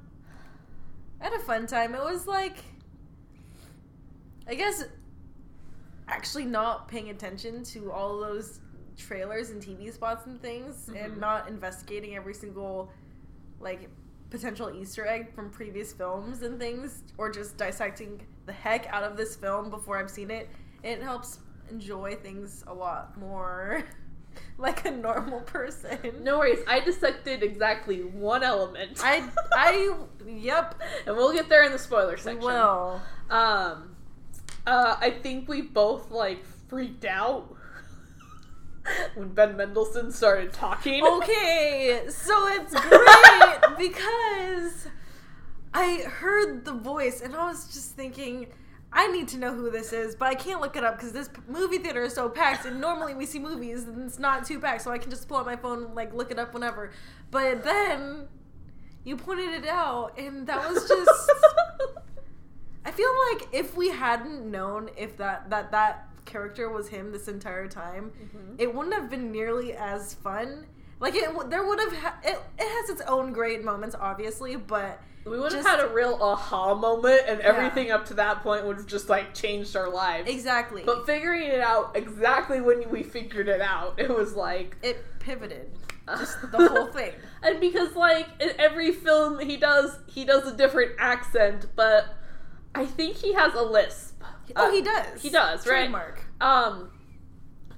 I 1.22 1.24
had 1.24 1.34
a 1.34 1.39
fun 1.39 1.68
time. 1.68 1.94
It 1.94 2.02
was 2.02 2.26
like 2.28 2.58
I 4.48 4.56
guess 4.56 4.84
actually 6.08 6.46
not 6.46 6.88
paying 6.88 7.10
attention 7.12 7.63
to 7.63 7.92
all 7.92 8.20
those 8.20 8.60
trailers 9.00 9.50
and 9.50 9.62
TV 9.62 9.92
spots 9.92 10.26
and 10.28 10.42
things 10.42 10.90
and 10.90 11.14
Mhm. 11.14 11.18
not 11.20 11.48
investigating 11.48 12.16
every 12.16 12.34
single 12.34 12.91
like 13.60 13.89
potential 14.30 14.70
Easter 14.72 15.08
egg 15.08 15.34
from 15.34 15.50
previous 15.50 15.91
films 15.91 16.43
and 16.43 16.60
things 16.60 17.04
or 17.18 17.32
just 17.32 17.58
dissecting 17.58 18.26
the 18.45 18.54
heck 18.54 18.86
out 18.93 19.04
of 19.04 19.18
this 19.18 19.36
film 19.36 19.70
before 19.70 19.97
I've 19.97 20.10
seen 20.12 20.30
it. 20.30 20.50
It 20.84 21.02
helps 21.02 21.39
enjoy 21.70 22.16
things 22.16 22.64
a 22.68 22.74
lot 22.74 23.18
more 23.18 23.84
like 24.58 24.86
a 24.86 24.91
normal 24.91 25.41
person. 25.41 25.97
no 26.24 26.39
worries. 26.39 26.60
I 26.68 26.80
dissected 26.80 27.41
exactly 27.43 28.04
one 28.04 28.43
element. 28.43 29.00
I 29.04 29.28
I 29.54 29.95
yep. 30.26 30.80
and 31.08 31.16
we'll 31.18 31.34
get 31.34 31.50
there 31.50 31.64
in 31.64 31.72
the 31.72 31.80
spoiler 31.80 32.18
section. 32.18 32.39
We 32.41 32.45
will. 32.54 33.02
Um, 33.30 33.95
uh, 34.68 34.97
I 35.00 35.10
think 35.12 35.47
we 35.50 35.62
both 35.62 36.12
like 36.12 36.45
freaked 36.68 37.06
out 37.06 37.56
when 39.15 39.30
Ben 39.30 39.57
Mendelsohn 39.57 40.11
started 40.11 40.53
talking. 40.53 41.03
Okay, 41.03 42.03
so 42.09 42.47
it's 42.49 42.73
great 42.73 43.77
because 43.77 44.88
I 45.73 46.03
heard 46.07 46.65
the 46.65 46.73
voice 46.73 47.21
and 47.21 47.36
I 47.36 47.47
was 47.47 47.73
just 47.73 47.95
thinking, 47.95 48.47
I 48.91 49.11
need 49.11 49.27
to 49.30 49.38
know 49.38 49.53
who 49.53 49.69
this 49.69 49.93
is, 49.93 50.15
but 50.15 50.27
I 50.27 50.36
can't 50.36 50.61
look 50.61 50.75
it 50.75 50.84
up 50.84 50.97
because 50.97 51.11
this 51.11 51.30
movie 51.47 51.77
theater 51.77 52.01
is 52.03 52.13
so 52.13 52.27
packed. 52.27 52.65
And 52.65 52.82
normally 52.82 53.13
we 53.13 53.25
see 53.25 53.39
movies 53.39 53.84
and 53.84 54.03
it's 54.03 54.19
not 54.19 54.45
too 54.45 54.59
packed, 54.59 54.82
so 54.82 54.91
I 54.91 54.97
can 54.97 55.11
just 55.11 55.27
pull 55.27 55.38
out 55.38 55.45
my 55.45 55.55
phone 55.55 55.84
and 55.86 55.95
like 55.95 56.13
look 56.13 56.32
it 56.32 56.39
up 56.39 56.53
whenever. 56.53 56.91
But 57.30 57.63
then 57.63 58.27
you 59.03 59.15
pointed 59.15 59.49
it 59.49 59.67
out, 59.67 60.17
and 60.17 60.47
that 60.47 60.69
was 60.69 60.88
just. 60.88 61.32
I 62.86 62.91
feel 62.91 63.11
like 63.32 63.49
if 63.51 63.77
we 63.77 63.89
hadn't 63.89 64.49
known 64.49 64.89
if 64.97 65.17
that 65.17 65.49
that 65.51 65.71
that 65.71 66.09
character 66.30 66.69
was 66.69 66.88
him 66.89 67.11
this 67.11 67.27
entire 67.27 67.67
time, 67.67 68.11
Mhm. 68.21 68.55
it 68.61 68.73
wouldn't 68.73 68.93
have 68.95 69.09
been 69.09 69.32
nearly 69.32 69.73
as 69.73 70.13
fun. 70.13 70.67
Like 70.99 71.15
it, 71.15 71.30
there 71.49 71.63
would 71.65 71.80
have. 71.80 71.93
Ha- 71.97 72.17
it, 72.23 72.39
it 72.57 72.67
has 72.82 72.89
its 72.89 73.01
own 73.07 73.34
great 73.34 73.63
moments, 73.63 73.95
obviously, 73.99 74.55
but 74.57 75.01
we 75.25 75.39
would 75.39 75.51
have 75.53 75.65
had 75.65 75.80
a 75.80 75.88
real 75.88 76.17
aha 76.21 76.73
moment, 76.75 77.21
and 77.27 77.39
Yeah. 77.39 77.45
everything 77.47 77.91
up 77.91 78.05
to 78.07 78.13
that 78.15 78.41
point 78.43 78.65
would 78.65 78.77
have 78.77 78.86
just 78.88 79.09
like 79.09 79.34
changed 79.34 79.75
our 79.75 79.89
lives. 79.89 80.30
exactly, 80.30 80.84
But 80.86 81.05
figuring 81.05 81.43
it 81.47 81.61
out 81.61 81.91
exactly 81.95 82.59
when 82.61 82.89
we 82.89 83.03
figured 83.03 83.47
it 83.47 83.61
out, 83.61 83.93
it 83.97 84.09
was 84.09 84.36
like 84.36 84.75
it 84.82 85.03
pivoted 85.19 85.71
just 86.17 86.41
the 86.51 86.57
whole 86.69 86.88
thing. 86.88 87.13
and 87.43 87.59
because 87.61 87.95
like 87.95 88.27
in 88.41 88.51
every 88.59 88.91
film 88.91 89.39
he 89.39 89.55
does, 89.57 89.99
he 90.07 90.25
does 90.25 90.45
a 90.47 90.55
different 90.55 90.91
accent, 90.99 91.67
but 91.75 92.13
I 92.75 92.86
think 92.86 93.15
he 93.17 93.34
has 93.34 93.53
a 93.53 93.61
lisp. 93.63 94.09
Oh, 94.56 94.68
Uh, 94.68 94.72
he 94.72 94.82
does. 94.82 95.22
he 95.22 95.30
does, 95.30 95.66
right? 95.68 95.80
Trademark. 95.82 96.22
Um, 96.41 96.91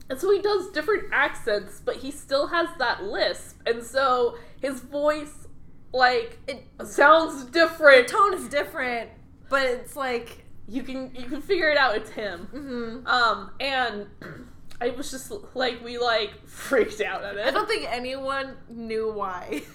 and 0.09 0.19
so 0.19 0.31
he 0.31 0.41
does 0.41 0.69
different 0.71 1.05
accents, 1.13 1.81
but 1.83 1.97
he 1.97 2.11
still 2.11 2.47
has 2.47 2.67
that 2.79 3.03
lisp, 3.03 3.61
and 3.65 3.83
so 3.83 4.37
his 4.61 4.79
voice 4.81 5.47
like 5.93 6.37
It 6.47 6.63
sounds 6.85 7.45
different. 7.45 8.07
tone 8.07 8.33
is 8.33 8.47
different, 8.47 9.09
but 9.49 9.63
it's 9.63 9.95
like, 9.95 10.45
You 10.67 10.83
can 10.83 11.13
you 11.15 11.25
can 11.27 11.41
figure 11.41 11.69
it 11.69 11.77
out. 11.77 11.95
It's 11.95 12.09
him. 12.11 12.47
hmm 12.51 13.07
Um, 13.07 13.51
and 13.59 14.07
I 14.81 14.89
was 14.89 15.11
just 15.11 15.31
like 15.53 15.83
we 15.83 15.97
like 15.97 16.31
freaked 16.47 17.01
out 17.01 17.23
at 17.23 17.35
it. 17.37 17.45
I 17.45 17.51
don't 17.51 17.67
think 17.67 17.85
anyone 17.91 18.55
knew 18.69 19.11
why. 19.11 19.63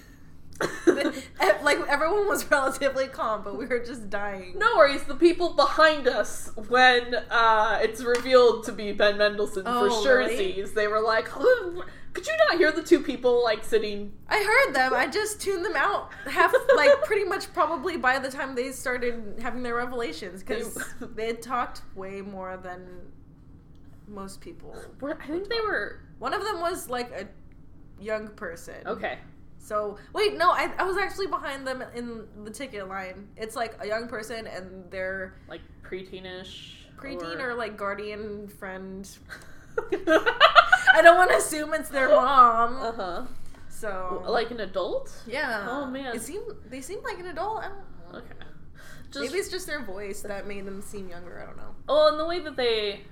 like 1.63 1.79
everyone 1.89 2.29
was 2.29 2.51
relatively 2.51 3.09
calm, 3.09 3.43
but 3.45 3.57
we 3.59 3.67
were 3.67 3.79
just 3.81 4.09
dying. 4.09 4.55
No 4.59 4.77
worries, 4.77 5.03
the 5.05 5.15
people 5.15 5.53
behind 5.55 6.07
us, 6.09 6.51
when 6.69 7.15
uh, 7.31 7.79
it's 7.83 8.03
revealed 8.03 8.65
to 8.65 8.73
be 8.73 8.93
Ben 8.93 9.19
Mendelsohn 9.19 9.65
Oh, 9.67 9.89
for 9.91 10.03
sure 10.03 10.19
really? 10.19 10.63
they 10.63 10.87
were 10.89 11.01
like, 11.01 11.29
"Huh, 11.29 11.83
could 12.13 12.27
you 12.27 12.33
not 12.49 12.59
hear 12.59 12.73
the 12.73 12.83
two 12.83 13.01
people 13.01 13.43
like 13.45 13.65
sitting? 13.65 14.13
I 14.29 14.43
heard 14.43 14.75
them. 14.75 14.95
I 14.95 15.07
just 15.09 15.41
tuned 15.41 15.65
them 15.65 15.77
out 15.77 16.11
half, 16.27 16.55
like 16.77 16.91
pretty 17.05 17.25
much 17.25 17.53
probably 17.53 17.97
by 17.99 18.19
the 18.19 18.31
time 18.31 18.55
they 18.55 18.73
started 18.73 19.39
having 19.43 19.63
their 19.63 19.75
revelations 19.75 20.43
because 20.43 20.75
They- 20.75 21.07
they 21.17 21.27
had 21.27 21.43
talked 21.43 21.83
way 21.95 22.23
more 22.23 22.57
than 22.57 22.87
most 24.09 24.41
people. 24.41 24.75
Were- 25.01 25.19
I 25.21 25.27
think 25.27 25.49
they 25.49 25.61
were 25.61 26.01
One 26.19 26.33
of 26.33 26.43
them 26.45 26.61
was 26.61 26.89
like 26.89 27.11
a 27.11 27.29
young 28.03 28.29
person. 28.29 28.77
okay. 28.87 29.19
So 29.67 29.99
wait, 30.13 30.39
no, 30.39 30.51
I, 30.53 30.71
I 30.79 30.85
was 30.85 30.97
actually 30.97 31.27
behind 31.27 31.67
them 31.67 31.83
in 31.93 32.25
the 32.45 32.51
ticket 32.51 32.87
line. 32.89 33.27
It's 33.37 33.57
like 33.57 33.75
a 33.81 33.87
young 33.87 34.07
person 34.07 34.47
and 34.47 34.89
they're 34.93 35.35
Like 35.49 35.61
preteenish, 35.83 36.75
preteen 36.97 37.41
or 37.43 37.53
like 37.55 37.77
guardian 37.77 38.47
friend. 38.47 39.09
I 39.93 41.01
don't 41.03 41.17
want 41.17 41.31
to 41.31 41.37
assume 41.37 41.75
it's 41.75 41.89
their 41.89 42.09
mom. 42.09 42.77
uh 42.77 42.93
huh. 42.93 43.23
So 43.69 44.23
Like 44.27 44.51
an 44.53 44.61
adult. 44.61 45.13
yeah. 45.27 45.67
Oh, 45.69 45.87
man. 45.87 46.15
it 46.15 46.23
seemed 46.23 46.45
they 46.69 46.81
seem 46.81 47.03
like 47.03 47.19
an 47.19 47.27
adult. 47.27 47.65
I 47.65 47.69
don't 47.69 48.13
know. 48.13 48.19
Okay. 48.21 48.29
Just 49.11 49.27
Maybe 49.27 49.39
it's 49.39 49.51
just 49.51 49.67
their 49.67 49.85
voice 49.85 50.23
that 50.23 50.47
made 50.47 50.65
them 50.65 50.81
seem 50.81 51.09
younger. 51.09 51.41
I 51.43 51.47
don't 51.47 51.57
know. 51.57 51.75
well, 51.89 52.09
and 52.09 52.19
the 52.21 52.27
way 52.27 52.41
that 52.41 52.57
they, 52.57 53.03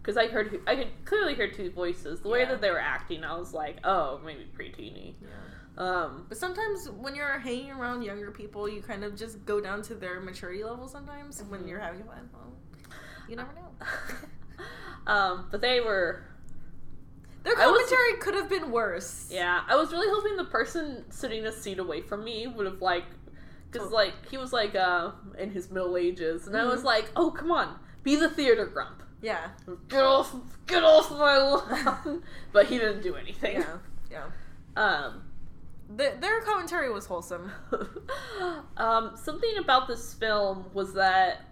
because 0.00 0.16
I 0.16 0.26
heard, 0.28 0.60
I 0.66 0.76
could 0.76 0.88
clearly 1.04 1.34
hear 1.34 1.50
two 1.50 1.70
voices. 1.70 2.20
The 2.20 2.28
way 2.28 2.40
Yeah. 2.40 2.50
that 2.50 2.60
they 2.60 2.70
were 2.70 2.78
acting, 2.80 3.24
I 3.24 3.36
was 3.36 3.52
like, 3.52 3.78
oh, 3.84 4.20
maybe 4.24 4.46
preteeny. 4.56 5.14
Yeah. 5.20 5.28
Um, 5.78 6.26
But 6.28 6.36
sometimes 6.38 6.88
when 6.90 7.14
you're 7.14 7.38
hanging 7.38 7.70
around 7.70 8.02
younger 8.02 8.30
people, 8.30 8.68
you 8.68 8.82
kind 8.82 9.04
of 9.04 9.16
just 9.16 9.44
go 9.46 9.60
down 9.60 9.82
to 9.82 9.94
their 9.94 10.20
maturity 10.20 10.62
level. 10.64 10.86
Sometimes 10.88 11.42
when 11.44 11.62
Mhm. 11.62 11.68
you're 11.68 11.80
having 11.80 12.04
fun, 12.04 12.28
well, 12.32 12.52
you 13.28 13.36
never 13.36 13.52
know. 13.54 13.86
um, 15.06 15.48
but 15.50 15.60
they 15.60 15.80
were 15.80 16.24
Their 17.42 17.58
I 17.58 17.66
was- 17.66 17.82
commentary 17.88 18.14
could 18.20 18.34
have 18.34 18.48
been 18.48 18.70
worse. 18.70 19.28
Yeah, 19.30 19.62
I 19.66 19.74
was 19.76 19.90
really 19.92 20.08
hoping 20.08 20.36
the 20.36 20.44
person 20.44 21.10
sitting 21.10 21.44
a 21.46 21.50
seat 21.52 21.78
away 21.78 22.00
from 22.02 22.22
me 22.22 22.46
would 22.46 22.66
have 22.66 22.80
like, 22.82 23.04
because 23.70 23.88
Totally. 23.88 24.06
like 24.06 24.28
he 24.30 24.36
was 24.36 24.52
like 24.52 24.74
uh 24.76 25.12
in 25.38 25.50
his 25.50 25.70
middle 25.70 25.96
ages, 25.96 26.46
and 26.46 26.56
I 26.56 26.64
was 26.66 26.82
Mhm. 26.82 26.84
like, 26.84 27.10
oh 27.16 27.30
come 27.32 27.50
on, 27.50 27.78
be 28.04 28.14
the 28.14 28.28
theater 28.28 28.66
grump, 28.66 29.02
Yeah. 29.22 29.48
get 29.88 30.04
off, 30.04 30.34
get 30.66 30.84
off 30.84 31.10
my 31.10 31.36
lawn. 31.38 32.22
but 32.52 32.66
he 32.66 32.78
didn't 32.78 33.02
do 33.02 33.16
anything. 33.16 33.56
Yeah. 33.60 33.78
Yeah. 34.10 34.26
Um, 34.76 35.24
The, 35.96 36.14
their 36.20 36.40
commentary 36.42 36.90
was 36.92 37.06
wholesome. 37.06 37.50
um, 38.76 39.12
something 39.16 39.56
about 39.58 39.88
this 39.88 40.14
film 40.14 40.66
was 40.72 40.94
that 40.94 41.42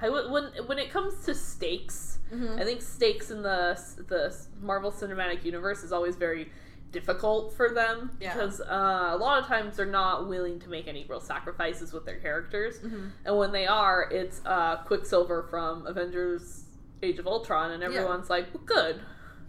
I 0.00 0.06
w- 0.06 0.30
when 0.32 0.44
when 0.66 0.78
it 0.78 0.90
comes 0.90 1.24
to 1.26 1.34
stakes, 1.34 2.18
Mhm. 2.32 2.60
I 2.60 2.64
think 2.64 2.80
stakes 2.82 3.30
in 3.30 3.42
the 3.42 3.78
the 4.08 4.34
Marvel 4.60 4.90
Cinematic 4.90 5.44
Universe 5.44 5.82
is 5.82 5.92
always 5.92 6.16
very 6.16 6.50
difficult 6.90 7.52
for 7.54 7.70
them 7.70 8.10
Yeah. 8.20 8.32
because 8.32 8.60
uh, 8.60 9.10
a 9.12 9.16
lot 9.16 9.38
of 9.40 9.46
times 9.46 9.76
they're 9.76 9.86
not 9.86 10.26
willing 10.28 10.58
to 10.60 10.68
make 10.68 10.88
any 10.88 11.04
real 11.08 11.20
sacrifices 11.20 11.92
with 11.92 12.04
their 12.04 12.18
characters, 12.18 12.78
Mhm. 12.80 13.10
and 13.24 13.36
when 13.36 13.52
they 13.52 13.66
are, 13.66 14.08
it's 14.10 14.40
uh, 14.46 14.76
Quicksilver 14.86 15.42
from 15.44 15.86
Avengers: 15.86 16.64
Age 17.02 17.18
of 17.18 17.26
Ultron, 17.26 17.70
and 17.72 17.82
everyone's 17.82 18.28
like, 18.30 18.52
well, 18.54 18.62
"Good, 18.64 19.00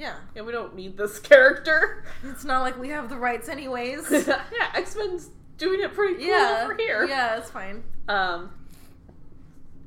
Yeah. 0.01 0.15
yeah, 0.35 0.41
we 0.41 0.51
don't 0.51 0.75
need 0.75 0.97
this 0.97 1.19
character." 1.31 2.03
It's 2.23 2.43
not 2.43 2.61
like 2.61 2.77
we 2.79 2.89
have 2.89 3.09
the 3.09 3.17
rights 3.17 3.47
anyways. 3.49 4.09
yeah, 4.27 4.41
X 4.73 4.95
Men's 4.95 5.29
doing 5.57 5.79
it 5.81 5.93
pretty 5.93 6.15
cool 6.15 6.25
yeah. 6.25 6.61
over 6.63 6.75
here. 6.75 7.05
Yeah, 7.05 7.37
it's 7.37 7.51
fine. 7.51 7.83
Um, 8.07 8.49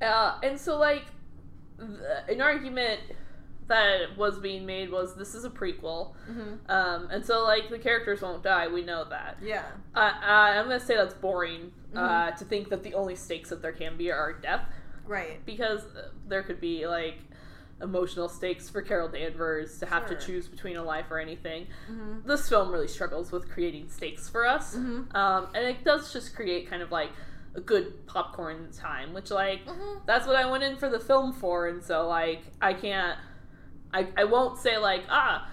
uh, 0.00 0.38
and 0.42 0.58
so 0.60 0.78
like 0.78 1.02
the, 1.78 2.24
an 2.28 2.40
argument 2.40 3.00
that 3.66 4.14
was 4.18 4.38
being 4.38 4.66
made 4.66 4.90
was 4.92 5.14
this 5.16 5.34
is 5.34 5.44
a 5.44 5.50
prequel, 5.50 6.12
hmm 6.26 6.54
um, 6.68 7.08
and 7.10 7.24
so 7.24 7.42
like 7.44 7.70
the 7.70 7.78
characters 7.78 8.20
won't 8.20 8.42
die. 8.42 8.68
We 8.68 8.82
know 8.82 9.04
that. 9.08 9.38
Yeah. 9.42 9.64
Uh, 9.94 9.98
uh, 9.98 10.26
I'm 10.26 10.66
gonna 10.66 10.78
say 10.80 10.96
that's 10.96 11.14
boring 11.14 11.72
uh, 11.94 11.98
Mhm. 12.30 12.36
to 12.38 12.44
think 12.44 12.68
that 12.70 12.82
the 12.82 12.94
only 12.94 13.16
stakes 13.16 13.48
that 13.50 13.62
there 13.62 13.72
can 13.72 13.96
be 13.96 14.10
are 14.10 14.32
death, 14.34 14.62
Right. 15.06 15.44
because 15.46 15.80
uh, 15.96 16.08
there 16.28 16.42
could 16.42 16.60
be 16.60 16.86
like 16.86 17.18
emotional 17.82 18.28
stakes 18.28 18.68
for 18.70 18.80
Carol 18.82 19.08
Danvers 19.08 19.78
to 19.78 19.86
have 19.86 20.06
Sure. 20.08 20.16
to 20.16 20.26
choose 20.26 20.48
between 20.48 20.76
a 20.76 20.82
life 20.82 21.06
or 21.10 21.18
anything. 21.18 21.66
hmm 21.86 22.20
This 22.26 22.48
film 22.48 22.70
really 22.70 22.88
struggles 22.88 23.30
with 23.32 23.50
creating 23.50 23.88
stakes 23.90 24.28
for 24.28 24.46
us, 24.46 24.74
Mhm. 24.76 25.14
um, 25.14 25.48
and 25.54 25.66
it 25.66 25.84
does 25.84 26.12
just 26.12 26.34
create 26.34 26.68
kind 26.70 26.82
of 26.82 26.90
like 26.92 27.10
a 27.54 27.60
good 27.60 28.06
popcorn 28.06 28.70
time, 28.72 29.12
which 29.12 29.30
like 29.30 29.60
hmm 29.68 29.98
that's 30.06 30.26
what 30.26 30.36
I 30.36 30.50
went 30.50 30.62
in 30.64 30.76
for 30.76 30.88
the 30.88 31.00
film 31.00 31.32
for, 31.32 31.66
and 31.68 31.82
so 31.82 32.06
like 32.08 32.42
I 32.60 32.74
can't, 32.74 33.18
I 33.92 34.08
I 34.16 34.24
won't 34.24 34.58
say 34.58 34.78
like 34.78 35.04
ah 35.08 35.48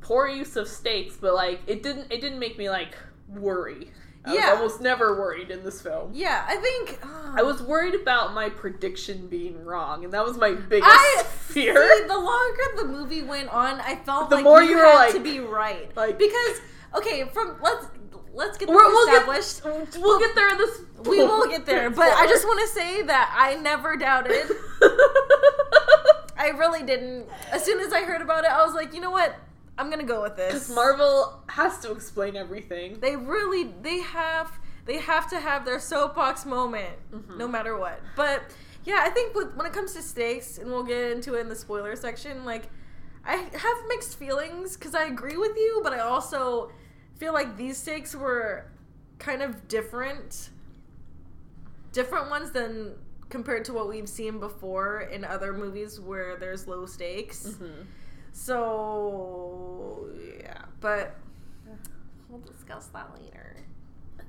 poor 0.00 0.26
use 0.28 0.56
of 0.56 0.66
stakes, 0.68 1.16
but 1.16 1.34
like 1.34 1.60
it 1.66 1.82
didn't 1.82 2.10
it 2.12 2.20
didn't 2.20 2.38
make 2.38 2.56
me 2.58 2.68
like 2.70 2.96
worry. 3.28 3.90
I 4.24 4.34
Yeah. 4.34 4.50
was 4.52 4.60
almost 4.60 4.80
never 4.80 5.18
worried 5.18 5.50
in 5.50 5.64
this 5.64 5.80
film. 5.82 6.10
Yeah, 6.14 6.44
I 6.46 6.56
think 6.56 6.98
uh, 7.04 7.32
I 7.36 7.42
was 7.42 7.60
worried 7.62 7.94
about 7.96 8.32
my 8.34 8.50
prediction 8.50 9.26
being 9.26 9.64
wrong, 9.64 10.04
and 10.04 10.12
that 10.12 10.24
was 10.24 10.36
my 10.36 10.52
biggest 10.52 10.90
I 10.92 11.22
fear. 11.24 11.74
See, 11.74 12.06
the 12.06 12.18
longer 12.18 12.62
the 12.76 12.84
movie 12.84 13.22
went 13.22 13.48
on, 13.48 13.80
I 13.80 13.96
felt 13.96 14.30
The 14.30 14.36
like 14.36 14.44
more 14.44 14.62
you, 14.62 14.70
you 14.70 14.78
had 14.78 14.94
like- 14.94 15.12
to 15.14 15.20
be 15.20 15.40
right. 15.40 15.90
like- 15.96 16.18
because 16.18 16.60
okay, 16.94 17.24
from 17.32 17.56
let's 17.62 17.86
let's 18.34 18.56
get 18.58 18.68
this 18.68 18.76
we'll 18.76 19.08
established. 19.08 19.62
get 19.64 20.00
we'll 20.00 20.18
get 20.20 20.34
there 20.34 20.48
in 20.50 20.58
this. 20.58 20.80
we 21.04 21.18
will 21.18 21.48
get 21.54 21.66
there, 21.66 21.90
but 22.02 22.06
I 22.16 22.26
just 22.28 22.44
want 22.44 22.60
to 22.60 22.68
say 22.68 23.02
that 23.02 23.34
I 23.36 23.56
never 23.56 23.96
doubted. 23.96 24.46
I 26.36 26.48
really 26.56 26.82
didn't. 26.82 27.26
As 27.50 27.64
soon 27.64 27.80
as 27.80 27.92
I 27.92 28.02
heard 28.02 28.20
about 28.22 28.44
it, 28.44 28.50
I 28.50 28.64
was 28.64 28.74
like, 28.74 28.94
you 28.94 29.00
know 29.00 29.10
what? 29.10 29.34
I'm 29.78 29.90
gonna 29.90 30.04
go 30.04 30.22
with 30.22 30.36
this. 30.36 30.52
Because 30.52 30.74
Marvel 30.74 31.42
has 31.48 31.78
to 31.80 31.92
explain 31.92 32.36
everything. 32.36 33.00
They 33.00 33.16
really 33.16 33.72
they 33.82 34.00
have 34.00 34.52
they 34.84 34.98
have 34.98 35.30
to 35.30 35.38
have 35.40 35.64
their 35.64 35.78
soapbox 35.78 36.44
moment 36.44 36.94
Mhm. 37.12 37.36
no 37.36 37.46
matter 37.48 37.76
what. 37.78 38.00
But 38.16 38.42
yeah, 38.84 38.98
I 39.02 39.10
think 39.10 39.34
with, 39.34 39.54
when 39.54 39.64
it 39.66 39.72
comes 39.72 39.92
to 39.94 40.02
stakes, 40.02 40.58
and 40.58 40.70
we'll 40.70 40.82
get 40.82 41.12
into 41.12 41.34
it 41.34 41.40
in 41.40 41.48
the 41.48 41.54
spoiler 41.54 41.94
section. 41.94 42.44
Like, 42.44 42.68
I 43.24 43.36
have 43.36 43.76
mixed 43.88 44.18
feelings 44.18 44.76
because 44.76 44.94
I 44.96 45.04
agree 45.04 45.36
with 45.36 45.56
you, 45.56 45.80
but 45.84 45.92
I 45.92 46.00
also 46.00 46.72
feel 47.16 47.32
like 47.32 47.56
these 47.56 47.78
stakes 47.78 48.12
were 48.16 48.66
kind 49.20 49.40
of 49.40 49.68
different, 49.68 50.50
different 51.92 52.28
ones 52.30 52.50
than 52.50 52.96
compared 53.28 53.64
to 53.66 53.72
what 53.72 53.88
we've 53.88 54.08
seen 54.08 54.40
before 54.40 55.02
in 55.02 55.24
other 55.24 55.52
movies 55.52 56.00
where 56.00 56.36
there's 56.36 56.66
low 56.66 56.84
stakes. 56.86 57.46
Mhm. 57.46 57.86
So 58.32 60.08
yeah, 60.40 60.62
but 60.80 61.16
we'll 62.28 62.40
discuss 62.40 62.86
that 62.88 63.12
later. 63.14 63.56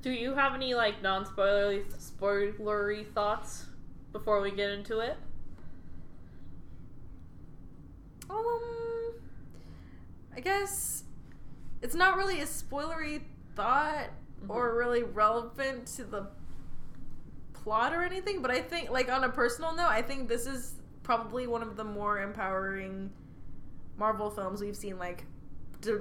Do 0.02 0.10
you 0.10 0.34
have 0.34 0.54
any 0.54 0.74
like 0.74 1.02
non-spoilery 1.02 1.84
spoilery 1.96 3.06
thoughts 3.12 3.66
before 4.12 4.40
we 4.40 4.50
get 4.50 4.70
into 4.70 5.00
it? 5.00 5.16
Um, 8.30 9.14
I 10.36 10.40
guess 10.40 11.04
it's 11.82 11.94
not 11.94 12.16
really 12.16 12.40
a 12.40 12.46
spoilery 12.46 13.22
thought 13.54 14.08
or 14.48 14.74
really 14.76 15.02
relevant 15.02 15.86
to 15.86 16.04
the 16.04 16.26
plot 17.52 17.92
or 17.94 18.02
anything, 18.02 18.42
but 18.42 18.50
I 18.50 18.60
think, 18.60 18.90
like, 18.90 19.10
on 19.10 19.24
a 19.24 19.28
personal 19.28 19.74
note, 19.74 19.88
I 19.88 20.02
think 20.02 20.28
this 20.28 20.46
is 20.46 20.74
probably 21.02 21.46
one 21.46 21.62
of 21.62 21.76
the 21.76 21.84
more 21.84 22.20
empowering 22.20 23.10
Marvel 23.96 24.30
films 24.30 24.60
we've 24.60 24.76
seen, 24.76 24.98
like, 24.98 25.24
d- 25.80 25.92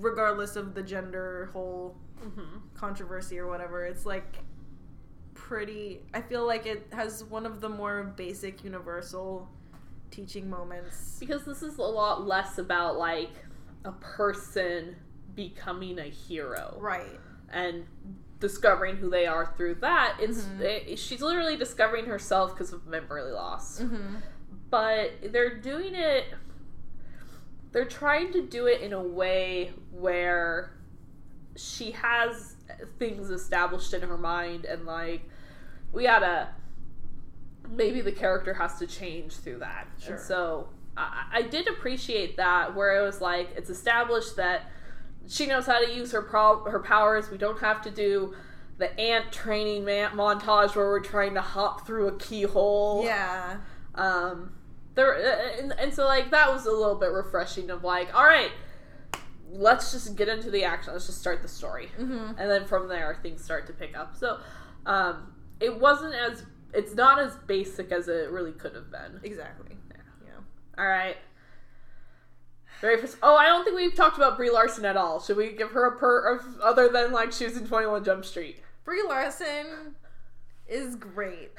regardless 0.00 0.56
of 0.56 0.74
the 0.74 0.82
gender 0.82 1.50
whole 1.52 1.96
Mm-hmm. 2.24 2.58
controversy 2.74 3.38
or 3.38 3.46
whatever. 3.46 3.84
It's 3.84 4.06
like 4.06 4.38
pretty. 5.34 6.00
I 6.14 6.22
feel 6.22 6.46
like 6.46 6.64
it 6.66 6.86
has 6.92 7.22
one 7.24 7.44
of 7.44 7.60
the 7.60 7.68
more 7.68 8.02
basic, 8.16 8.64
universal 8.64 9.48
teaching 10.10 10.48
moments. 10.48 11.18
Because 11.20 11.44
this 11.44 11.62
is 11.62 11.76
a 11.76 11.82
lot 11.82 12.26
less 12.26 12.56
about 12.58 12.96
like 12.96 13.32
a 13.84 13.92
person 13.92 14.96
becoming 15.34 15.98
a 15.98 16.04
hero 16.04 16.76
Right. 16.80 17.20
and 17.50 17.84
discovering 18.40 18.96
who 18.96 19.10
they 19.10 19.26
are 19.26 19.52
through 19.56 19.74
that. 19.76 20.16
It's 20.18 20.40
Mhm. 20.42 20.60
it, 20.60 20.98
she's 20.98 21.20
literally 21.20 21.56
discovering 21.58 22.06
herself 22.06 22.54
because 22.54 22.72
of 22.72 22.86
memory 22.86 23.30
loss. 23.30 23.80
Mm-hmm. 23.80 24.16
but 24.70 25.12
they're 25.32 25.58
doing 25.60 25.94
it 25.94 26.24
they're 27.76 27.84
trying 27.84 28.32
to 28.32 28.40
do 28.40 28.64
it 28.68 28.80
in 28.80 28.94
a 28.94 29.02
way 29.02 29.70
where 29.92 30.72
she 31.56 31.90
has 31.90 32.56
things 32.98 33.28
established 33.28 33.92
in 33.92 34.00
her 34.00 34.16
mind 34.16 34.64
and 34.64 34.86
like 34.86 35.28
we 35.92 36.04
gotta 36.04 36.48
maybe 37.68 38.00
the 38.00 38.12
character 38.12 38.54
has 38.54 38.78
to 38.78 38.86
change 38.86 39.34
through 39.36 39.58
that 39.58 39.86
Sure. 40.02 40.14
and 40.14 40.22
so 40.24 40.68
I, 40.96 41.26
I 41.34 41.42
did 41.42 41.68
appreciate 41.68 42.38
that 42.38 42.74
where 42.74 42.98
it 42.98 43.04
was 43.04 43.20
like 43.20 43.50
it's 43.56 43.68
established 43.68 44.36
that 44.36 44.70
she 45.28 45.44
knows 45.46 45.66
how 45.66 45.78
to 45.84 45.92
use 45.94 46.12
her 46.12 46.22
pro- 46.22 46.64
her 46.64 46.80
powers 46.80 47.30
we 47.30 47.36
don't 47.36 47.58
have 47.60 47.82
to 47.82 47.90
do 47.90 48.34
the 48.78 48.98
ant 48.98 49.30
training 49.32 49.84
man- 49.84 50.12
montage 50.12 50.74
where 50.76 50.86
we're 50.86 51.00
trying 51.00 51.34
to 51.34 51.42
hop 51.42 51.86
through 51.86 52.08
a 52.08 52.16
keyhole 52.16 53.04
Yeah. 53.04 53.56
um 53.96 54.52
there 54.96 55.14
uh, 55.14 55.60
and, 55.60 55.72
and 55.78 55.94
so 55.94 56.04
like 56.04 56.30
that 56.30 56.50
was 56.50 56.66
a 56.66 56.70
little 56.70 56.96
bit 56.96 57.10
refreshing 57.12 57.70
of 57.70 57.84
like 57.84 58.12
all 58.14 58.24
right 58.24 58.50
let's 59.50 59.92
just 59.92 60.16
get 60.16 60.28
into 60.28 60.50
the 60.50 60.64
action. 60.64 60.92
Let's 60.92 61.06
just 61.06 61.20
start 61.20 61.40
the 61.40 61.48
story. 61.48 61.88
Mm-hmm. 61.98 62.38
and 62.38 62.50
then 62.50 62.66
from 62.66 62.88
there 62.88 63.18
things 63.22 63.42
start 63.42 63.66
to 63.68 63.72
pick 63.72 63.96
up. 63.96 64.16
So 64.16 64.38
um 64.84 65.32
it 65.60 65.78
wasn't 65.78 66.14
as 66.14 66.44
it's 66.74 66.94
not 66.94 67.18
as 67.18 67.36
basic 67.46 67.92
as 67.92 68.08
it 68.08 68.30
really 68.30 68.52
could 68.52 68.74
have 68.74 68.90
been. 68.90 69.20
Exactly. 69.22 69.76
Yeah. 70.24 70.32
all 70.78 70.88
right. 70.88 71.16
Very 72.80 73.00
first 73.00 73.16
oh 73.22 73.36
i 73.36 73.46
don't 73.46 73.64
think 73.64 73.76
we've 73.76 73.94
talked 73.94 74.16
about 74.16 74.36
brie 74.36 74.50
larson 74.50 74.84
at 74.84 74.96
all. 74.96 75.20
Should 75.20 75.36
we 75.36 75.52
give 75.52 75.70
her 75.70 75.86
a 75.86 75.98
per 75.98 76.34
of, 76.34 76.60
other 76.60 76.88
than 76.88 77.12
like 77.12 77.32
she 77.32 77.44
was 77.44 77.56
in 77.56 77.66
21 77.66 78.04
jump 78.04 78.24
street? 78.24 78.60
Brie 78.84 79.02
Larson 79.02 79.96
is 80.68 80.96
great. 80.96 81.52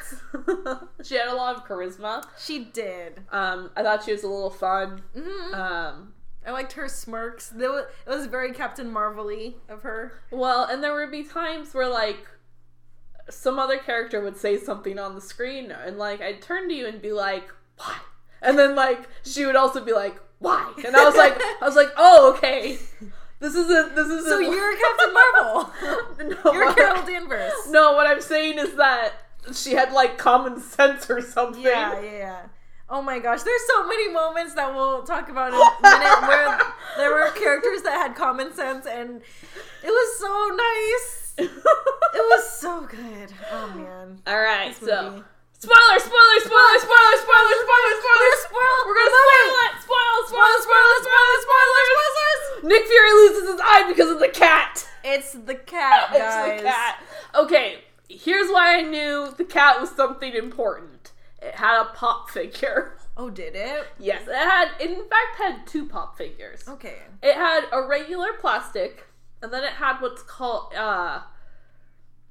she 1.04 1.16
had 1.16 1.28
a 1.30 1.36
lot 1.36 1.56
of 1.56 1.66
charisma 1.66 2.24
She 2.40 2.66
did. 2.66 3.22
um 3.32 3.72
i 3.76 3.84
thought 3.84 4.04
she 4.04 4.12
was 4.12 4.24
a 4.24 4.28
little 4.28 4.50
fun 4.50 5.02
hmm 5.16 5.54
um 5.54 6.14
I 6.46 6.52
liked 6.52 6.72
her 6.74 6.88
smirks. 6.88 7.50
There 7.50 7.70
was, 7.70 7.86
it 8.06 8.10
was 8.10 8.26
very 8.28 8.54
Captain 8.54 8.90
Marvel-y 8.90 9.56
of 9.68 9.82
her. 9.82 10.14
Well, 10.32 10.64
and 10.64 10.82
there 10.82 10.94
would 10.96 11.12
be 11.12 11.24
times 11.26 11.74
where 11.74 11.90
like 11.90 12.26
some 13.30 13.60
other 13.60 13.78
character 13.78 14.22
would 14.22 14.38
say 14.38 14.58
something 14.58 14.98
on 14.98 15.14
the 15.14 15.20
screen 15.20 15.72
and 15.72 15.98
like 15.98 16.22
I'd 16.22 16.42
turn 16.42 16.70
to 16.70 16.74
you 16.74 16.88
and 16.88 17.02
be 17.02 17.12
like, 17.12 17.50
"Why?" 17.76 17.98
And 18.42 18.58
then 18.58 18.76
like 18.76 19.10
she 19.24 19.46
would 19.46 19.58
also 19.58 19.84
be 19.84 19.92
like, 19.92 20.16
"Why?" 20.40 20.72
And 20.86 20.96
I 20.96 21.04
was 21.04 21.16
like 21.18 21.34
I 21.62 21.66
was 21.66 21.76
like, 21.76 21.92
"Oh, 21.98 22.34
okay. 22.38 22.78
This 23.40 23.54
isn't 23.54 23.96
this 23.96 24.08
isn't 24.08 24.26
So 24.26 24.40
you're 24.40 24.78
Captain 24.78 25.14
Marvel. 25.14 25.74
no, 26.44 26.54
You're 26.54 26.74
Carol 26.74 27.06
Danvers. 27.06 27.52
No, 27.70 27.94
what 27.94 28.08
I'm 28.08 28.22
saying 28.22 28.58
is 28.58 28.76
that 28.76 29.14
she 29.54 29.74
had 29.74 29.92
like 29.94 30.18
common 30.18 30.60
sense 30.60 31.10
or 31.10 31.22
something. 31.22 31.62
Yeah, 31.62 32.02
yeah, 32.02 32.12
yeah. 32.12 32.42
Oh 32.90 33.02
my 33.02 33.20
gosh, 33.20 33.44
there's 33.44 33.68
so 33.68 33.86
many 33.86 34.12
moments 34.12 34.56
that 34.56 34.74
we'll 34.74 35.04
talk 35.04 35.30
about 35.30 35.54
in 35.54 35.60
a 35.60 35.82
minute 35.84 36.22
where 36.28 36.60
there 36.98 37.12
were 37.12 37.30
characters 37.32 37.84
that 37.84 38.00
had 38.00 38.16
common 38.16 38.54
sense 38.54 38.88
and 38.88 39.22
it 39.84 39.92
was 39.92 40.20
so 40.20 40.32
nice. 40.56 41.24
It 41.38 42.24
was 42.34 42.50
so 42.50 42.82
good. 42.82 43.30
Oh 43.52 43.68
man. 43.76 44.18
All 44.26 44.40
right, 44.40 44.74
so 44.74 45.22
spoiler, 45.54 46.00
spoiler, 46.00 46.40
spoiler, 46.42 46.78
spoiler, 46.82 47.16
spoiler, 47.22 47.56
spoiler, 47.62 47.94
spoiler. 48.02 48.34
Spoil 48.42 48.78
We're 48.88 48.98
gonna. 48.98 49.78
Spoil, 49.84 50.18
spoil, 50.26 50.56
spoil, 50.64 50.94
spoil, 51.04 51.34
spoilers. 51.44 51.68
Fury 52.86 53.12
loses 53.14 53.50
his 53.50 53.62
eye 53.64 53.86
because 53.88 54.12
of 54.12 54.20
the 54.20 54.30
cat. 54.30 54.88
It's 55.04 55.32
the 55.34 55.56
cat, 55.56 56.10
guys. 56.12 56.52
It's 56.52 56.62
the 56.62 56.68
cat. 56.68 57.04
Okay, 57.36 57.84
here's 58.10 58.50
why 58.50 58.78
I 58.78 58.82
knew 58.82 59.34
the 59.38 59.46
cat 59.46 59.80
was 59.80 59.90
something 59.92 60.34
important. 60.34 61.12
It 61.42 61.56
had 61.56 61.82
a 61.82 61.86
pop 61.86 62.30
figure. 62.30 62.94
Oh, 63.20 63.32
did 63.32 63.56
it? 63.56 63.88
Yes, 63.98 64.28
it 64.28 64.36
had. 64.36 64.70
It 64.80 64.92
in 64.92 65.08
fact 65.10 65.38
had 65.38 65.66
two 65.66 65.88
pop 65.88 66.18
figures. 66.18 66.64
Okay. 66.68 66.98
It 67.24 67.34
had 67.34 67.64
a 67.72 67.82
regular 67.82 68.34
plastic, 68.34 69.06
and 69.42 69.52
then 69.52 69.64
it 69.64 69.74
had 69.74 70.00
what's 70.02 70.22
called 70.22 70.74
uh. 70.76 71.22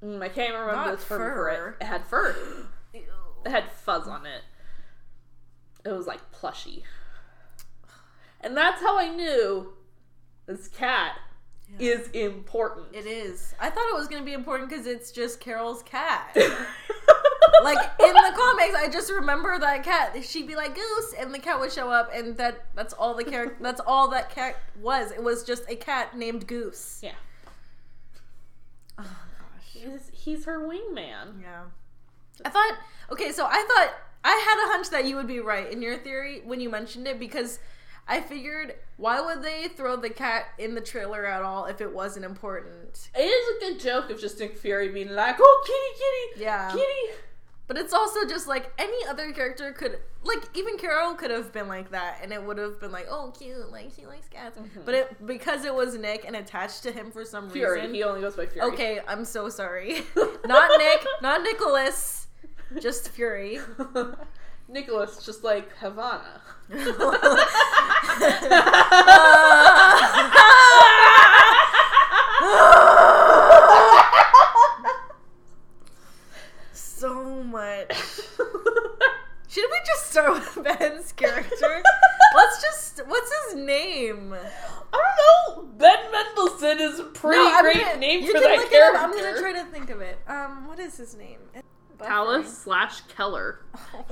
mm, 0.01 0.21
I 0.21 0.29
can't 0.29 0.53
remember 0.53 0.75
Not 0.75 0.99
the 0.99 1.05
term 1.05 1.35
for 1.35 1.49
it. 1.49 1.75
It 1.81 1.85
had 1.85 2.05
fur. 2.05 2.35
It 2.93 3.49
had 3.49 3.71
fuzz 3.71 4.07
on 4.07 4.25
it. 4.25 4.43
It 5.85 5.91
was 5.91 6.07
like 6.07 6.31
plushy. 6.31 6.83
And 8.41 8.55
that's 8.55 8.81
how 8.81 8.97
I 8.97 9.09
knew 9.09 9.73
this 10.47 10.67
cat 10.69 11.17
Yeah. 11.77 11.91
is 11.91 12.07
important. 12.09 12.87
It 12.95 13.05
is. 13.05 13.53
I 13.59 13.69
thought 13.69 13.87
it 13.89 13.95
was 13.95 14.07
gonna 14.07 14.23
be 14.25 14.33
important 14.33 14.69
because 14.69 14.87
it's 14.87 15.11
just 15.11 15.39
Carol's 15.39 15.83
cat. 15.83 16.31
like 17.63 17.77
in 17.99 18.13
the 18.13 18.33
comics, 18.35 18.75
I 18.75 18.89
just 18.91 19.11
remember 19.11 19.59
that 19.59 19.83
cat. 19.83 20.15
She'd 20.23 20.47
be 20.47 20.55
like 20.55 20.73
Goose, 20.75 21.13
and 21.19 21.33
the 21.33 21.39
cat 21.39 21.59
would 21.59 21.71
show 21.71 21.89
up, 21.89 22.09
and 22.13 22.37
that 22.37 22.65
that's 22.75 22.93
all 22.93 23.13
the 23.15 23.23
character. 23.23 23.57
That's 23.61 23.81
all 23.85 24.07
that 24.09 24.29
cat 24.29 24.55
was. 24.81 25.11
It 25.11 25.21
was 25.23 25.43
just 25.43 25.63
a 25.69 25.75
cat 25.75 26.15
named 26.17 26.47
Goose. 26.47 26.99
yeah. 27.03 27.11
Oh 28.97 29.03
gosh. 29.03 29.63
He's, 29.63 30.09
he's 30.11 30.45
her 30.45 30.59
wingman. 30.59 31.41
Yeah. 31.41 31.63
I 32.45 32.49
thought. 32.49 32.77
Okay, 33.11 33.31
so 33.31 33.45
I 33.45 33.63
thought 33.67 33.93
I 34.23 34.31
had 34.31 34.65
a 34.65 34.71
hunch 34.71 34.89
that 34.91 35.05
you 35.05 35.15
would 35.15 35.27
be 35.27 35.39
right 35.39 35.71
in 35.71 35.81
your 35.81 35.97
theory 35.97 36.41
when 36.45 36.59
you 36.61 36.69
mentioned 36.69 37.07
it 37.07 37.19
because. 37.19 37.59
I 38.07 38.21
figured, 38.21 38.75
why 38.95 39.19
would 39.19 39.43
they 39.43 39.67
throw 39.67 39.97
the 39.97 40.09
cat 40.09 40.45
in 40.57 40.75
the 40.75 40.81
trailer 40.81 41.25
at 41.25 41.43
all 41.43 41.65
if 41.65 41.81
it 41.81 41.93
wasn't 41.93 42.25
important? 42.25 43.09
It 43.13 43.21
is 43.21 43.57
a 43.57 43.59
good 43.59 43.79
joke 43.81 44.09
of 44.09 44.19
just 44.19 44.39
Nick 44.39 44.57
Fury 44.57 44.89
being 44.89 45.09
like, 45.13 45.35
"Oh, 45.39 45.63
kitty, 45.65 46.33
kitty, 46.37 46.43
Yeah. 46.45 46.71
kitty." 46.71 47.21
But 47.67 47.77
it's 47.77 47.91
also 47.91 48.25
just 48.25 48.47
like 48.47 48.71
any 48.77 49.05
other 49.07 49.33
character 49.33 49.73
could, 49.73 49.99
like 50.23 50.45
even 50.53 50.77
Carol 50.77 51.15
could 51.15 51.31
have 51.31 51.51
been 51.51 51.67
like 51.67 51.91
that, 51.91 52.19
and 52.23 52.31
it 52.31 52.41
would 52.41 52.57
have 52.57 52.79
been 52.79 52.93
like, 52.93 53.07
oh, 53.09 53.33
cute, 53.37 53.69
like 53.73 53.91
she 53.93 54.05
likes 54.05 54.29
cats. 54.29 54.57
Mhm. 54.57 54.85
But 54.85 54.95
it 54.95 55.25
because 55.27 55.65
it 55.65 55.75
was 55.75 55.95
Nick 55.97 56.23
and 56.25 56.33
attached 56.37 56.83
to 56.83 56.93
him 56.93 57.11
for 57.11 57.25
some 57.25 57.45
reason. 57.49 57.59
Fury. 57.59 57.79
reason. 57.81 57.93
He 57.93 58.03
only 58.03 58.21
goes 58.21 58.37
by 58.37 58.45
Fury. 58.45 58.71
Okay, 58.71 59.01
I'm 59.05 59.25
so 59.25 59.49
sorry. 59.49 60.01
not 60.45 60.71
Nick, 60.77 61.05
not 61.21 61.41
Nicholas, 61.43 62.27
just 62.79 63.09
Fury. 63.09 63.59
Nicholas, 64.69 65.25
just 65.25 65.43
like 65.43 65.75
Havana. 65.77 66.41
So 76.73 77.43
much. 77.43 77.93
Should 79.49 79.65
we 79.71 79.77
just 79.85 80.11
start 80.11 80.33
with 80.33 80.63
Ben's 80.63 81.11
character? 81.13 81.83
Let's 82.35 82.61
just. 82.61 82.99
What's 83.07 83.31
his 83.45 83.55
name? 83.55 84.33
I 84.33 85.01
don't 85.55 85.63
know. 85.65 85.69
Ben 85.77 85.97
Mendelsohn 86.11 86.79
is 86.79 86.99
a 86.99 87.03
pretty 87.05 87.39
I'm 87.41 87.63
great 87.63 87.81
gonna- 87.85 87.97
name 87.99 88.25
for 88.25 88.33
that 88.39 88.69
character. 88.69 88.97
I'm 88.99 89.11
gonna 89.11 89.39
try 89.39 89.53
to 89.53 89.63
think 89.65 89.89
of 89.89 90.01
it. 90.01 90.19
Um, 90.27 90.67
what 90.67 90.79
is 90.79 90.97
his 90.97 91.15
name? 91.15 91.39
Talos 91.99 92.45
slash 92.45 93.01
Keller. 93.01 93.61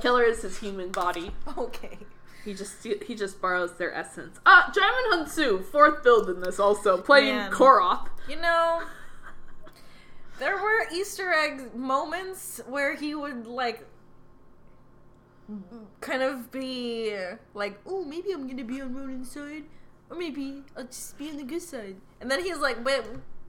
Keller 0.00 0.24
is 0.24 0.42
his 0.42 0.58
human 0.58 0.90
body. 0.90 1.30
Okay. 1.56 1.98
He 2.46 2.54
just 2.54 2.84
he 2.84 3.16
just 3.16 3.42
borrows 3.42 3.72
their 3.72 3.92
essence. 3.92 4.38
Ah, 4.46 4.72
Djimon 4.72 5.26
Hounsou, 5.26 5.64
fourth 5.64 6.04
build 6.04 6.30
in 6.30 6.40
this 6.40 6.60
also, 6.60 6.96
playing 6.96 7.34
Man. 7.34 7.50
Korath. 7.50 8.06
You 8.28 8.40
know, 8.40 8.82
there 10.38 10.56
were 10.56 10.86
Easter 10.94 11.32
egg 11.32 11.74
moments 11.74 12.60
where 12.68 12.94
he 12.94 13.16
would 13.16 13.48
like 13.48 13.84
kind 16.00 16.22
of 16.22 16.52
be 16.52 17.16
like, 17.52 17.80
oh, 17.84 18.04
maybe 18.04 18.30
I'm 18.30 18.46
gonna 18.46 18.62
be 18.62 18.80
on 18.80 18.94
Ronan's 18.94 19.32
side, 19.32 19.64
or 20.08 20.16
maybe 20.16 20.62
I'll 20.76 20.84
just 20.84 21.18
be 21.18 21.30
on 21.30 21.38
the 21.38 21.42
good 21.42 21.62
side. 21.62 21.96
And 22.20 22.30
then 22.30 22.44
he's 22.44 22.58
like, 22.58 22.84
wait, 22.84 23.02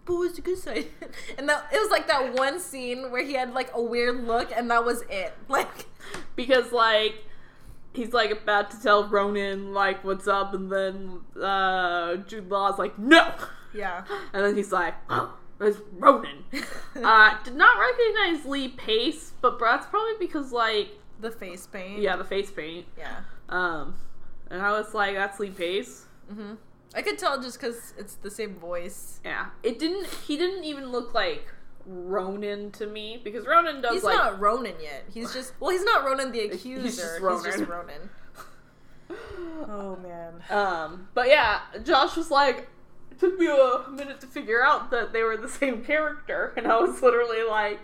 but 0.06 0.16
what's 0.16 0.38
the 0.38 0.42
good 0.42 0.58
side? 0.58 0.88
and 1.38 1.48
that 1.48 1.68
it 1.72 1.80
was 1.80 1.92
like 1.92 2.08
that 2.08 2.34
one 2.34 2.60
scene 2.60 3.12
where 3.12 3.24
he 3.24 3.34
had 3.34 3.54
like 3.54 3.70
a 3.76 3.82
weird 3.82 4.26
look, 4.26 4.52
and 4.56 4.72
that 4.72 4.84
was 4.84 5.04
it. 5.08 5.36
Like, 5.48 5.86
because 6.36 6.72
like 6.72 7.24
he's 7.94 8.14
like 8.14 8.32
about 8.32 8.72
to 8.72 8.82
tell 8.82 9.08
Ronan 9.08 9.74
like 9.74 10.04
what's 10.04 10.28
up, 10.28 10.54
and 10.54 10.72
then 10.72 11.22
uh, 11.42 12.18
Jude 12.18 12.50
Law's 12.50 12.78
like 12.80 12.98
no, 12.98 13.34
yeah, 13.74 14.04
and 14.34 14.44
then 14.46 14.56
he's 14.56 14.72
like. 14.72 14.96
Oh. 15.10 15.34
It's 15.60 15.80
Ronan. 15.94 16.44
uh, 17.04 17.44
did 17.44 17.56
not 17.56 17.80
recognize 17.80 18.46
Lee 18.46 18.68
Pace, 18.68 19.34
but 19.42 19.60
that's 19.60 19.88
probably 19.88 20.14
because 20.20 20.52
like 20.52 20.90
the 21.20 21.32
face 21.32 21.66
paint. 21.66 22.00
yeah, 22.00 22.16
the 22.16 22.24
face 22.24 22.52
paint. 22.52 22.86
yeah. 22.96 23.22
Um, 23.50 23.96
and 24.52 24.62
I 24.62 24.72
was 24.78 24.94
like, 24.94 25.16
that's 25.16 25.40
Lee 25.40 25.50
Pace. 25.50 26.06
hmm 26.32 26.54
I 26.94 27.02
could 27.02 27.18
tell 27.18 27.42
just 27.42 27.60
because 27.60 27.94
it's 27.98 28.16
the 28.16 28.30
same 28.32 28.56
voice. 28.56 29.20
Yeah, 29.26 29.48
it 29.64 29.78
didn't. 29.80 30.08
He 30.28 30.38
didn't 30.38 30.64
even 30.64 30.92
look 30.92 31.14
like 31.14 31.48
Ronan 31.88 32.72
to 32.74 32.86
me 32.86 33.20
because 33.24 33.46
Ronan 33.48 33.82
does 33.82 33.94
He's 33.94 34.04
like 34.04 34.16
not 34.18 34.40
Ronan 34.40 34.76
yet. 34.82 35.06
He's 35.14 35.34
just 35.34 35.54
well, 35.60 35.72
he's 35.72 35.84
not 35.84 36.04
Ronan 36.06 36.32
the 36.32 36.40
He's 36.50 36.56
accuser. 36.56 36.84
just 36.84 37.46
He's 37.46 37.56
just 37.56 37.70
Ronan. 37.70 37.70
Ronan. 37.70 38.10
Oh 39.70 39.96
man. 40.04 40.34
Um, 40.50 41.08
but 41.14 41.28
yeah, 41.30 41.62
Josh 41.84 42.18
was 42.18 42.30
like, 42.30 42.68
it 43.10 43.20
took 43.20 43.40
me 43.40 43.48
a 43.48 43.90
minute 43.90 44.20
to 44.22 44.28
figure 44.28 44.64
out 44.64 44.92
that 44.92 45.14
they 45.14 45.24
were 45.24 45.38
the 45.38 45.48
same 45.50 45.84
character, 45.84 46.54
and 46.58 46.68
I 46.68 46.78
was 46.80 47.02
literally 47.02 47.44
like, 47.44 47.80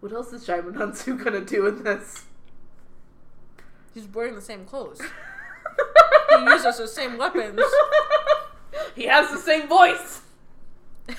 what 0.00 0.12
else 0.12 0.32
is 0.32 0.46
Djimon 0.46 0.74
Hounsou 0.74 1.22
gonna 1.22 1.40
do 1.44 1.66
in 1.66 1.82
this? 1.82 2.24
He's 3.94 4.06
wearing 4.08 4.34
the 4.36 4.40
same 4.40 4.64
clothes. 4.64 5.00
He 6.38 6.44
uses 6.44 6.78
the 6.78 6.86
same 6.86 7.18
weapons. 7.18 7.60
he 8.94 9.04
has 9.06 9.30
the 9.30 9.38
same 9.38 9.66
voice. 9.68 10.22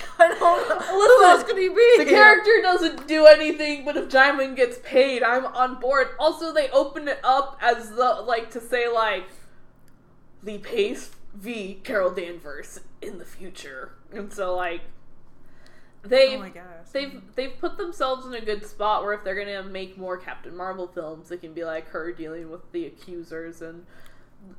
I 0.18 0.28
don't 0.28 0.40
know. 0.40 0.78
Who 0.78 1.24
else 1.24 1.44
could 1.44 1.58
he 1.58 1.68
be? 1.68 1.94
The 1.98 2.04
character 2.04 2.50
doesn't 2.62 3.06
do 3.06 3.26
anything, 3.26 3.84
but 3.84 3.96
if 3.96 4.08
Djimon 4.08 4.56
gets 4.56 4.78
paid, 4.82 5.22
I'm 5.22 5.46
on 5.46 5.80
board. 5.80 6.08
Also, 6.18 6.52
they 6.52 6.70
open 6.70 7.08
it 7.08 7.20
up 7.22 7.58
as 7.60 7.90
the 7.90 8.22
like 8.26 8.50
to 8.52 8.60
say 8.60 8.88
like 8.88 9.24
Lee 10.42 10.58
Pace 10.58 11.10
v 11.34 11.80
Carol 11.82 12.10
Danvers 12.10 12.80
in 13.00 13.18
the 13.18 13.24
future, 13.24 13.92
and 14.12 14.32
so 14.32 14.54
like 14.54 14.82
they 16.04 16.36
Oh 16.36 16.50
they've 16.92 17.22
they've 17.36 17.58
put 17.58 17.76
themselves 17.76 18.26
in 18.26 18.34
a 18.34 18.40
good 18.40 18.66
spot 18.66 19.04
where 19.04 19.14
if 19.14 19.24
they're 19.24 19.36
gonna 19.36 19.62
make 19.62 19.96
more 19.96 20.16
Captain 20.16 20.56
Marvel 20.56 20.88
films, 20.88 21.30
it 21.30 21.40
can 21.40 21.54
be 21.54 21.64
like 21.64 21.88
her 21.88 22.12
dealing 22.12 22.50
with 22.50 22.70
the 22.72 22.86
accusers 22.86 23.62
and 23.62 23.86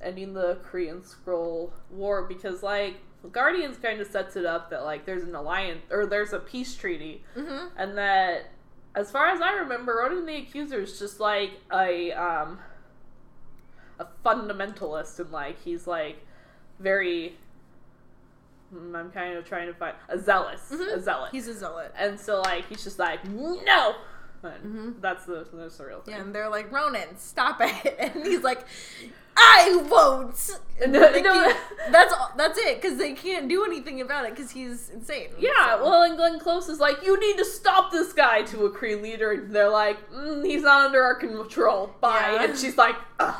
ending 0.02 0.34
the 0.34 0.58
Kree-Skrull 0.64 1.72
War 1.92 2.24
because 2.24 2.64
like 2.64 2.96
Guardians 3.32 3.78
kind 3.78 3.99
of 4.01 4.07
sets 4.07 4.36
it 4.36 4.45
up 4.45 4.69
that 4.71 4.84
like 4.84 5.05
there's 5.05 5.24
an 5.24 5.34
alliance 5.36 5.82
or 5.91 6.05
there's 6.05 6.34
a 6.34 6.39
peace 6.39 6.76
treaty 6.76 7.24
hmm 7.36 7.67
and 7.78 7.97
that 7.97 8.49
as 8.95 9.09
far 9.09 9.28
as 9.30 9.41
I 9.41 9.53
remember, 9.53 9.95
Ronan 10.03 10.26
the 10.26 10.36
Accuser 10.38 10.82
is 10.82 10.99
just 10.99 11.19
like 11.19 11.51
a 11.71 12.11
um 12.11 12.59
a 13.99 14.07
fundamentalist 14.26 15.19
and 15.19 15.32
like 15.32 15.61
he's 15.63 15.88
like 15.88 16.17
very 16.80 17.36
mm, 18.74 18.95
I'm 18.95 19.11
kind 19.11 19.38
of 19.38 19.45
trying 19.45 19.67
to 19.67 19.74
find 19.74 19.95
a 20.09 20.17
zealous, 20.19 20.69
Mhm. 20.71 20.93
a 20.95 21.01
zealot. 21.01 21.30
He's 21.32 21.47
a 21.47 21.53
zealot. 21.53 21.93
and 21.97 22.19
so 22.19 22.41
like 22.41 22.67
he's 22.69 22.84
just 22.84 22.99
like 22.99 23.24
no. 23.28 23.95
Mhm. 24.43 24.99
That's 24.99 25.26
the 25.26 25.47
that's 25.53 25.78
the 25.78 25.86
real 25.86 26.01
thing. 26.01 26.15
Yeah, 26.15 26.21
and 26.21 26.36
they're 26.36 26.49
like, 26.49 26.69
Ronan, 26.71 27.17
stop 27.17 27.61
it. 27.61 27.95
And 27.99 28.26
he's 28.26 28.43
like, 28.43 28.65
I 29.36 29.86
won't. 29.90 30.60
And 30.82 30.92
No, 30.94 31.00
no. 31.12 31.54
that's 31.92 32.14
all, 32.14 32.32
that's 32.38 32.58
it, 32.60 32.82
because 32.82 32.98
they 32.98 33.14
can't 33.14 33.48
do 33.48 33.64
anything 33.66 34.02
about 34.02 34.26
it 34.26 34.36
because 34.36 34.52
he's 34.52 34.90
insane. 34.90 35.30
Yeah, 35.40 35.78
So- 35.78 35.84
well, 35.84 36.04
and 36.04 36.18
Glenn 36.18 36.40
Close 36.40 36.70
is 36.70 36.80
like, 36.80 37.04
you 37.04 37.20
need 37.20 37.38
to 37.38 37.46
stop 37.46 37.92
this 37.92 38.14
guy 38.14 38.44
to 38.44 38.66
a 38.66 38.72
Kree 38.72 39.02
leader, 39.02 39.32
and 39.32 39.56
they're 39.56 39.70
like, 39.70 40.10
mm, 40.12 40.46
he's 40.46 40.64
not 40.64 40.86
under 40.86 41.02
our 41.02 41.16
control. 41.16 41.94
Bye. 42.02 42.32
Yeah. 42.36 42.44
And 42.46 42.58
she's 42.58 42.78
like, 42.78 42.96
Ugh. 43.20 43.36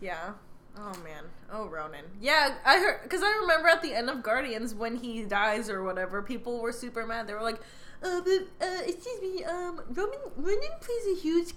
Yeah. 0.00 0.32
Oh 0.76 0.92
man. 1.04 1.24
Oh 1.52 1.66
Ronan. 1.66 2.04
Yeah, 2.20 2.54
I 2.64 2.78
heard 2.78 3.02
because 3.04 3.22
I 3.22 3.30
remember 3.42 3.68
at 3.68 3.80
the 3.80 3.94
end 3.94 4.10
of 4.10 4.22
Guardians 4.22 4.74
when 4.74 4.96
he 4.96 5.22
dies 5.22 5.70
or 5.70 5.82
whatever, 5.84 6.20
people 6.20 6.60
were 6.60 6.72
super 6.72 7.06
mad. 7.06 7.28
They 7.28 7.32
were 7.34 7.42
like, 7.42 7.60
"Uh, 8.02 8.20
but, 8.22 8.66
uh 8.66 8.80
excuse 8.84 9.20
me, 9.22 9.44
um, 9.44 9.80
Roman 9.90 10.18
Ronan 10.36 10.60
plays 10.80 11.16
a 11.16 11.20
huge, 11.20 11.52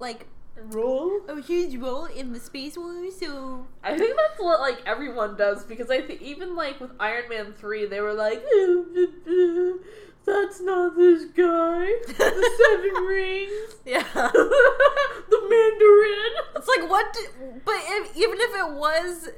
like, 0.00 0.26
roll. 0.70 1.20
a 1.28 1.40
huge 1.40 1.76
role 1.80 2.04
in 2.06 2.32
the 2.32 2.40
space 2.40 2.76
war, 2.76 3.10
so 3.10 3.66
I 3.82 3.96
think 3.96 4.16
that's 4.16 4.40
what 4.40 4.60
like 4.60 4.82
everyone 4.86 5.36
does 5.36 5.64
because 5.64 5.90
I 5.90 6.00
think 6.02 6.22
even 6.22 6.56
like 6.56 6.80
with 6.80 6.90
Iron 7.00 7.28
Man 7.28 7.52
three, 7.52 7.86
they 7.86 8.00
were 8.00 8.14
like, 8.14 8.42
"That's 10.26 10.60
not 10.60 10.96
this 10.96 11.24
guy." 11.26 11.86
The 12.06 12.58
Seven 12.64 13.04
Rings, 13.04 13.76
yeah." 13.86 14.04
the 14.12 15.40
Mandarin. 15.48 16.32
It's 16.56 16.68
like 16.68 16.88
what? 16.90 17.12
Did, 17.12 17.30
but 17.64 17.76
if, 17.76 18.16
even 18.16 18.38
if 18.40 18.54
it 18.54 18.70
was 18.72 19.28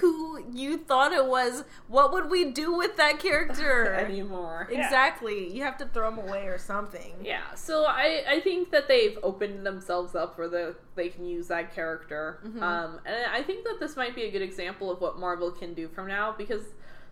who 0.00 0.44
you 0.52 0.78
thought 0.78 1.12
it 1.12 1.26
was, 1.26 1.64
what 1.88 2.12
would 2.12 2.30
we 2.30 2.50
do 2.52 2.76
with 2.76 2.96
that 2.96 3.18
character 3.18 3.94
anymore. 3.94 4.68
Yeah. 4.70 4.84
Exactly. 4.84 5.52
You 5.52 5.62
have 5.62 5.76
to 5.78 5.86
throw 5.86 6.10
them 6.14 6.26
away 6.26 6.46
or 6.46 6.58
something. 6.58 7.14
Yeah, 7.22 7.54
so 7.54 7.84
I, 7.84 8.22
I 8.28 8.40
think 8.40 8.70
that 8.70 8.88
they've 8.88 9.18
opened 9.22 9.66
themselves 9.66 10.14
up 10.14 10.38
where 10.38 10.48
the, 10.48 10.76
they 10.94 11.08
can 11.08 11.26
use 11.26 11.48
that 11.48 11.74
character. 11.74 12.40
Mhm. 12.44 12.62
Um, 12.62 13.00
and 13.04 13.30
I 13.32 13.42
think 13.42 13.64
that 13.64 13.78
this 13.80 13.96
might 13.96 14.14
be 14.14 14.22
a 14.22 14.30
good 14.30 14.42
example 14.42 14.90
of 14.90 15.00
what 15.00 15.18
Marvel 15.18 15.50
can 15.50 15.74
do 15.74 15.88
from 15.88 16.06
now 16.08 16.34
because 16.36 16.62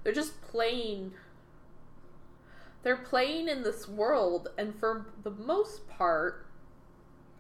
they're 0.03 0.13
just 0.13 0.41
playing. 0.43 1.13
They're 2.83 2.97
playing 2.97 3.49
in 3.49 3.63
this 3.63 3.87
world, 3.87 4.49
and 4.57 4.75
for 4.75 5.07
the 5.23 5.31
most 5.31 5.87
part, 5.89 6.47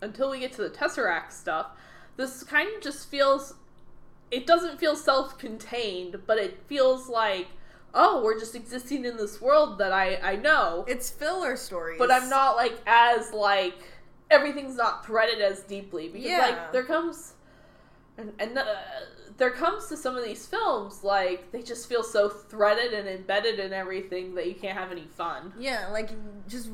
until 0.02 0.30
we 0.30 0.40
get 0.40 0.52
to 0.54 0.62
the 0.62 0.68
Tesseract 0.68 1.32
stuff, 1.32 1.68
this 2.16 2.42
kind 2.42 2.68
of 2.76 2.82
just 2.82 3.08
feels. 3.08 3.54
It 4.30 4.46
doesn't 4.46 4.78
feel 4.78 4.96
self 4.96 5.38
contained, 5.38 6.20
but 6.26 6.38
it 6.38 6.58
feels 6.66 7.08
like, 7.08 7.48
oh, 7.92 8.22
we're 8.22 8.38
just 8.38 8.54
existing 8.54 9.04
in 9.04 9.16
this 9.16 9.40
world 9.40 9.78
that 9.78 9.92
I, 9.92 10.16
I 10.16 10.36
know 10.36 10.84
It's 10.88 11.10
filler 11.10 11.56
stories. 11.56 11.98
but 11.98 12.10
I'm 12.10 12.28
not 12.28 12.54
like 12.56 12.78
as 12.86 13.32
like 13.32 13.74
everything's 14.30 14.76
not 14.76 15.04
threaded 15.04 15.40
as 15.40 15.60
deeply 15.64 16.08
because 16.08 16.28
Yeah. 16.30 16.38
like 16.38 16.72
there 16.72 16.84
comes 16.84 17.34
and 18.16 18.32
and 18.38 18.56
uh, 18.56 18.64
there 19.38 19.50
comes 19.50 19.86
to 19.88 19.96
some 19.96 20.16
of 20.16 20.22
these 20.24 20.46
films 20.46 21.02
like 21.02 21.50
they 21.50 21.62
just 21.62 21.88
feel 21.88 22.04
so 22.04 22.28
threaded 22.28 22.92
and 22.92 23.08
embedded 23.08 23.58
in 23.58 23.72
everything 23.72 24.34
that 24.36 24.46
you 24.46 24.54
can't 24.54 24.78
have 24.78 24.92
any 24.92 25.06
fun. 25.06 25.52
Yeah, 25.58 25.88
like 25.90 26.10
just 26.46 26.70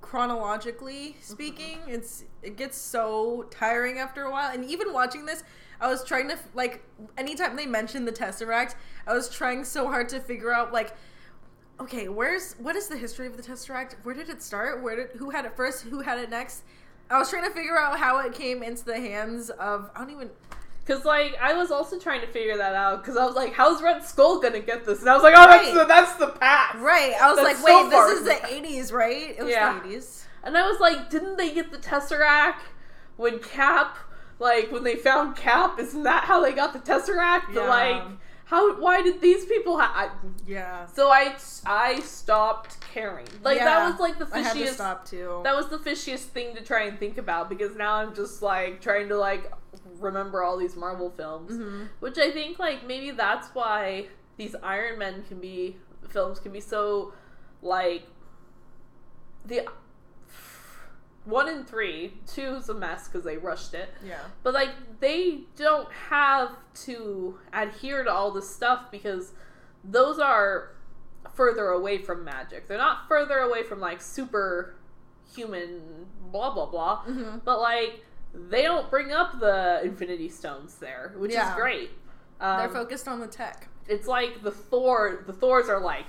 chronologically 0.00 1.16
speaking, 1.20 1.78
it's 1.86 2.24
it 2.42 2.56
gets 2.56 2.76
so 2.78 3.46
tiring 3.50 3.98
after 3.98 4.22
a 4.24 4.30
while. 4.30 4.50
And 4.52 4.64
even 4.64 4.92
watching 4.92 5.26
this, 5.26 5.42
I 5.80 5.88
was 5.88 6.04
trying 6.04 6.28
to 6.28 6.38
like 6.54 6.82
anytime 7.18 7.56
they 7.56 7.66
mentioned 7.66 8.06
the 8.06 8.12
Tesseract, 8.12 8.74
I 9.06 9.12
was 9.14 9.28
trying 9.28 9.64
so 9.64 9.86
hard 9.88 10.08
to 10.10 10.20
figure 10.20 10.52
out 10.52 10.72
like 10.72 10.94
okay, 11.78 12.08
where's 12.08 12.54
what 12.54 12.74
is 12.76 12.88
the 12.88 12.96
history 12.96 13.26
of 13.26 13.36
the 13.36 13.42
Tesseract? 13.42 13.94
Where 14.02 14.14
did 14.14 14.28
it 14.30 14.42
start? 14.42 14.82
Where 14.82 14.96
did 14.96 15.16
who 15.18 15.30
had 15.30 15.44
it 15.44 15.56
first? 15.56 15.84
Who 15.84 16.00
had 16.00 16.18
it 16.18 16.30
next? 16.30 16.62
I 17.10 17.18
was 17.18 17.30
trying 17.30 17.44
to 17.44 17.50
figure 17.50 17.78
out 17.78 17.98
how 17.98 18.18
it 18.18 18.32
came 18.34 18.62
into 18.62 18.84
the 18.84 18.96
hands 18.98 19.50
of 19.50 19.90
I 19.94 20.00
don't 20.00 20.10
even 20.10 20.30
Cause 20.86 21.04
like 21.04 21.36
I 21.42 21.52
was 21.54 21.72
also 21.72 21.98
trying 21.98 22.20
to 22.20 22.28
figure 22.28 22.56
that 22.56 22.76
out 22.76 23.02
because 23.02 23.16
I 23.16 23.24
was 23.26 23.34
like, 23.34 23.52
how's 23.52 23.82
Red 23.82 24.04
Skull 24.04 24.40
gonna 24.40 24.60
get 24.60 24.84
this? 24.84 25.00
And 25.00 25.10
I 25.10 25.14
was 25.14 25.22
like, 25.24 25.34
oh, 25.36 25.46
that's 25.48 25.72
the 25.72 25.84
that's 25.84 26.12
the 26.14 26.28
past. 26.28 26.78
right. 26.78 27.12
I 27.20 27.28
was 27.28 27.36
That's 27.42 27.60
like, 27.60 27.68
so 27.68 27.82
wait, 27.84 27.90
this 27.90 28.20
is 28.20 28.24
the 28.24 28.46
eighties, 28.54 28.92
right? 28.92 29.34
It 29.36 29.42
was 29.42 29.50
Yeah. 29.50 29.80
the 29.80 29.84
eighties. 29.86 30.24
And 30.44 30.56
I 30.56 30.64
was 30.70 30.78
like, 30.78 31.10
didn't 31.10 31.38
they 31.38 31.52
get 31.52 31.72
the 31.72 31.78
Tesseract 31.78 32.60
when 33.16 33.40
Cap, 33.40 33.98
like, 34.38 34.70
when 34.70 34.84
they 34.84 34.96
found 34.96 35.36
Cap? 35.36 35.78
Isn't 35.78 36.02
that 36.04 36.24
how 36.24 36.42
they 36.42 36.52
got 36.52 36.72
the 36.72 36.78
Tesseract? 36.78 37.54
Yeah. 37.54 37.68
like, 37.68 38.02
how? 38.46 38.78
Why 38.80 39.02
did 39.02 39.20
these 39.20 39.44
people 39.44 39.78
have? 39.78 40.10
Yeah. 40.46 40.86
So 40.86 41.10
I 41.10 41.34
I 41.64 42.00
stopped 42.00 42.80
caring. 42.92 43.26
Like 43.42 43.58
Yeah, 43.58 43.64
that 43.64 43.90
was 43.90 43.98
like 44.00 44.18
the 44.18 44.24
fishiest. 44.26 44.34
I 44.34 44.40
had 44.42 44.54
to 44.56 44.66
stop 44.68 45.04
too. 45.04 45.40
That 45.42 45.56
was 45.56 45.68
the 45.68 45.78
fishiest 45.78 46.26
thing 46.26 46.54
to 46.54 46.62
try 46.62 46.82
and 46.84 46.96
think 46.98 47.18
about 47.18 47.48
because 47.48 47.74
now 47.76 47.94
I'm 47.94 48.14
just 48.14 48.42
like 48.42 48.80
trying 48.80 49.08
to 49.08 49.16
like 49.18 49.52
remember 49.98 50.44
all 50.44 50.56
these 50.56 50.76
Marvel 50.76 51.10
films, 51.10 51.50
Mhm. 51.52 51.88
which 52.00 52.18
I 52.18 52.30
think 52.30 52.58
like 52.60 52.86
maybe 52.86 53.10
that's 53.10 53.48
why 53.48 54.06
these 54.36 54.54
Iron 54.62 54.98
Men 54.98 55.24
can 55.26 55.40
be 55.40 55.76
films 56.08 56.38
can 56.38 56.52
be 56.52 56.60
so 56.60 57.14
like 57.62 58.04
the 59.44 59.66
one 61.26 61.48
and 61.48 61.68
three. 61.68 62.14
Two's 62.26 62.68
a 62.70 62.74
mess 62.74 63.06
because 63.08 63.24
they 63.24 63.36
rushed 63.36 63.74
it. 63.74 63.90
Yeah. 64.06 64.20
But 64.42 64.54
like 64.54 64.70
they 65.00 65.40
don't 65.56 65.92
have 66.10 66.56
to 66.86 67.38
adhere 67.52 68.04
to 68.04 68.10
all 68.10 68.30
this 68.30 68.48
stuff 68.48 68.90
because 68.90 69.32
those 69.84 70.18
are 70.18 70.70
further 71.34 71.66
away 71.68 71.98
from 71.98 72.24
magic. 72.24 72.66
They're 72.68 72.78
not 72.78 73.06
further 73.08 73.38
away 73.38 73.62
from 73.64 73.80
like 73.80 74.00
super 74.00 74.74
human 75.34 76.06
blah 76.32 76.54
blah 76.54 76.66
blah. 76.66 77.02
Mhm. 77.04 77.42
But 77.44 77.60
like 77.60 78.04
they 78.32 78.62
don't 78.62 78.88
bring 78.90 79.12
up 79.12 79.38
the 79.40 79.80
Infinity 79.82 80.28
Stones 80.28 80.76
there, 80.76 81.12
which 81.16 81.32
Yeah. 81.32 81.50
is 81.50 81.56
great. 81.56 81.90
Um, 82.40 82.58
They're 82.58 82.68
focused 82.68 83.08
on 83.08 83.18
the 83.20 83.26
tech. 83.26 83.68
it's 83.88 84.06
like 84.06 84.42
the 84.42 84.50
Thor. 84.50 85.22
The 85.26 85.32
Thors 85.32 85.68
are 85.68 85.80
like, 85.80 86.04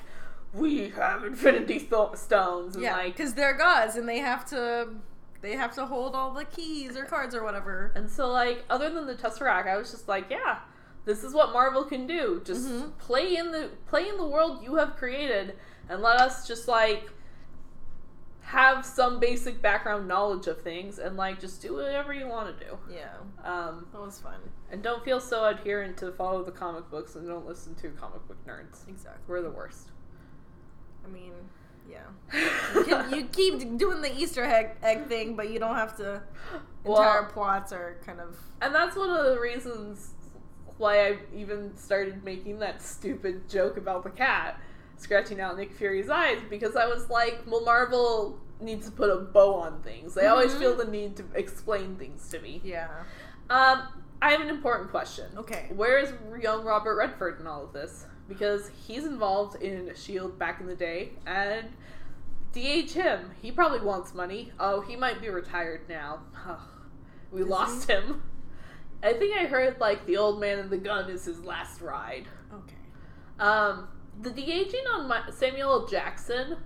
we 0.57 0.89
have 0.89 1.23
Infinity 1.23 1.79
Sto- 1.79 2.13
Stones, 2.15 2.75
and 2.75 2.83
Yeah, 2.83 2.93
like, 2.97 3.15
because 3.15 3.33
they're 3.33 3.53
gods 3.57 3.95
and 3.95 4.07
they 4.07 4.19
have 4.19 4.45
to 4.49 4.89
they 5.41 5.55
have 5.55 5.73
to 5.75 5.85
hold 5.85 6.15
all 6.15 6.33
the 6.33 6.45
keys 6.45 6.97
or 6.97 7.05
cards 7.05 7.35
or 7.35 7.43
whatever. 7.43 7.91
and 7.95 8.09
so 8.09 8.27
like, 8.31 8.63
other 8.69 8.89
than 8.89 9.05
the 9.05 9.15
Tesseract, 9.15 9.67
I 9.67 9.77
was 9.77 9.91
just 9.91 10.07
like, 10.07 10.25
yeah, 10.31 10.59
this 11.05 11.23
is 11.23 11.33
what 11.33 11.53
Marvel 11.53 11.83
can 11.83 12.07
do. 12.07 12.41
Just 12.43 12.67
Mhm. 12.67 12.97
play 12.97 13.35
in 13.37 13.51
the 13.51 13.69
play 13.87 14.09
in 14.09 14.17
the 14.17 14.25
world 14.25 14.63
you 14.63 14.75
have 14.75 14.95
created, 14.97 15.55
and 15.89 16.01
let 16.01 16.19
us 16.19 16.47
just 16.47 16.67
like 16.67 17.09
have 18.41 18.85
some 18.85 19.19
basic 19.19 19.61
background 19.61 20.07
knowledge 20.07 20.47
of 20.47 20.61
things, 20.61 20.99
and 20.99 21.17
like 21.17 21.39
just 21.39 21.61
do 21.61 21.73
whatever 21.75 22.13
you 22.13 22.25
want 22.27 22.57
to 22.57 22.65
do. 22.65 22.77
Yeah, 22.89 23.13
Um, 23.43 23.87
that 23.91 23.99
was 24.01 24.19
fun. 24.19 24.39
and 24.71 24.81
don't 24.81 25.03
feel 25.03 25.19
so 25.19 25.45
adherent 25.45 25.97
to 25.97 26.11
follow 26.13 26.43
the 26.43 26.51
comic 26.51 26.89
books, 26.89 27.15
and 27.15 27.27
don't 27.27 27.45
listen 27.45 27.75
to 27.75 27.89
comic 27.91 28.25
book 28.27 28.37
nerds. 28.47 28.87
Exactly. 28.87 29.21
We're 29.27 29.41
the 29.41 29.49
worst. 29.51 29.91
I 31.07 31.11
mean, 31.13 31.33
yeah. 31.89 31.99
You, 32.75 32.83
can, 32.83 33.13
you 33.13 33.25
keep 33.25 33.77
doing 33.77 34.01
the 34.01 34.13
Easter 34.17 34.43
egg, 34.43 34.71
egg 34.83 35.07
thing, 35.07 35.35
but 35.35 35.49
you 35.49 35.59
don't 35.59 35.75
have 35.75 35.95
to. 35.97 36.21
Well- 36.83 36.97
Entire 37.01 37.23
plots 37.23 37.71
are 37.71 37.97
kind 38.05 38.19
of. 38.19 38.37
And 38.61 38.73
that's 38.73 38.95
one 38.95 39.09
of 39.09 39.25
the 39.25 39.39
reasons 39.39 40.11
why 40.77 41.07
I 41.07 41.17
even 41.35 41.75
started 41.77 42.23
making 42.23 42.59
that 42.59 42.81
stupid 42.81 43.49
joke 43.49 43.77
about 43.77 44.03
the 44.03 44.09
cat 44.11 44.59
scratching 44.97 45.39
out 45.39 45.57
Nick 45.57 45.73
Fury's 45.73 46.09
eyes 46.09 46.39
because 46.49 46.75
I 46.75 46.85
was 46.87 47.09
like, 47.09 47.41
well, 47.47 47.63
Marvel 47.63 48.39
needs 48.59 48.87
to 48.87 48.91
put 48.91 49.09
a 49.09 49.17
bow 49.17 49.53
on 49.55 49.81
things. 49.81 50.13
They 50.15 50.25
always 50.27 50.53
Mhm. 50.53 50.59
feel 50.59 50.75
the 50.75 50.85
need 50.85 51.15
to 51.17 51.25
explain 51.35 51.95
things 51.97 52.27
to 52.29 52.39
me. 52.39 52.61
Yeah. 52.63 52.87
Um, 53.49 53.87
I 54.21 54.31
have 54.31 54.41
an 54.41 54.49
important 54.49 54.89
question. 54.89 55.25
Okay. 55.37 55.67
Where 55.75 55.99
is 55.99 56.11
young 56.41 56.65
Robert 56.65 56.95
Redford 56.95 57.39
in 57.39 57.45
all 57.47 57.63
of 57.63 57.73
this? 57.73 58.05
Because 58.27 58.69
he's 58.87 59.05
involved 59.05 59.61
in 59.61 59.89
S.H.I.E.L.D. 59.89 60.33
Back 60.37 60.59
in 60.59 60.67
the 60.67 60.75
day, 60.75 61.11
and 61.25 61.67
DH 62.53 62.91
him. 62.91 63.31
He 63.41 63.51
probably 63.51 63.79
wants 63.79 64.13
money. 64.13 64.51
Oh, 64.59 64.81
he 64.81 64.95
might 64.95 65.21
be 65.21 65.29
retired 65.29 65.87
now. 65.87 66.19
we 67.31 67.41
Is 67.41 67.47
lost 67.47 67.89
him. 67.89 68.21
I 69.03 69.13
think 69.13 69.37
I 69.37 69.45
heard, 69.45 69.79
like, 69.79 70.05
the 70.05 70.17
old 70.17 70.39
man 70.41 70.59
and 70.59 70.69
the 70.69 70.77
gun 70.77 71.09
is 71.09 71.23
his 71.25 71.39
last 71.43 71.81
ride. 71.81 72.25
Okay. 72.53 72.75
Um, 73.39 73.87
the 74.21 74.31
de-aging 74.31 74.83
on 74.93 75.07
my, 75.07 75.21
Samuel 75.29 75.71
L. 75.81 75.85
Jackson, 75.87 76.57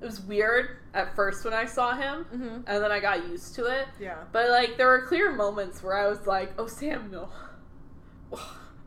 it 0.00 0.04
was 0.04 0.20
weird 0.20 0.78
at 0.94 1.14
first 1.14 1.44
when 1.44 1.52
I 1.52 1.66
saw 1.66 1.94
him, 1.94 2.24
Mm-hmm. 2.32 2.54
and 2.66 2.82
then 2.82 2.90
I 2.90 2.98
got 3.00 3.28
used 3.28 3.54
to 3.56 3.66
it. 3.66 3.86
Yeah. 4.00 4.16
But 4.32 4.48
like, 4.50 4.76
there 4.78 4.86
were 4.88 5.02
clear 5.02 5.30
moments 5.34 5.82
where 5.82 5.96
I 5.96 6.08
was 6.08 6.26
like, 6.26 6.52
"Oh, 6.58 6.66
Samuel," 6.66 7.30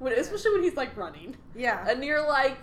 when, 0.01 0.13
especially 0.13 0.51
when 0.53 0.63
he's 0.63 0.75
like 0.75 0.95
running, 0.97 1.37
Yeah. 1.55 1.87
and 1.87 2.03
you're 2.03 2.27
like, 2.27 2.57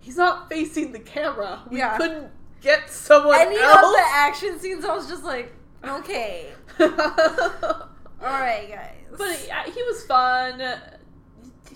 he's 0.00 0.16
not 0.16 0.48
facing 0.48 0.92
the 0.92 0.98
camera. 0.98 1.62
We 1.70 1.78
Yeah. 1.78 1.96
couldn't 1.96 2.30
get 2.60 2.90
someone 2.90 3.38
Any 3.38 3.56
of 3.56 3.62
else. 3.62 3.96
the 3.96 4.02
action 4.10 4.58
scenes, 4.58 4.84
I 4.84 4.94
was 4.94 5.08
just 5.08 5.22
like, 5.24 5.52
okay, 5.84 6.52
all 6.80 6.88
right, 8.20 8.68
guys. 8.68 9.16
but 9.18 9.44
yeah, 9.46 9.64
he 9.64 9.82
was 9.82 10.04
fun. 10.06 10.62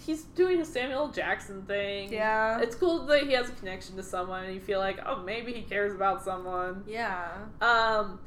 He's 0.04 0.24
doing 0.24 0.58
his 0.58 0.72
Samuel 0.72 1.08
Jackson 1.08 1.62
thing. 1.66 2.10
yeah, 2.12 2.60
It's 2.60 2.74
cool 2.74 3.04
that 3.06 3.24
he 3.24 3.32
has 3.34 3.50
a 3.50 3.52
connection 3.52 3.96
to 3.96 4.02
someone, 4.02 4.44
and 4.44 4.54
you 4.54 4.60
feel 4.60 4.78
like, 4.78 4.98
oh, 5.04 5.22
maybe 5.22 5.52
he 5.52 5.62
cares 5.62 5.92
about 5.94 6.24
someone. 6.24 6.82
yeah, 6.86 7.28
Um, 7.60 8.18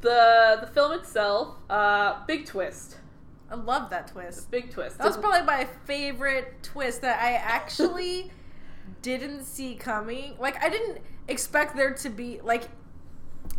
the 0.00 0.58
the 0.62 0.66
film 0.68 0.92
itself, 0.92 1.56
uh, 1.68 2.24
big 2.26 2.46
twist, 2.46 2.96
I 3.50 3.56
love 3.56 3.90
that 3.90 4.08
twist. 4.08 4.50
big 4.50 4.70
twist. 4.70 4.98
That 4.98 5.06
was 5.06 5.16
probably 5.16 5.42
my 5.42 5.64
favorite 5.84 6.62
twist 6.62 7.02
that 7.02 7.20
I 7.20 7.32
actually 7.32 8.30
didn't 9.02 9.44
see 9.44 9.74
coming. 9.74 10.36
Like 10.38 10.62
I 10.62 10.68
didn't 10.68 10.98
expect 11.28 11.76
there 11.76 11.92
to 11.94 12.08
be 12.08 12.40
like 12.42 12.68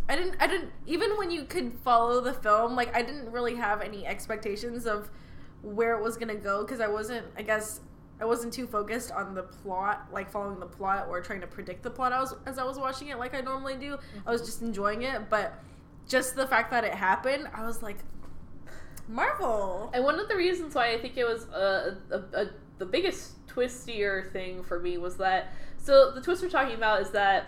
I 0.08 0.16
didn't 0.16 0.36
I 0.40 0.46
didn't 0.46 0.70
even 0.86 1.16
when 1.18 1.30
you 1.30 1.44
could 1.44 1.74
follow 1.84 2.20
the 2.20 2.32
film, 2.32 2.74
like 2.74 2.94
I 2.96 3.02
didn't 3.02 3.30
really 3.30 3.56
have 3.56 3.82
any 3.82 4.06
expectations 4.06 4.86
of 4.86 5.10
where 5.62 5.96
it 5.96 6.02
was 6.02 6.16
going 6.16 6.28
to 6.28 6.34
go 6.34 6.64
because 6.64 6.80
I 6.80 6.88
wasn't 6.88 7.26
I 7.36 7.42
guess 7.42 7.80
I 8.20 8.24
wasn't 8.24 8.52
too 8.52 8.66
focused 8.66 9.10
on 9.10 9.34
the 9.34 9.42
plot, 9.42 10.08
like 10.12 10.30
following 10.30 10.60
the 10.60 10.66
plot 10.66 11.06
or 11.08 11.20
trying 11.20 11.40
to 11.40 11.46
predict 11.46 11.82
the 11.82 11.90
plot 11.90 12.12
I 12.12 12.20
was, 12.20 12.34
as 12.46 12.56
I 12.56 12.64
was 12.64 12.78
watching 12.78 13.08
it 13.08 13.18
like 13.18 13.34
I 13.34 13.40
normally 13.40 13.76
do. 13.76 13.98
I 14.26 14.30
was 14.30 14.40
mm-hmm. 14.40 14.46
just 14.46 14.62
enjoying 14.62 15.02
it, 15.02 15.28
but 15.28 15.60
just 16.08 16.36
the 16.36 16.46
fact 16.46 16.70
that 16.70 16.84
it 16.84 16.94
happened, 16.94 17.48
I 17.52 17.64
was 17.64 17.82
like 17.82 17.98
Marvel. 19.08 19.90
And 19.94 20.04
one 20.04 20.18
of 20.20 20.28
the 20.28 20.36
reasons 20.36 20.74
why 20.74 20.92
I 20.92 20.98
think 20.98 21.16
it 21.16 21.24
was 21.24 21.48
uh, 21.48 21.94
a, 22.10 22.16
a, 22.42 22.50
the 22.78 22.86
biggest 22.86 23.46
twistier 23.46 24.30
thing 24.32 24.62
for 24.62 24.78
me 24.80 24.96
was 24.98 25.16
that 25.18 25.52
so 25.76 26.10
the 26.12 26.20
twist 26.20 26.42
we're 26.42 26.48
talking 26.48 26.74
about 26.74 27.02
is 27.02 27.10
that 27.10 27.46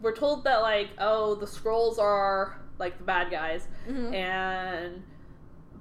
we're 0.00 0.14
told 0.16 0.44
that 0.44 0.62
like 0.62 0.88
oh 0.98 1.34
the 1.34 1.46
Skrulls 1.46 1.98
are 1.98 2.58
like 2.78 2.96
the 2.98 3.04
bad 3.04 3.30
guys 3.30 3.68
Mhm. 3.88 4.14
and 4.14 5.02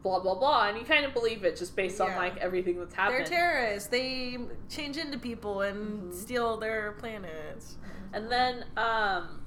blah 0.03 0.19
blah 0.19 0.35
blah 0.35 0.67
and 0.67 0.77
you 0.77 0.83
kind 0.83 1.05
of 1.05 1.13
believe 1.13 1.43
it 1.45 1.55
just 1.55 1.75
based 1.75 2.01
on 2.01 2.15
like 2.15 2.35
everything 2.37 2.79
that's 2.79 2.93
happened. 2.93 3.19
They're 3.19 3.27
terrorists. 3.37 3.87
They 3.89 4.37
change 4.69 4.97
into 4.97 5.17
people 5.19 5.61
and 5.61 6.11
Mhm. 6.11 6.13
steal 6.13 6.57
their 6.57 6.91
planets. 6.93 7.77
and 8.13 8.29
then 8.29 8.65
um 8.75 9.41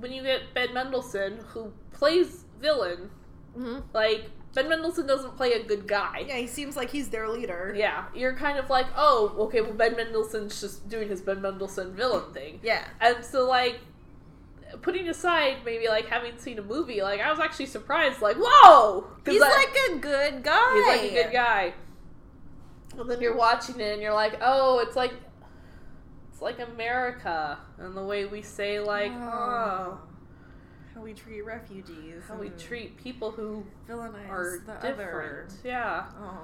when 0.00 0.10
you 0.10 0.22
get 0.22 0.40
Ben 0.54 0.72
Mendelsohn 0.72 1.38
who 1.48 1.72
plays 1.92 2.44
villain 2.60 3.10
Mm-hmm. 3.58 3.80
like 3.92 4.30
Ben 4.54 4.68
Mendelsohn 4.68 5.06
doesn't 5.06 5.36
play 5.36 5.52
a 5.54 5.64
good 5.64 5.86
guy 5.88 6.24
Yeah, 6.28 6.36
he 6.36 6.46
seems 6.46 6.76
like 6.76 6.90
he's 6.90 7.08
their 7.08 7.28
leader. 7.28 7.74
Yeah, 7.76 8.04
you're 8.14 8.34
kind 8.34 8.58
of 8.58 8.70
like, 8.70 8.86
oh, 8.96 9.34
okay, 9.40 9.60
well, 9.60 9.72
Ben 9.72 9.96
Mendelsohn's 9.96 10.60
just 10.60 10.88
doing 10.88 11.08
his 11.08 11.20
Ben 11.20 11.42
Mendelsohn 11.42 11.92
villain 11.94 12.32
thing. 12.32 12.60
Yeah. 12.62 12.84
And 13.00 13.24
so, 13.24 13.48
like, 13.48 13.80
putting 14.82 15.08
aside 15.08 15.58
maybe, 15.64 15.88
like, 15.88 16.06
having 16.06 16.38
seen 16.38 16.58
a 16.58 16.62
movie, 16.62 17.02
like, 17.02 17.20
I 17.20 17.30
was 17.30 17.40
actually 17.40 17.66
surprised, 17.66 18.22
like, 18.22 18.36
whoa! 18.38 19.06
He's 19.26 19.42
I- 19.42 19.48
like 19.48 19.76
a 19.90 19.98
good 19.98 20.42
guy. 20.42 20.74
he's 20.74 20.86
like 20.86 21.10
a 21.12 21.24
good 21.24 21.32
guy. 21.32 21.74
And 22.98 23.10
then 23.10 23.20
you're 23.20 23.36
watching 23.36 23.80
it 23.80 23.92
and 23.92 24.00
you're 24.02 24.14
like, 24.14 24.38
oh, 24.40 24.78
it's 24.78 24.94
like, 24.94 25.12
it's 26.30 26.40
like 26.40 26.60
America. 26.60 27.58
And 27.78 27.96
the 27.96 28.04
way 28.04 28.24
we 28.24 28.40
say, 28.42 28.78
like, 28.78 29.12
oh, 29.12 29.98
oh. 29.98 29.98
How 30.94 31.02
we 31.02 31.12
treat 31.12 31.42
refugees. 31.44 32.22
how 32.28 32.36
we 32.36 32.50
treat 32.50 32.96
people 32.96 33.30
who 33.30 33.64
villainize 33.88 34.28
are 34.28 34.62
the 34.64 34.72
different. 34.74 34.88
other. 35.08 35.48
Yeah. 35.64 36.04
Oh 36.18 36.38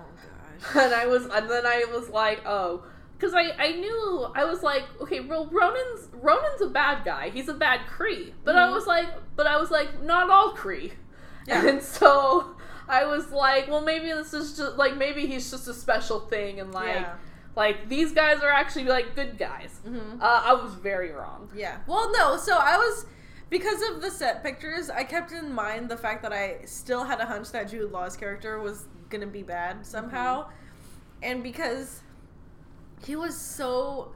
gosh. 0.62 0.84
and 0.84 0.94
I 0.94 1.06
was, 1.06 1.24
and 1.26 1.48
then 1.48 1.64
I 1.66 1.84
was 1.92 2.08
like, 2.10 2.42
oh, 2.46 2.84
because 3.16 3.34
I, 3.34 3.50
I 3.58 3.72
knew 3.72 4.26
I 4.34 4.44
was 4.44 4.62
like, 4.62 4.84
okay, 5.00 5.20
well, 5.20 5.46
Ronan's 5.52 6.08
Ronan's 6.12 6.62
a 6.62 6.68
bad 6.68 7.04
guy. 7.04 7.30
He's 7.30 7.48
a 7.48 7.54
bad 7.54 7.80
Kree, 7.86 8.32
but 8.44 8.56
I 8.56 8.66
Mhm. 8.68 8.72
was 8.74 8.86
like, 8.86 9.06
but 9.36 9.46
I 9.46 9.56
was 9.58 9.70
like, 9.70 10.02
not 10.02 10.30
all 10.30 10.54
Kree, 10.54 10.92
Yeah. 11.46 11.66
and 11.66 11.82
so 11.82 12.56
I 12.88 13.04
was 13.04 13.30
like, 13.30 13.68
well, 13.68 13.82
maybe 13.82 14.06
this 14.06 14.32
is 14.34 14.56
just 14.56 14.76
like 14.76 14.96
maybe 14.96 15.26
he's 15.26 15.50
just 15.50 15.68
a 15.68 15.74
special 15.74 16.20
thing, 16.20 16.58
and 16.60 16.72
like, 16.72 16.94
yeah. 16.96 17.14
like 17.56 17.88
these 17.88 18.12
guys 18.12 18.40
are 18.42 18.50
actually 18.50 18.86
like 18.86 19.14
good 19.14 19.38
guys. 19.38 19.78
hmm 19.84 20.18
Uh, 20.20 20.42
I 20.46 20.54
was 20.54 20.74
very 20.74 21.12
wrong. 21.12 21.48
Yeah. 21.54 21.76
Well, 21.86 22.10
no. 22.12 22.36
So 22.36 22.56
I 22.58 22.76
was 22.78 23.06
because 23.50 23.82
of 23.90 24.00
the 24.00 24.10
set 24.10 24.42
pictures. 24.42 24.88
I 24.88 25.04
kept 25.04 25.32
in 25.32 25.52
mind 25.52 25.88
the 25.88 25.96
fact 25.96 26.22
that 26.22 26.32
I 26.32 26.60
still 26.64 27.04
had 27.04 27.20
a 27.20 27.26
hunch 27.26 27.50
that 27.50 27.68
Jude 27.68 27.90
Law's 27.90 28.16
character 28.16 28.60
was 28.60 28.86
gonna 29.10 29.26
be 29.26 29.42
bad 29.42 29.84
somehow, 29.84 30.44
mm-hmm. 30.44 30.52
and 31.24 31.42
because 31.42 32.02
he 33.04 33.16
was 33.16 33.38
so. 33.38 34.12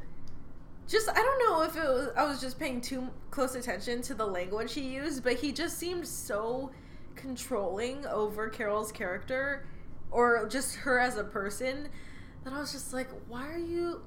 Just 0.87 1.09
I 1.09 1.14
don't 1.14 1.39
know 1.49 1.62
if 1.62 1.76
it 1.76 1.89
was 1.89 2.11
I 2.14 2.24
was 2.24 2.41
just 2.41 2.59
paying 2.59 2.80
too 2.80 3.09
close 3.30 3.55
attention 3.55 4.03
to 4.03 4.14
the 4.14 4.26
language 4.26 4.74
he 4.74 4.82
used, 4.82 5.24
but 5.24 5.35
he 5.35 5.51
just 5.51 5.78
seemed 5.78 6.07
so 6.07 6.70
controlling 7.16 8.07
over 8.07 8.49
Carol's 8.49 8.93
character 8.93 9.66
or 10.11 10.47
just 10.47 10.76
her 10.76 10.99
as 11.01 11.16
a 11.16 11.24
person 11.24 11.89
that 12.45 12.53
I 12.53 12.59
was 12.59 12.72
just 12.72 12.93
like, 12.93 13.09
why 13.28 13.49
are 13.49 13.59
you 13.59 14.03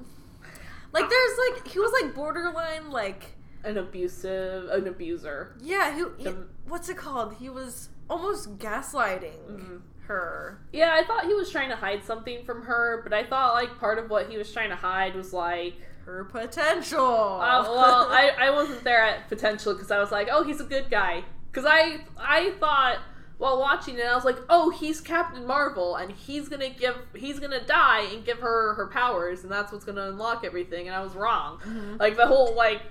like 0.93 1.09
there's 1.09 1.37
like 1.49 1.67
he 1.67 1.79
was 1.79 1.91
like 2.01 2.13
borderline 2.13 2.91
like 2.91 3.36
An 3.67 3.77
abusive, 3.77 4.69
an 4.69 4.87
abuser. 4.87 5.55
yeah, 5.61 5.93
he, 5.93 6.23
he- 6.23 6.35
what's 6.67 6.89
it 6.89 6.97
called? 6.97 7.35
He 7.39 7.49
was 7.49 7.89
almost 8.09 8.57
gaslighting 8.57 9.39
Mhm. 9.49 9.81
her. 10.07 10.59
Yeah, 10.71 10.91
I 10.93 11.03
thought 11.05 11.25
he 11.25 11.33
was 11.33 11.49
trying 11.49 11.69
to 11.69 11.75
hide 11.75 12.03
something 12.05 12.45
from 12.45 12.63
her, 12.63 13.01
but 13.03 13.13
I 13.13 13.23
thought 13.25 13.53
like 13.53 13.77
part 13.77 13.99
of 13.99 14.09
what 14.09 14.29
he 14.29 14.37
was 14.37 14.51
trying 14.51 14.69
to 14.69 14.75
hide 14.77 15.15
was 15.15 15.33
like 15.33 15.73
Her 16.05 16.23
potential. 16.23 17.03
Uh, 17.05 17.63
well, 17.63 18.07
I, 18.09 18.31
I 18.39 18.49
wasn't 18.51 18.83
there 18.85 19.01
at 19.03 19.27
potential 19.27 19.73
because 19.73 19.91
I 19.91 19.99
was 19.99 20.09
like, 20.11 20.29
oh, 20.31 20.43
he's 20.45 20.61
a 20.61 20.63
good 20.63 20.89
guy. 20.89 21.25
Because 21.51 21.65
I 21.69 22.05
I 22.17 22.51
thought 22.61 22.99
while 23.37 23.59
watching 23.59 23.95
it, 23.99 24.05
I 24.05 24.15
was 24.15 24.23
like, 24.25 24.37
oh, 24.49 24.69
he's 24.71 24.99
Captain 25.01 25.45
Marvel, 25.45 25.95
and 25.97 26.09
he's 26.11 26.47
gonna 26.47 26.69
give 26.69 26.95
he's 27.13 27.39
gonna 27.39 27.63
die 27.65 28.03
and 28.13 28.23
give 28.25 28.39
her 28.39 28.73
her 28.75 28.87
powers, 28.87 29.43
and 29.43 29.51
that's 29.51 29.71
what's 29.73 29.83
gonna 29.83 30.07
unlock 30.09 30.45
everything. 30.45 30.87
And 30.87 30.95
I 30.95 31.01
was 31.01 31.13
wrong. 31.13 31.59
Mhm. 31.59 31.99
Like 31.99 32.15
the 32.15 32.25
whole 32.27 32.55
like 32.55 32.81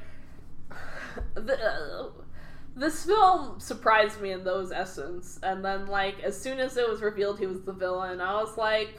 the 1.35 1.59
uh, 1.65 2.09
this 2.75 3.05
film 3.05 3.59
surprised 3.61 4.21
me 4.21 4.33
in 4.33 4.45
those 4.45 4.73
essence, 4.73 5.39
and 5.43 5.65
then 5.65 5.87
like 5.87 6.21
as 6.23 6.39
soon 6.41 6.59
as 6.61 6.77
it 6.77 6.89
was 6.89 7.01
revealed 7.03 7.39
he 7.39 7.47
was 7.47 7.63
the 7.63 7.73
villain, 7.73 8.21
I 8.21 8.35
was 8.35 8.57
like, 8.59 8.99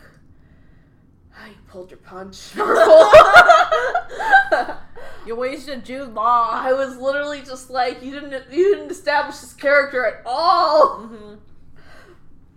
oh, 1.39 1.45
"You 1.47 1.55
pulled 1.67 1.91
your 1.91 1.99
punch, 1.99 2.55
You 5.25 5.35
wasted 5.35 5.83
Jude 5.83 6.13
Law. 6.13 6.49
I 6.53 6.71
was 6.73 6.97
literally 6.97 7.41
just 7.41 7.69
like, 7.69 8.01
"You 8.01 8.11
didn't, 8.11 8.49
you 8.51 8.75
didn't 8.75 8.91
establish 8.91 9.37
this 9.39 9.53
character 9.53 10.05
at 10.05 10.21
all." 10.25 11.07
hmm 11.07 11.35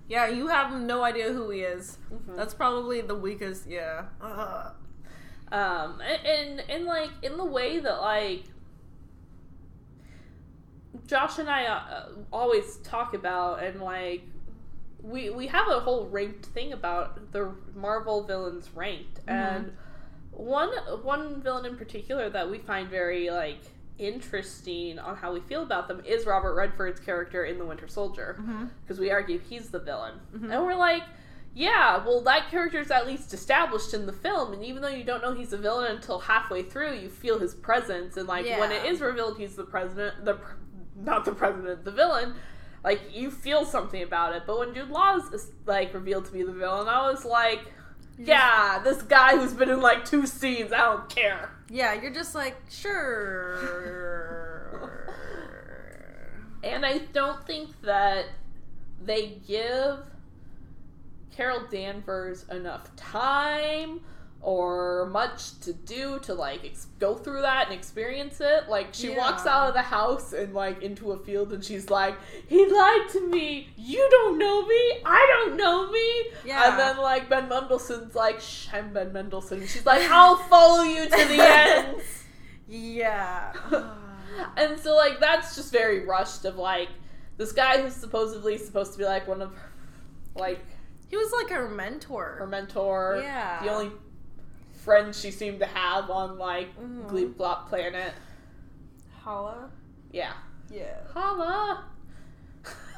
Yeah, 0.09 0.29
you 0.29 0.47
have 0.49 0.73
no 0.81 1.03
idea 1.03 1.33
who 1.33 1.51
he 1.51 1.61
is. 1.61 1.99
Mhm. 2.13 2.37
That's 2.37 2.55
probably 2.55 3.01
the 3.01 3.15
weakest. 3.17 3.67
Yeah. 3.67 4.05
Ugh. 4.21 4.73
um 5.53 6.01
and, 6.01 6.27
and 6.27 6.61
and 6.71 6.85
like 6.85 7.11
in 7.23 7.37
the 7.37 7.45
way 7.45 7.81
that 7.81 8.01
like 8.01 8.45
josh 11.07 11.39
and 11.39 11.49
i 11.49 11.67
uh, 11.67 12.09
always 12.33 12.77
talk 12.79 13.15
about 13.15 13.63
and 13.63 13.81
like 13.81 14.23
we 15.03 15.31
we 15.31 15.47
have 15.47 15.69
a 15.69 15.81
whole 15.81 16.07
ranked 16.09 16.47
thing 16.47 16.73
about 16.73 17.33
the 17.33 17.51
marvel 17.75 18.23
villains 18.25 18.69
ranked. 18.75 19.21
And 19.27 19.73
one 20.31 20.69
one 21.03 21.41
villain 21.41 21.65
in 21.65 21.77
particular 21.77 22.29
that 22.31 22.51
we 22.51 22.59
find 22.59 22.89
very 22.91 23.31
like 23.31 23.61
interesting 23.99 24.99
on 24.99 25.17
how 25.17 25.33
we 25.33 25.41
feel 25.41 25.63
about 25.63 25.89
them 25.89 26.03
is 26.07 26.27
robert 26.27 26.55
redford's 26.55 27.01
character 27.01 27.45
in 27.45 27.59
the 27.59 27.65
winter 27.65 27.89
soldier. 27.89 28.37
Because 28.83 28.99
we 29.01 29.11
argue 29.11 29.39
he's 29.39 29.71
the 29.71 29.79
villain. 29.79 30.21
Mhm. 30.35 30.53
And 30.53 30.65
we're 30.65 30.75
like, 30.75 31.03
yeah, 31.55 32.05
well, 32.05 32.21
that 32.23 32.51
character 32.51 32.79
is 32.79 32.91
at 32.91 33.07
least 33.07 33.33
established 33.35 33.93
in 33.95 34.07
the 34.07 34.13
film, 34.13 34.53
and 34.53 34.63
even 34.65 34.83
though 34.83 34.89
you 34.89 35.03
don't 35.05 35.23
know 35.23 35.33
he's 35.33 35.53
a 35.53 35.59
villain 35.59 35.97
until 35.97 36.19
halfway 36.21 36.63
through, 36.63 36.95
you 36.95 37.09
feel 37.09 37.39
his 37.39 37.55
presence, 37.55 38.17
and 38.17 38.29
like 38.29 38.45
when 38.61 38.71
it 38.71 38.85
is 38.85 39.01
revealed 39.01 39.39
he's 39.39 39.57
the 39.57 39.65
president, 39.65 40.25
the 40.25 40.39
not 41.01 41.25
the 41.25 41.33
president, 41.33 41.85
the 41.85 41.91
villain, 41.91 42.35
like 42.85 43.01
you 43.15 43.31
feel 43.31 43.65
something 43.65 44.03
about 44.03 44.35
it. 44.35 44.45
But 44.47 44.59
when 44.59 44.75
Jude 44.75 44.91
Law 44.91 45.17
is 45.17 45.51
like 45.67 45.93
revealed 45.95 46.27
to 46.27 46.33
be 46.33 46.43
the 46.43 46.53
villain, 46.53 46.89
I 46.89 47.11
was 47.11 47.25
like, 47.25 47.61
yeah, 48.19 48.81
this 48.83 49.03
guy 49.03 49.37
who's 49.37 49.53
been 49.53 49.71
in 49.71 49.81
like 49.81 50.05
two 50.05 50.27
scenes, 50.27 50.73
I 50.73 50.79
don't 50.79 51.09
care. 51.09 51.51
Yeah, 51.69 51.95
you're 51.95 52.13
just 52.13 52.35
like 52.35 52.57
sure. 52.71 54.11
And 56.63 56.85
I 56.85 56.99
don't 57.13 57.47
think 57.47 57.81
that 57.83 58.27
they 59.03 59.39
give 59.49 60.01
Carol 61.35 61.67
Danvers 61.71 62.45
enough 62.51 62.95
time 62.97 64.01
or 64.43 65.07
much 65.13 65.59
to 65.61 65.73
do 65.75 66.19
to 66.21 66.33
like 66.33 66.65
ex- 66.65 66.87
go 66.99 67.15
through 67.15 67.43
that 67.43 67.67
and 67.67 67.75
experience 67.79 68.41
it. 68.41 68.69
Like 68.71 68.89
she 68.93 69.11
walks 69.11 69.47
out 69.47 69.69
of 69.69 69.75
the 69.75 69.83
house 69.83 70.33
and 70.33 70.55
like 70.55 70.83
into 70.83 71.13
a 71.13 71.19
field 71.19 71.53
and 71.53 71.63
she's 71.63 71.91
like, 71.91 72.17
"He 72.49 72.65
lied 72.67 73.09
to 73.13 73.29
me. 73.29 73.69
You 73.77 74.07
don't 74.11 74.39
know 74.39 74.67
me. 74.67 75.01
I 75.05 75.27
don't 75.47 75.57
know 75.59 75.91
me." 75.91 76.25
Yeah. 76.47 76.71
And 76.71 76.79
then 76.79 76.97
like 76.97 77.29
Ben 77.29 77.49
Mendelsohn's 77.51 78.15
like, 78.15 78.41
"Shh, 78.41 78.69
I'm 78.73 78.93
Ben 78.95 79.13
Mendelsohn." 79.13 79.61
She's 79.67 79.85
like, 79.85 80.09
"I'll 80.11 80.37
follow 80.37 80.83
you 80.85 81.05
to 81.05 81.11
the 81.11 81.17
end." 81.41 81.97
yeah. 82.67 83.53
and 84.57 84.79
so 84.81 84.95
like 84.95 85.21
that's 85.21 85.55
just 85.57 85.73
very 85.73 86.07
rushed 86.07 86.45
of 86.45 86.57
like 86.57 86.89
this 87.37 87.53
guy 87.53 87.83
who's 87.83 87.95
supposedly 87.95 88.57
supposed 88.59 88.93
to 88.93 88.99
be 88.99 89.05
like 89.05 89.27
one 89.29 89.43
of 89.43 89.53
like 90.35 90.65
he 91.09 91.17
was 91.17 91.31
like 91.33 91.51
her 91.51 91.69
mentor. 91.69 92.37
her 92.39 92.47
mentor 92.47 93.21
Yeah. 93.23 93.63
the 93.63 93.71
only 93.73 93.91
friend 94.81 95.15
she 95.15 95.31
seemed 95.31 95.61
to 95.61 95.67
have 95.67 96.11
on 96.11 96.39
like 96.39 96.69
Mhm. 96.81 97.07
Gleep 97.09 97.35
Glop 97.37 97.69
planet 97.69 98.13
Hala. 99.23 99.71
yeah 100.13 100.33
Yeah. 100.71 100.97
holla 101.13 101.85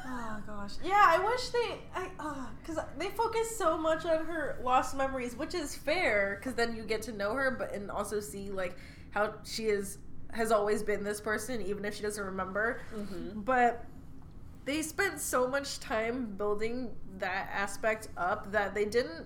Oh 0.05 0.37
gosh. 0.45 0.73
Yeah, 0.83 1.01
I 1.01 1.17
wish 1.25 1.47
they, 1.49 1.79
I, 1.95 2.09
uh, 2.19 2.45
cause 2.67 2.77
they 2.97 3.07
focus 3.11 3.55
so 3.57 3.77
much 3.77 4.03
on 4.05 4.25
her 4.25 4.59
lost 4.61 4.97
memories, 4.97 5.33
which 5.37 5.53
is 5.53 5.75
fair, 5.75 6.41
cause 6.43 6.55
then 6.55 6.75
you 6.75 6.83
get 6.83 7.01
to 7.03 7.13
know 7.13 7.33
her, 7.33 7.51
but 7.51 7.73
and 7.73 7.89
also 7.89 8.19
see 8.19 8.49
like 8.51 8.75
how 9.11 9.35
she 9.45 9.67
is 9.67 9.99
has 10.33 10.51
always 10.51 10.83
been 10.83 11.05
this 11.05 11.21
person, 11.21 11.61
even 11.61 11.85
if 11.85 11.95
she 11.95 12.01
doesn't 12.03 12.25
remember. 12.25 12.81
mm-hmm. 12.93 13.39
But 13.41 13.85
they 14.65 14.81
spent 14.81 15.21
so 15.21 15.47
much 15.47 15.79
time 15.79 16.35
building 16.35 16.91
that 17.19 17.49
aspect 17.53 18.09
up 18.17 18.51
that 18.51 18.73
they 18.75 18.83
didn't. 18.85 19.25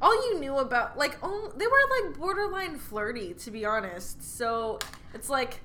All 0.00 0.14
you 0.30 0.38
knew 0.38 0.56
about, 0.58 0.96
like, 0.96 1.18
oh, 1.22 1.52
they 1.56 1.66
were 1.66 2.06
like 2.08 2.18
borderline 2.18 2.78
flirty, 2.78 3.34
to 3.34 3.50
be 3.50 3.64
honest. 3.64 4.22
So 4.36 4.78
it's 5.12 5.28
like, 5.28 5.60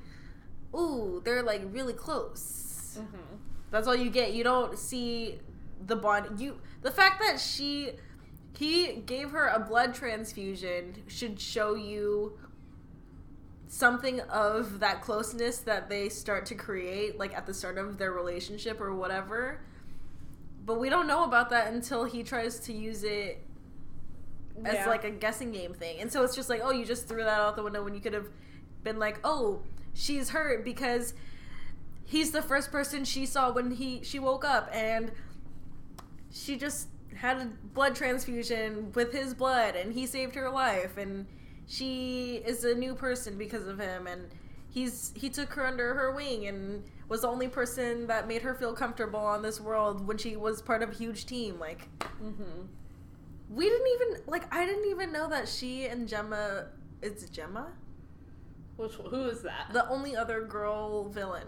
ooh, 0.76 1.22
they're 1.24 1.44
like 1.44 1.62
really 1.72 1.94
close. 1.94 2.98
Mm-hmm. 3.00 3.36
That's 3.72 3.88
all 3.88 3.96
you 3.96 4.10
get. 4.10 4.34
You 4.34 4.44
don't 4.44 4.78
see 4.78 5.40
the 5.86 5.96
bond. 5.96 6.40
You 6.40 6.60
the 6.82 6.92
fact 6.92 7.22
that 7.22 7.40
she 7.40 7.92
he 8.58 8.94
gave 9.06 9.32
her 9.32 9.48
a 9.48 9.60
blood 9.60 9.94
transfusion 9.94 11.04
should 11.08 11.40
show 11.40 11.76
you 11.76 12.38
something 13.68 14.20
of 14.22 14.80
that 14.80 15.02
closeness 15.02 15.58
that 15.60 15.90
they 15.90 16.08
start 16.08 16.46
to 16.46 16.56
create 16.56 17.18
like 17.18 17.36
at 17.36 17.48
the 17.48 17.54
start 17.54 17.80
of 17.80 17.98
their 17.98 18.12
relationship 18.12 18.80
or 18.80 18.94
whatever. 18.94 19.62
But 20.66 20.80
we 20.80 20.90
don't 20.90 21.08
know 21.08 21.24
about 21.24 21.50
that 21.50 21.74
until 21.74 22.06
he 22.06 22.24
tries 22.24 22.60
to 22.62 22.74
use 22.74 23.04
it 23.04 23.44
as 24.66 24.74
Yeah. 24.76 24.88
like 24.88 25.04
a 25.04 25.10
guessing 25.12 25.52
game 25.52 25.74
thing. 25.74 26.00
And 26.00 26.12
so 26.12 26.24
it's 26.24 26.36
just 26.36 26.50
like, 26.50 26.62
oh, 26.64 26.72
you 26.72 26.86
just 26.86 27.08
threw 27.08 27.24
that 27.24 27.40
out 27.40 27.56
the 27.56 27.64
window 27.64 27.84
when 27.84 27.94
you 27.94 28.02
could 28.02 28.14
have 28.14 28.28
been 28.84 29.00
like, 29.00 29.20
oh, 29.24 29.62
she's 29.94 30.30
hurt 30.30 30.64
because 30.66 31.14
he's 32.06 32.32
the 32.32 32.42
first 32.42 32.72
person 32.72 33.06
she 33.06 33.26
saw 33.26 33.52
when 33.52 33.72
he 33.72 34.02
she 34.04 34.20
woke 34.20 34.44
up 34.46 34.70
and 34.74 35.12
she 36.32 36.58
just 36.58 36.88
had 37.16 37.38
a 37.38 37.46
blood 37.74 37.96
transfusion 37.96 38.92
with 38.94 39.12
his 39.14 39.34
blood 39.34 39.76
and 39.76 39.94
he 39.94 40.06
saved 40.06 40.36
her 40.36 40.50
life 40.50 40.98
and 40.98 41.26
she 41.68 42.42
is 42.46 42.64
a 42.66 42.74
new 42.76 42.94
person 42.96 43.38
because 43.38 43.68
of 43.68 43.80
him 43.80 44.08
and 44.08 44.30
he's 44.70 45.12
he 45.16 45.30
took 45.30 45.54
her 45.54 45.66
under 45.66 45.94
her 45.94 46.12
wing 46.12 46.48
and 46.48 46.84
was 47.08 47.22
the 47.22 47.28
only 47.28 47.48
person 47.48 48.08
that 48.08 48.28
made 48.28 48.42
her 48.42 48.54
feel 48.56 48.74
comfortable 48.74 49.20
on 49.20 49.42
this 49.44 49.62
world 49.62 50.06
when 50.08 50.18
she 50.18 50.36
was 50.36 50.62
part 50.62 50.82
of 50.82 50.90
a 50.92 50.94
huge 50.94 51.26
team 51.26 51.60
like 51.60 51.88
Mm-hmm. 52.22 52.66
We 53.50 53.70
didn't 53.70 53.88
even 53.88 54.22
like 54.28 54.54
I 54.54 54.66
didn't 54.66 54.90
even 54.90 55.12
know 55.12 55.30
that 55.30 55.48
she 55.48 55.86
and 55.86 56.08
Gemma 56.08 56.68
it's 57.02 57.28
Gemma 57.30 57.68
Which 58.78 58.94
who 58.94 59.26
is 59.28 59.42
that? 59.44 59.68
the 59.74 59.88
only 59.90 60.16
other 60.16 60.42
girl 60.44 61.10
villain 61.10 61.48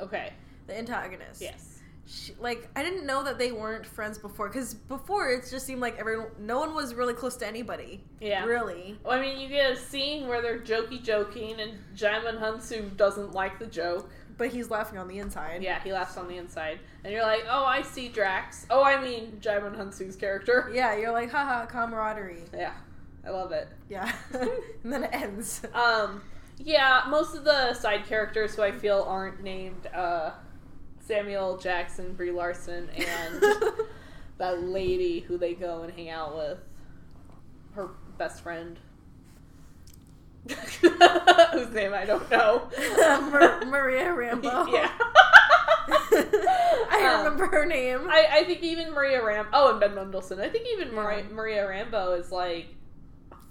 okay. 0.00 0.32
the 0.66 0.76
antagonist 0.76 1.40
Yes. 1.40 1.80
she, 2.06 2.32
like 2.40 2.68
I 2.74 2.82
didn't 2.82 3.06
know 3.06 3.22
that 3.24 3.38
they 3.38 3.52
weren't 3.52 3.84
friends 3.86 4.18
before 4.18 4.48
because 4.48 4.74
before 4.74 5.30
it 5.30 5.46
just 5.50 5.66
seemed 5.66 5.80
like 5.80 5.98
everyone 5.98 6.28
no 6.38 6.58
one 6.58 6.74
was 6.74 6.94
really 6.94 7.14
close 7.14 7.36
to 7.36 7.46
anybody 7.46 8.02
Yeah. 8.20 8.44
really 8.44 8.98
Well, 9.04 9.12
I 9.16 9.20
mean, 9.20 9.38
you 9.40 9.48
get 9.48 9.72
a 9.72 9.76
scene 9.76 10.26
where 10.26 10.40
they're 10.42 10.58
jokey 10.60 11.02
joking, 11.02 11.60
and 11.60 11.72
Djimon 11.94 12.40
Hounsou 12.40 12.96
doesn't 12.96 13.32
like 13.32 13.58
the 13.58 13.66
joke. 13.66 14.10
But 14.38 14.48
he's 14.48 14.68
laughing 14.70 14.98
on 14.98 15.08
the 15.08 15.18
inside 15.18 15.62
Yeah, 15.62 15.80
he 15.82 15.92
laughs 15.92 16.16
on 16.18 16.28
the 16.28 16.36
inside, 16.36 16.78
and 17.04 17.12
you're 17.12 17.22
like, 17.22 17.44
"Oh, 17.48 17.64
I 17.64 17.82
see 17.82 18.08
Drax." 18.08 18.66
Oh, 18.68 18.82
I 18.82 19.00
mean 19.00 19.38
Djimon 19.40 19.76
Hounsou's 19.76 20.16
character. 20.16 20.70
yeah 20.74 20.96
you're 20.96 21.12
like 21.12 21.30
haha 21.30 21.64
camaraderie 21.66 22.42
Yeah, 22.52 22.72
I 23.26 23.30
love 23.30 23.52
it. 23.52 23.68
yeah 23.88 24.12
and 24.84 24.92
then 24.92 25.04
it 25.04 25.10
ends 25.12 25.62
Um, 25.74 26.22
yeah, 26.58 27.02
most 27.08 27.34
of 27.34 27.44
the 27.44 27.74
side 27.74 28.06
characters 28.06 28.54
who 28.54 28.62
I 28.62 28.72
feel 28.72 29.04
aren't 29.08 29.42
named 29.42 29.86
uh, 29.94 30.30
Samuel 31.00 31.58
Jackson, 31.58 32.14
Brie 32.14 32.30
Larson, 32.30 32.88
and 32.96 33.42
that 34.38 34.62
lady 34.62 35.20
who 35.20 35.36
they 35.38 35.54
go 35.54 35.82
and 35.82 35.92
hang 35.92 36.08
out 36.10 36.34
with, 36.36 36.58
her 37.74 37.90
best 38.18 38.42
friend. 38.42 38.78
Whose 41.52 41.70
name 41.74 41.92
I 41.94 42.04
don't 42.04 42.30
know. 42.30 42.68
Mar- 43.30 43.64
Maria 43.66 44.06
Rambeau 44.06 44.68
yeah. 44.72 44.90
I 45.88 47.12
Um, 47.14 47.24
remember 47.24 47.46
her 47.46 47.66
name 47.66 48.06
I, 48.08 48.26
I 48.30 48.44
think 48.44 48.62
even 48.62 48.92
Maria 48.92 49.24
Ram. 49.24 49.46
Oh, 49.52 49.70
and 49.72 49.80
Ben 49.80 49.94
Mendelsohn. 49.94 50.40
I 50.40 50.48
think 50.48 50.66
even 50.72 50.94
Maria, 50.94 51.24
Yeah. 51.24 51.34
Maria 51.34 51.66
Rambeau 51.66 52.18
is 52.18 52.30
like 52.32 52.68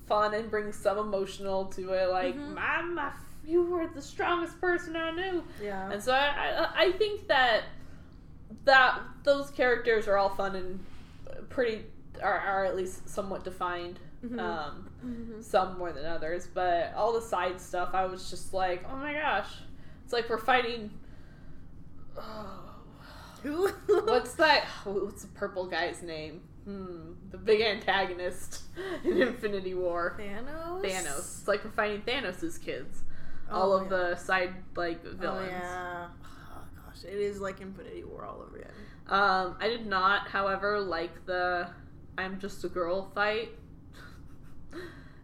fun 0.08 0.34
and 0.34 0.50
brings 0.50 0.76
some 0.78 0.98
emotional 0.98 1.66
to 1.66 1.93
it. 1.93 2.10
Like, 2.12 2.36
Mhm. 2.36 2.54
Mama, 2.56 3.14
you 3.46 3.64
were 3.64 3.88
the 3.88 4.02
strongest 4.02 4.60
person 4.62 4.96
I 4.96 5.12
knew. 5.12 5.43
yeah 5.62 5.91
And 5.91 6.02
so 6.02 6.12
I, 6.14 6.28
I, 6.76 6.86
I 6.86 6.91
think 6.93 7.28
that 7.28 7.64
that 8.66 9.00
those 9.24 9.50
characters 9.52 10.08
are 10.08 10.18
all 10.18 10.30
fun 10.30 10.56
and 10.56 10.80
pretty 11.50 11.84
are, 12.22 12.39
are 12.39 12.66
at 12.66 12.76
least 12.76 13.08
somewhat 13.10 13.43
defined. 13.43 14.00
Mhm. 14.26 14.39
Um, 14.39 14.89
Mhm. 15.06 15.43
some 15.43 15.78
more 15.78 15.91
than 15.91 16.06
others, 16.06 16.47
but 16.53 16.93
all 16.95 17.14
the 17.14 17.22
side 17.22 17.60
stuff, 17.62 17.89
I 17.93 18.06
was 18.06 18.30
just 18.30 18.53
like, 18.53 18.84
oh 18.91 18.95
my 18.95 19.14
gosh, 19.14 19.49
it's 20.03 20.14
like 20.14 20.30
we're 20.30 20.38
fighting. 20.38 20.91
who 23.43 23.68
What's 23.88 24.34
that? 24.36 24.66
What's 24.86 25.22
the 25.24 25.28
purple 25.30 25.68
guy's 25.68 26.01
name? 26.01 26.41
Hmm, 26.66 27.14
the 27.30 27.38
big 27.38 27.62
antagonist 27.62 28.64
in 29.03 29.22
Infinity 29.22 29.76
War. 29.76 30.16
Thanos 30.20 30.82
Thanos. 30.84 31.18
It's 31.20 31.47
like 31.47 31.64
we're 31.64 31.72
fighting 31.72 32.01
Thanos' 32.01 32.60
kids. 32.60 33.03
all 33.51 33.74
Oh, 33.74 33.78
of 33.78 33.84
yeah. 33.84 33.89
the 33.89 34.16
side 34.16 34.53
like 34.76 35.03
villains. 35.03 35.47
oh 35.47 35.51
yeah 35.51 36.08
oh 36.26 36.62
gosh 36.88 37.03
It 37.03 37.14
is 37.20 37.39
like 37.39 37.62
Infinity 37.62 38.03
War 38.03 38.26
all 38.26 38.41
over 38.41 38.58
again. 38.58 38.72
Um, 39.08 39.56
I 39.60 39.68
did 39.68 39.86
not, 39.86 40.28
however, 40.30 40.80
like 40.80 41.26
the 41.28 41.68
I'm 42.18 42.39
just 42.39 42.64
a 42.64 42.70
girl 42.70 43.12
fight. 43.14 43.49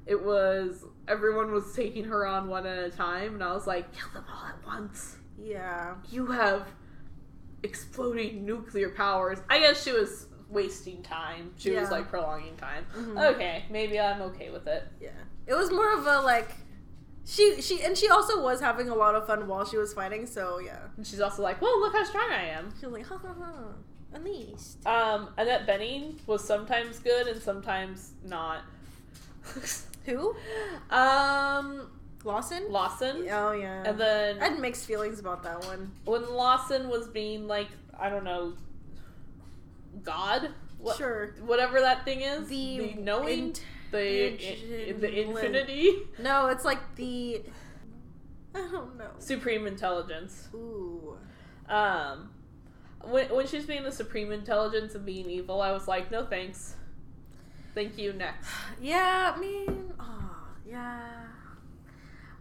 It 0.06 0.24
was 0.24 0.84
everyone 1.08 1.52
was 1.52 1.74
taking 1.76 2.06
her 2.06 2.26
on 2.26 2.48
one 2.48 2.66
at 2.66 2.78
a 2.80 2.90
time, 2.90 3.36
and 3.36 3.44
I 3.44 3.54
was 3.54 3.68
like, 3.68 3.92
kill 3.94 4.10
them 4.14 4.26
all 4.34 4.46
at 4.46 4.66
once. 4.66 5.18
Yeah. 5.42 5.96
You 6.10 6.28
have 6.28 6.68
exploding 7.64 8.46
nuclear 8.46 8.90
powers. 8.90 9.40
I 9.50 9.60
guess 9.60 9.84
she 9.84 9.92
was 9.92 10.28
wasting 10.50 11.02
time. 11.04 11.52
She 11.58 11.72
was 11.72 11.92
like 11.92 12.10
prolonging 12.10 12.58
time. 12.58 12.86
Mhm. 12.96 13.34
Okay, 13.34 13.66
maybe 13.70 14.00
I'm 14.00 14.22
okay 14.24 14.50
with 14.50 14.68
it. 14.68 14.84
Yeah. 15.00 15.10
It 15.48 15.54
was 15.54 15.72
more 15.72 15.94
of 15.94 16.06
a 16.06 16.20
like 16.22 16.50
she 17.26 17.62
she 17.62 17.84
and 17.84 17.98
she 17.98 18.10
also 18.10 18.42
was 18.42 18.60
having 18.60 18.90
a 18.90 18.96
lot 18.96 19.16
of 19.16 19.28
fun 19.28 19.48
while 19.48 19.66
she 19.66 19.78
was 19.78 19.94
fighting, 19.94 20.26
so 20.26 20.60
yeah. 20.60 20.80
And 20.98 21.06
she's 21.06 21.22
also 21.22 21.42
like, 21.42 21.62
well, 21.62 21.80
look 21.80 21.94
how 21.94 22.04
strong 22.04 22.30
I 22.32 22.46
am. 22.48 22.74
She 22.80 22.86
was 22.86 22.94
like, 22.94 23.06
ha 23.06 23.18
ha 23.18 23.34
ha. 23.40 23.54
Unleashed. 24.14 24.86
Um, 24.86 25.30
Annette 25.38 25.66
Bening 25.66 26.16
was 26.28 26.44
sometimes 26.44 27.00
good 27.00 27.28
and 27.28 27.42
sometimes 27.42 28.12
not. 28.26 28.64
Who? 30.06 30.36
um, 30.90 31.90
Lawson? 32.24 32.72
Lawson. 32.72 33.28
Oh 33.32 33.52
yeah. 33.52 33.84
And 33.86 34.00
then 34.00 34.40
I 34.42 34.50
had 34.50 34.60
mixed 34.60 34.86
feelings 34.86 35.20
about 35.20 35.44
that 35.44 35.64
one. 35.66 35.92
when 36.06 36.30
Lawson 36.34 36.90
was 36.90 37.08
being 37.08 37.48
like, 37.48 37.68
I 38.00 38.10
don't 38.10 38.24
know, 38.24 38.54
God, 40.04 40.50
what, 40.80 40.98
Sure. 40.98 41.36
whatever 41.46 41.80
that 41.82 42.06
thing 42.06 42.22
is, 42.22 42.48
The 42.48 42.78
the, 42.80 42.94
knowing, 43.02 43.40
int- 43.48 43.64
the 43.92 44.28
intelligent- 44.32 45.02
the 45.02 45.22
infinity, 45.22 45.94
No, 46.20 46.48
it's 46.48 46.66
like 46.66 46.80
the 46.96 47.42
I 48.56 48.60
don't 48.72 48.98
know. 48.98 49.12
supreme 49.20 49.68
intelligence. 49.68 50.48
Ooh. 50.54 51.18
Um, 51.70 52.30
when 53.04 53.28
when 53.34 53.48
she's 53.48 53.66
being 53.66 53.84
the 53.84 53.92
supreme 53.92 54.32
intelligence 54.32 54.94
and 54.96 55.06
being 55.06 55.30
evil, 55.30 55.62
I 55.62 55.72
was 55.72 55.88
like, 55.88 56.12
no 56.12 56.26
thanks, 56.26 56.76
thank 57.74 57.98
you. 57.98 58.14
Next, 58.14 58.48
Yeah, 58.80 59.34
I 59.36 59.40
mean, 59.40 59.94
oh, 60.00 60.30
yeah. 60.68 61.24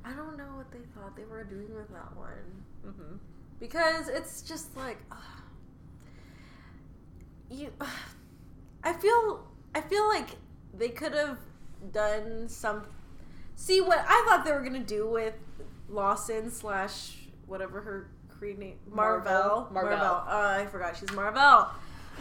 I 0.04 0.12
don't 0.12 0.36
know 0.36 0.56
what 0.56 0.70
they 0.72 0.78
thought 0.94 1.16
they 1.16 1.24
were 1.24 1.44
doing 1.44 1.74
with 1.74 1.88
that 1.90 2.16
one. 2.16 2.64
hmm 2.84 3.16
because 3.60 4.08
it's 4.08 4.40
just 4.40 4.74
like 4.74 4.96
ugh. 5.12 5.18
you 7.50 7.70
i 8.82 8.90
feel 8.94 9.46
i 9.74 9.82
feel 9.82 10.08
like 10.08 10.28
they 10.72 10.88
could 10.88 11.12
have 11.12 11.36
done 11.92 12.48
some 12.48 12.86
see 13.56 13.82
what 13.82 13.98
i 14.08 14.24
thought 14.26 14.46
they 14.46 14.52
were 14.52 14.62
gonna 14.62 14.78
do 14.78 15.06
with 15.06 15.34
lawson 15.90 16.50
slash 16.50 17.18
whatever 17.46 17.82
her 17.82 18.08
Kree 18.34 18.56
name 18.56 18.76
marvel 18.90 19.68
Marvel. 19.70 19.90
Marvel. 19.98 20.06
Uh, 20.26 20.56
i 20.62 20.66
forgot 20.70 20.96
she's 20.96 21.12
marvel 21.12 21.66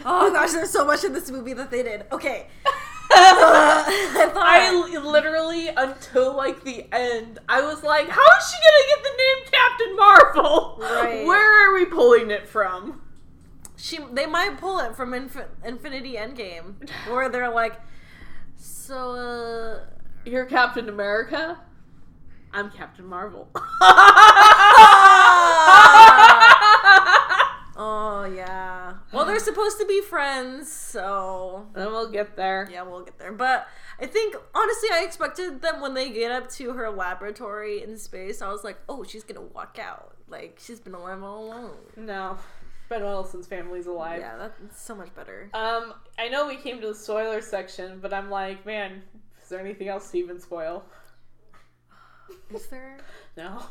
oh 0.04 0.30
gosh 0.30 0.52
there's 0.52 0.68
so 0.70 0.84
much 0.84 1.04
in 1.04 1.14
this 1.14 1.30
movie 1.30 1.54
that 1.54 1.70
they 1.70 1.82
did 1.82 2.04
okay 2.12 2.48
I 3.12 4.30
thought 4.32 4.46
I 4.46 4.84
li- 4.84 4.98
literally 4.98 5.68
until 5.68 6.36
like 6.36 6.64
the 6.64 6.86
end, 6.92 7.38
I 7.48 7.60
was 7.62 7.82
like, 7.82 8.08
"How 8.08 8.26
is 8.38 8.50
she 8.50 8.56
gonna 8.56 8.86
get 8.88 9.02
the 9.02 9.16
name 9.18 9.44
Captain 9.52 9.96
Marvel? 9.96 10.78
Right. 10.80 11.26
Where 11.26 11.68
are 11.68 11.74
we 11.74 11.84
pulling 11.86 12.30
it 12.30 12.48
from?" 12.48 13.02
she 13.80 13.98
they 14.12 14.26
might 14.26 14.58
pull 14.58 14.78
it 14.78 14.94
from 14.94 15.12
Infi- 15.12 15.48
Infinity 15.64 16.14
Endgame 16.14 16.74
where 17.08 17.28
they're 17.30 17.50
like 17.52 17.80
so 18.56 19.14
uh 19.14 19.80
You're 20.24 20.44
Captain 20.44 20.88
America. 20.88 21.58
I'm 22.52 22.70
Captain 22.70 23.06
Marvel. 23.06 23.48
Oh 27.82 28.24
yeah. 28.24 28.92
Well, 29.10 29.24
they're 29.24 29.38
supposed 29.38 29.78
to 29.78 29.86
be 29.86 30.02
friends, 30.02 30.70
so 30.70 31.66
then 31.72 31.86
we'll 31.86 32.10
get 32.10 32.36
there. 32.36 32.68
yeah, 32.70 32.82
we'll 32.82 33.00
get 33.04 33.18
there. 33.18 33.32
But 33.32 33.66
I 33.98 34.04
think 34.04 34.36
honestly, 34.54 34.90
I 34.92 35.02
expected 35.02 35.62
them 35.62 35.80
when 35.80 35.94
they 35.94 36.10
get 36.10 36.30
up 36.30 36.50
to 36.52 36.72
her 36.74 36.90
laboratory 36.90 37.82
in 37.82 37.96
space. 37.96 38.42
I 38.42 38.52
was 38.52 38.64
like, 38.64 38.76
oh, 38.86 39.02
she's 39.02 39.24
gonna 39.24 39.40
walk 39.40 39.78
out. 39.80 40.14
Like 40.28 40.58
she's 40.62 40.78
been 40.78 40.92
alive 40.92 41.22
all 41.22 41.46
along. 41.46 41.70
No, 41.96 42.36
Ben 42.90 43.02
Wilson's 43.02 43.46
family's 43.46 43.86
alive. 43.86 44.20
Yeah, 44.20 44.36
that's 44.36 44.78
so 44.82 44.94
much 44.94 45.14
better. 45.14 45.48
Um, 45.54 45.94
I 46.18 46.28
know 46.28 46.46
we 46.48 46.56
came 46.56 46.82
to 46.82 46.88
the 46.88 46.94
spoiler 46.94 47.40
section, 47.40 47.98
but 48.02 48.12
I'm 48.12 48.28
like, 48.28 48.66
man, 48.66 49.00
is 49.42 49.48
there 49.48 49.58
anything 49.58 49.88
else 49.88 50.10
to 50.10 50.18
even 50.18 50.38
spoil? 50.38 50.84
Is 52.54 52.66
there? 52.66 52.98
No. 53.36 53.62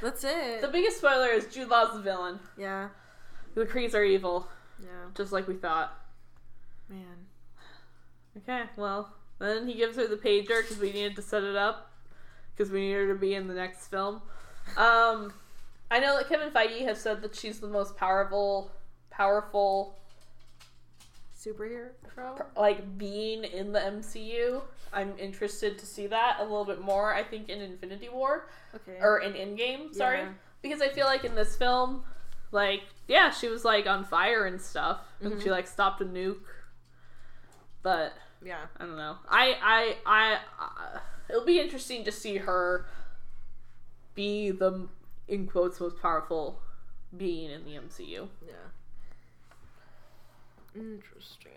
That's 0.00 0.22
it. 0.24 0.60
The 0.62 0.68
biggest 0.68 0.98
spoiler 0.98 1.28
is 1.28 1.46
Jude 1.46 1.68
Law's 1.68 1.92
the 1.94 2.00
villain. 2.00 2.38
yeah. 2.56 2.88
The 3.58 3.66
Krees 3.66 3.92
are 3.92 4.04
evil, 4.04 4.46
Yeah. 4.80 4.88
just 5.16 5.32
like 5.32 5.48
we 5.48 5.54
thought. 5.56 5.92
Man. 6.88 7.26
Okay, 8.36 8.62
well, 8.76 9.12
then 9.40 9.66
he 9.66 9.74
gives 9.74 9.96
her 9.96 10.06
the 10.06 10.14
pager 10.16 10.62
because 10.62 10.78
we 10.78 10.92
needed 10.92 11.16
to 11.16 11.22
set 11.22 11.42
it 11.42 11.56
up 11.56 11.90
because 12.54 12.70
we 12.70 12.80
need 12.82 12.92
her 12.92 13.08
to 13.08 13.16
be 13.18 13.34
in 13.34 13.48
the 13.48 13.54
next 13.54 13.88
film. 13.88 14.22
Um, 14.76 15.32
I 15.90 15.98
know 15.98 16.16
that 16.16 16.28
Kevin 16.28 16.50
Feige 16.50 16.84
has 16.84 17.00
said 17.00 17.20
that 17.22 17.34
she's 17.34 17.58
the 17.58 17.66
most 17.66 17.96
powerful, 17.96 18.70
powerful, 19.10 19.98
Superhero. 21.36 21.90
like 22.56 22.96
being 22.96 23.42
in 23.42 23.72
the 23.72 23.80
MCU. 23.80 24.62
I'm 24.92 25.18
interested 25.18 25.78
to 25.78 25.86
see 25.86 26.06
that 26.06 26.36
a 26.38 26.42
little 26.42 26.64
bit 26.64 26.80
more. 26.80 27.12
I 27.12 27.24
think 27.24 27.48
in 27.48 27.60
Infinity 27.60 28.08
War 28.08 28.48
Okay. 28.74 28.98
or 29.00 29.18
in 29.18 29.32
Endgame, 29.32 29.92
sorry, 29.92 30.18
Yeah. 30.20 30.32
because 30.62 30.80
I 30.80 30.90
feel 30.90 31.06
like 31.06 31.24
in 31.24 31.34
this 31.34 31.56
film, 31.56 32.04
like 32.52 32.82
yeah, 33.06 33.30
she 33.30 33.48
was 33.48 33.64
like 33.64 33.86
on 33.86 34.04
fire 34.04 34.44
and 34.46 34.60
stuff, 34.60 35.00
and 35.20 35.34
Mhm. 35.34 35.42
she 35.42 35.50
like 35.50 35.66
stopped 35.66 36.00
a 36.00 36.04
nuke, 36.04 36.40
but. 37.82 38.12
yeah. 38.42 38.66
I 38.78 38.84
don't 38.86 38.96
know. 38.96 39.16
I 39.28 39.56
I 39.62 39.96
I 40.06 40.38
uh, 40.60 40.98
it'll 41.28 41.44
be 41.44 41.58
interesting 41.60 42.04
to 42.04 42.12
see 42.12 42.36
her 42.38 42.86
be 44.14 44.50
the 44.50 44.88
in 45.28 45.46
quotes 45.46 45.80
most 45.80 46.00
powerful 46.00 46.60
being 47.16 47.50
in 47.50 47.64
the 47.64 47.72
MCU. 47.76 48.28
Yeah. 48.46 48.54
Interesting. 50.74 51.52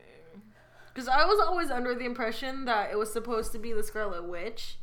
Because 0.94 1.08
I 1.08 1.26
was 1.26 1.40
always 1.40 1.70
under 1.72 1.96
the 1.96 2.06
impression 2.06 2.66
that 2.66 2.92
it 2.92 2.98
was 2.98 3.12
supposed 3.12 3.52
to 3.54 3.60
be 3.60 3.72
the 3.74 3.84
Scarlet 3.84 4.24
Witch, 4.26 4.78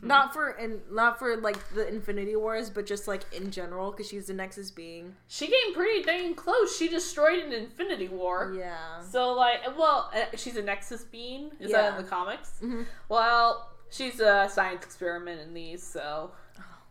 not 0.00 0.32
for 0.32 0.48
and 0.50 0.80
not 0.90 1.18
for 1.18 1.36
like 1.36 1.56
the 1.74 1.86
Infinity 1.88 2.36
Wars, 2.36 2.70
but 2.70 2.86
just 2.86 3.08
like 3.08 3.24
in 3.32 3.50
general, 3.50 3.90
because 3.90 4.08
she's 4.08 4.26
the 4.26 4.34
Nexus 4.34 4.70
being. 4.70 5.14
She 5.28 5.46
came 5.46 5.74
pretty 5.74 6.02
dang 6.02 6.34
close. 6.34 6.76
She 6.76 6.88
destroyed 6.88 7.40
an 7.42 7.52
Infinity 7.52 8.08
War. 8.08 8.54
Yeah. 8.56 9.00
So 9.02 9.32
like, 9.34 9.60
well, 9.76 10.10
uh, 10.14 10.36
she's 10.36 10.56
a 10.56 10.62
Nexus 10.62 11.04
being. 11.04 11.50
Is 11.58 11.70
Yeah. 11.70 11.82
that 11.82 11.98
in 11.98 12.04
the 12.04 12.08
comics? 12.08 12.52
Mhm. 12.62 12.86
Well, 13.08 13.70
she's 13.90 14.20
a 14.20 14.48
science 14.50 14.84
experiment 14.84 15.40
in 15.40 15.52
these, 15.54 15.82
so 15.82 16.30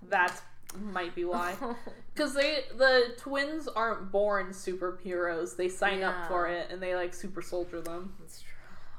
that 0.10 0.42
might 0.78 1.16
be 1.16 1.26
why. 1.26 1.56
Because 2.14 2.34
they 2.34 2.66
the 2.78 3.14
twins 3.18 3.70
aren't 3.70 4.12
born 4.12 4.48
superheroes. 4.48 5.56
They 5.56 5.70
sign 5.70 6.00
Yeah. 6.00 6.10
up 6.10 6.28
for 6.28 6.48
it 6.50 6.68
and 6.70 6.84
they 6.84 6.94
like 6.94 7.14
super 7.14 7.42
soldier 7.42 7.80
them. 7.80 8.14
That's 8.20 8.42
true. 8.42 8.51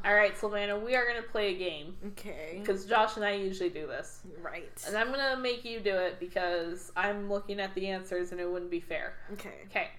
All 0.05 0.14
right, 0.14 0.34
Sylvana, 0.36 0.84
we 0.84 0.96
are 0.96 1.07
gonna 1.07 1.22
play 1.22 1.55
a 1.55 1.59
game 1.59 1.96
Okay. 2.09 2.57
because 2.59 2.86
Josh 2.86 3.16
and 3.16 3.24
I 3.24 3.32
usually 3.34 3.68
do 3.70 3.86
this, 3.86 4.20
Right. 4.40 4.68
and 4.86 4.96
I'm 4.96 5.12
gonna 5.12 5.36
make 5.36 5.64
you 5.64 5.78
do 5.78 5.94
it 5.94 6.18
because 6.18 6.90
I'm 6.96 7.28
looking 7.30 7.61
at 7.61 7.72
the 7.74 7.86
answers 7.88 8.32
and 8.32 8.40
it 8.40 8.50
wouldn't 8.50 8.70
be 8.70 8.80
fair. 8.80 9.14
Okay. 9.34 9.61
Okay, 9.70 9.90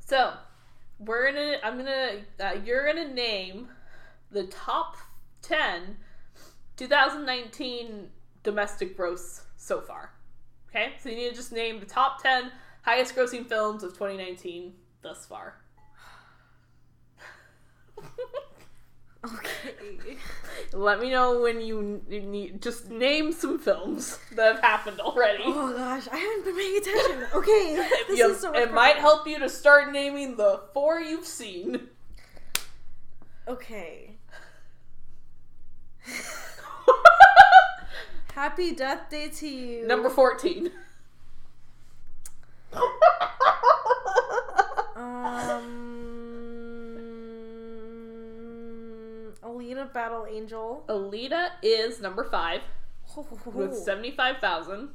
so 0.00 0.34
we're 0.98 1.30
gonna 1.32 1.58
I'm 1.62 1.76
gonna 1.76 2.22
uh, 2.40 2.56
you're 2.64 2.84
gonna 2.84 3.12
name 3.14 3.68
the 4.32 4.44
top 4.48 4.96
ten 5.40 5.98
2019 6.76 8.10
domestic 8.42 8.96
gross 8.96 9.42
so 9.56 9.80
far. 9.80 10.10
Okay, 10.68 10.94
so 10.98 11.08
you 11.10 11.14
need 11.16 11.30
to 11.30 11.36
just 11.36 11.52
name 11.52 11.78
the 11.78 11.86
top 11.86 12.20
ten 12.20 12.50
highest 12.82 13.14
grossing 13.14 13.46
films 13.48 13.84
of 13.84 13.92
2019 13.92 14.74
thus 15.02 15.26
far. 15.26 15.60
Okay. 19.24 20.16
Let 20.72 21.00
me 21.00 21.08
know 21.10 21.40
when 21.40 21.60
you, 21.60 22.02
need. 22.08 22.60
Just 22.60 22.90
name 22.90 23.32
some 23.32 23.58
films 23.58 24.18
that 24.32 24.54
have 24.56 24.62
happened 24.62 25.00
already. 25.00 25.44
Oh 25.46 25.72
gosh, 25.74 26.06
I 26.12 26.16
haven't 26.18 26.44
been 26.44 26.56
paying 26.56 26.76
attention. 26.76 27.26
Okay. 27.34 27.88
This 28.08 28.18
You- 28.18 28.30
is 28.32 28.40
so 28.40 28.52
it 28.52 28.72
might 28.72 28.96
help 28.96 29.26
you 29.26 29.38
to 29.38 29.48
start 29.48 29.92
naming 29.92 30.36
the 30.36 30.60
four 30.74 31.00
you've 31.00 31.24
seen. 31.26 31.88
Okay. 33.48 34.16
Happy 38.34 38.72
Death 38.74 39.08
Day 39.10 39.28
to 39.28 39.48
you. 39.48 39.86
Number 39.86 40.10
fourteen. 40.10 40.70
Um, 44.96 46.13
Alita 49.54 49.92
Battle 49.92 50.26
Angel 50.30 50.84
Alita 50.88 51.50
is 51.62 52.00
number 52.00 52.24
five 52.24 52.62
with 53.46 53.76
seventy-five 53.76 54.38
thousand. 54.38 54.90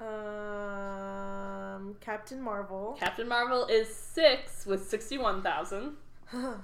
Um, 0.00 1.74
Um, 1.74 1.96
Captain 2.00 2.40
Marvel. 2.40 2.96
Captain 2.98 3.28
Marvel 3.28 3.66
is 3.66 3.94
six 3.94 4.64
with 4.66 4.88
sixty-one 4.88 5.42
thousand. 5.42 5.92
Alita. 6.32 6.56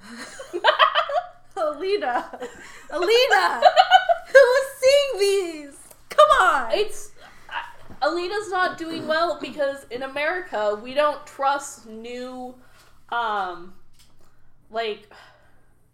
Alita. 1.57 2.25
Who 4.33 4.39
was 4.39 4.67
seeing 4.81 5.21
these? 5.21 5.77
Come 6.09 6.29
on. 6.41 6.73
It's 6.73 7.11
uh, 7.49 8.07
Alita's 8.07 8.51
not 8.51 8.79
doing 8.79 9.07
well 9.09 9.39
because 9.41 9.85
in 9.91 10.03
America 10.03 10.79
we 10.83 10.95
don't 10.95 11.25
trust 11.27 11.87
new, 11.87 12.55
um, 13.11 13.75
like 14.71 15.11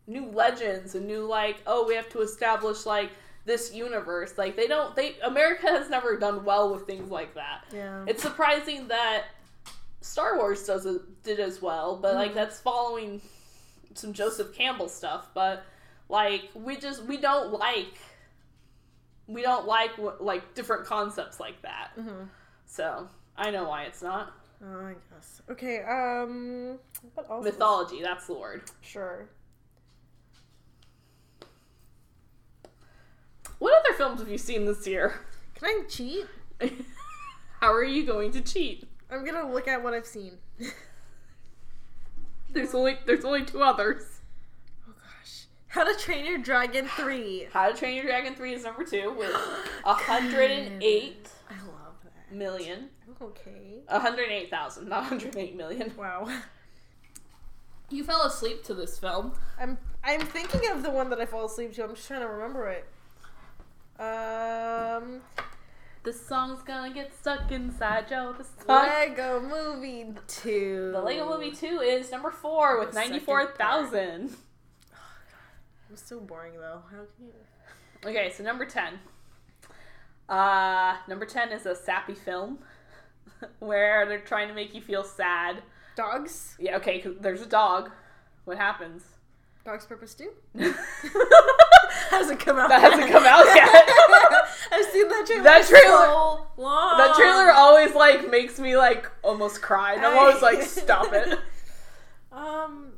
new 0.06 0.26
legends 0.30 0.94
and 0.94 1.06
new 1.06 1.24
like 1.26 1.56
oh 1.66 1.84
we 1.86 1.94
have 1.94 2.08
to 2.08 2.20
establish 2.20 2.86
like 2.86 3.10
this 3.44 3.72
universe 3.74 4.36
like 4.38 4.56
they 4.56 4.66
don't 4.66 4.94
they 4.96 5.16
America 5.24 5.66
has 5.68 5.88
never 5.90 6.16
done 6.18 6.44
well 6.44 6.72
with 6.72 6.86
things 6.86 7.10
like 7.10 7.34
that. 7.34 7.64
yeah. 7.72 8.04
It's 8.06 8.22
surprising 8.22 8.88
that 8.88 9.24
Star 10.00 10.36
Wars 10.38 10.64
does 10.64 10.86
it, 10.86 11.22
did 11.24 11.40
as 11.40 11.60
well, 11.60 11.96
but 11.96 12.14
like 12.14 12.30
Mhm. 12.32 12.34
that's 12.34 12.60
following 12.60 13.20
some 13.94 14.12
Joseph 14.12 14.54
Campbell 14.54 14.88
stuff. 14.88 15.28
But 15.34 15.64
like 16.08 16.50
we 16.54 16.76
just 16.76 17.02
we 17.04 17.16
don't 17.16 17.52
like 17.52 17.98
we 19.26 19.42
don't 19.42 19.66
like 19.66 19.90
like 20.20 20.54
different 20.54 20.86
concepts 20.86 21.40
like 21.40 21.60
that. 21.62 21.90
hmm 21.96 22.24
So 22.66 23.08
I 23.36 23.50
know 23.50 23.68
why 23.68 23.84
it's 23.84 24.02
not 24.02 24.32
Oh, 24.64 24.86
I 24.86 24.94
guess. 25.14 25.42
Okay. 25.50 25.82
Um. 25.82 26.78
What 27.14 27.28
else? 27.30 27.44
mythology. 27.44 28.00
That's 28.02 28.26
the 28.26 28.32
word. 28.34 28.62
Sure. 28.80 29.28
What 33.58 33.72
other 33.80 33.96
films 33.96 34.20
have 34.20 34.28
you 34.28 34.38
seen 34.38 34.64
this 34.66 34.86
year? 34.86 35.20
Can 35.54 35.68
I 35.68 35.82
cheat? 35.88 36.26
How 37.60 37.72
are 37.72 37.84
you 37.84 38.04
going 38.04 38.32
to 38.32 38.40
cheat? 38.40 38.86
I'm 39.10 39.24
gonna 39.24 39.50
look 39.50 39.66
at 39.68 39.82
what 39.82 39.94
I've 39.94 40.06
seen. 40.06 40.32
There's 42.50 42.74
only 42.74 42.98
there's 43.06 43.24
only 43.24 43.44
two 43.44 43.62
others. 43.62 44.02
Oh 44.88 44.92
gosh. 44.92 45.44
How 45.68 45.84
to 45.84 45.98
Train 45.98 46.24
Your 46.24 46.38
Dragon 46.38 46.86
3. 46.86 47.48
How 47.52 47.70
to 47.70 47.76
Train 47.76 47.96
Your 47.96 48.04
Dragon 48.04 48.34
Three 48.34 48.54
is 48.54 48.64
number 48.64 48.84
two 48.84 49.12
with 49.12 49.30
a 49.84 49.92
hundred 49.94 50.50
and 50.50 50.82
eight 50.82 51.28
I 51.50 51.54
love 51.66 51.94
that. 52.04 52.34
million. 52.34 52.88
Okay. 53.20 53.80
108,000, 53.88 54.88
not 54.88 55.02
108 55.10 55.56
million. 55.56 55.92
Wow. 55.96 56.28
You 57.88 58.04
fell 58.04 58.22
asleep 58.22 58.62
to 58.64 58.74
this 58.74 58.98
film. 58.98 59.32
I'm 59.60 59.78
I'm 60.02 60.20
thinking 60.20 60.68
of 60.70 60.82
the 60.82 60.90
one 60.90 61.10
that 61.10 61.20
I 61.20 61.26
fall 61.26 61.46
asleep 61.46 61.72
to. 61.74 61.84
I'm 61.84 61.94
just 61.94 62.06
trying 62.06 62.20
to 62.20 62.26
remember 62.28 62.68
it. 62.68 62.86
Um, 63.98 65.20
This 66.02 66.24
song's 66.26 66.62
gonna 66.62 66.92
get 66.94 67.12
stuck 67.14 67.50
inside 67.50 68.08
Joe. 68.08 68.34
This 68.38 68.48
song. 68.66 68.86
Lego 68.86 69.40
Movie 69.40 70.14
Two. 70.28 70.90
The 70.92 71.00
Lego 71.00 71.28
Movie 71.28 71.50
2 71.50 71.80
is 71.80 72.10
number 72.12 72.30
4 72.30 72.78
with 72.78 72.88
The 72.90 72.94
second 72.94 73.12
94,000. 73.12 74.36
I'm 75.88 75.96
so 75.96 76.20
boring 76.20 76.54
though. 76.54 76.82
How 76.90 76.98
can 77.16 77.26
you? 77.26 77.32
Okay, 78.10 78.30
so 78.30 78.44
number 78.44 78.64
10. 78.66 79.00
Uh, 80.28 80.96
number 81.08 81.24
10 81.26 81.50
is 81.52 81.66
a 81.66 81.74
sappy 81.74 82.14
film 82.14 82.58
where 83.60 84.06
they're 84.06 84.20
trying 84.20 84.48
to 84.48 84.54
make 84.54 84.74
you 84.74 84.80
feel 84.80 85.02
sad. 85.04 85.62
Dogs. 85.96 86.56
Yeah, 86.60 86.76
Okay. 86.76 87.02
there's 87.20 87.42
a 87.42 87.46
dog. 87.46 87.90
What 88.44 88.58
happens? 88.58 89.02
Dogs 89.66 89.84
Purpose 89.84 90.14
that 90.14 90.28
Hasn't 92.10 92.38
come 92.38 92.56
out. 92.56 92.68
That 92.68 92.80
hasn't 92.80 93.10
come 93.10 93.24
out 93.24 93.44
yet. 93.46 93.68
I've 94.72 94.92
seen 94.92 95.08
that 95.08 95.24
trailer. 95.26 95.42
That 95.42 95.66
trailer- 95.66 95.82
So 95.82 96.46
long. 96.56 96.98
That 96.98 97.16
trailer 97.16 97.50
always 97.50 97.92
like 97.96 98.30
makes 98.30 98.60
me 98.60 98.76
like 98.76 99.10
almost 99.24 99.60
cry. 99.62 99.94
And 99.94 100.06
I'm 100.06 100.16
always 100.16 100.40
like, 100.40 100.62
stop 100.62 101.12
it. 101.12 101.36
Um, 102.30 102.92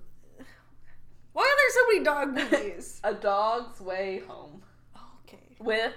why 1.32 1.42
are 1.42 1.56
there 1.56 1.70
so 1.70 1.86
many 1.86 2.04
dog 2.04 2.34
movies? 2.34 3.00
A 3.02 3.14
Dog's 3.14 3.80
Way 3.80 4.22
Home 4.28 4.62
okay. 5.24 5.56
with 5.60 5.94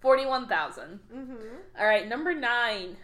41,000. 0.00 0.98
Mm-hmm. 1.14 1.34
All 1.78 1.86
right, 1.86 2.08
number 2.08 2.34
9. 2.34 2.96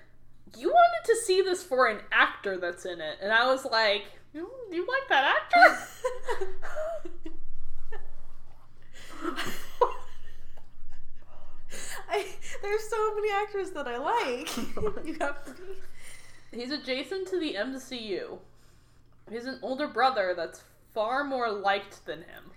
You 0.57 0.69
wanted 0.69 1.07
to 1.07 1.17
see 1.25 1.43
this 1.43 1.63
for 1.63 1.87
an 1.89 2.01
actor 2.13 2.57
that's 2.59 2.85
in 2.85 3.01
it. 3.01 3.19
And 3.21 3.33
I 3.33 3.47
was 3.47 3.65
like, 3.65 4.05
you, 4.33 4.51
you 4.71 4.87
like 4.87 5.09
that 5.09 5.37
actor? 5.37 5.79
I, 12.11 12.27
there's 12.63 12.89
so 12.89 13.15
many 13.15 13.31
actors 13.33 13.71
that 13.71 13.89
I 13.89 13.99
like. 13.99 14.57
you 15.07 15.17
have 15.21 15.45
to 15.47 15.53
be. 15.53 16.59
He's 16.59 16.71
adjacent 16.71 17.27
to 17.29 17.41
the 17.41 17.55
MCU. 17.55 18.39
He's 19.31 19.47
an 19.47 19.59
older 19.63 19.89
brother 19.89 20.35
that's 20.37 20.63
far 20.93 21.25
more 21.25 21.51
liked 21.51 22.05
than 22.07 22.19
him. 22.19 22.51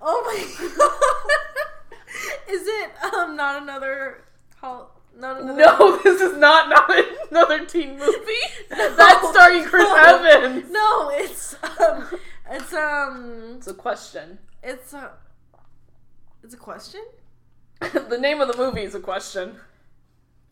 Oh 0.00 0.22
my 0.26 0.38
god! 0.76 2.52
Is 2.52 2.66
it 2.66 2.90
um 3.14 3.36
not 3.36 3.62
another? 3.62 4.24
Hol- 4.60 4.90
not 5.18 5.40
another? 5.40 5.58
No, 5.58 5.96
this 6.04 6.20
is 6.20 6.36
not, 6.38 6.68
not 6.68 6.90
another 7.30 7.64
teen 7.66 7.98
movie. 7.98 8.46
That's 8.70 9.28
starring 9.30 9.64
Chris 9.64 9.84
No. 9.88 10.24
Evans. 10.24 10.70
No, 10.70 11.10
it's 11.12 11.54
um, 11.80 12.08
it's 12.50 12.72
um, 12.72 13.54
It's 13.56 13.66
a 13.66 13.74
question. 13.74 14.38
it's 14.62 14.92
a, 14.92 15.10
it's 16.42 16.54
a 16.54 16.58
question. 16.58 17.02
the 17.80 18.18
name 18.18 18.40
of 18.40 18.48
the 18.48 18.56
movie 18.56 18.82
is 18.82 18.94
a 18.94 19.00
question. 19.00 19.56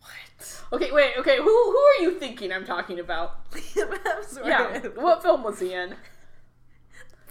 What? 0.00 0.62
Okay, 0.72 0.92
wait, 0.92 1.14
okay, 1.18 1.36
who 1.38 1.44
who 1.44 1.76
are 1.78 2.02
you 2.02 2.18
thinking 2.18 2.52
I'm 2.52 2.64
talking 2.64 3.00
about? 3.00 3.40
Yeah, 3.74 4.78
what 4.94 5.22
film 5.22 5.42
was 5.42 5.60
he 5.60 5.72
in? 5.74 5.94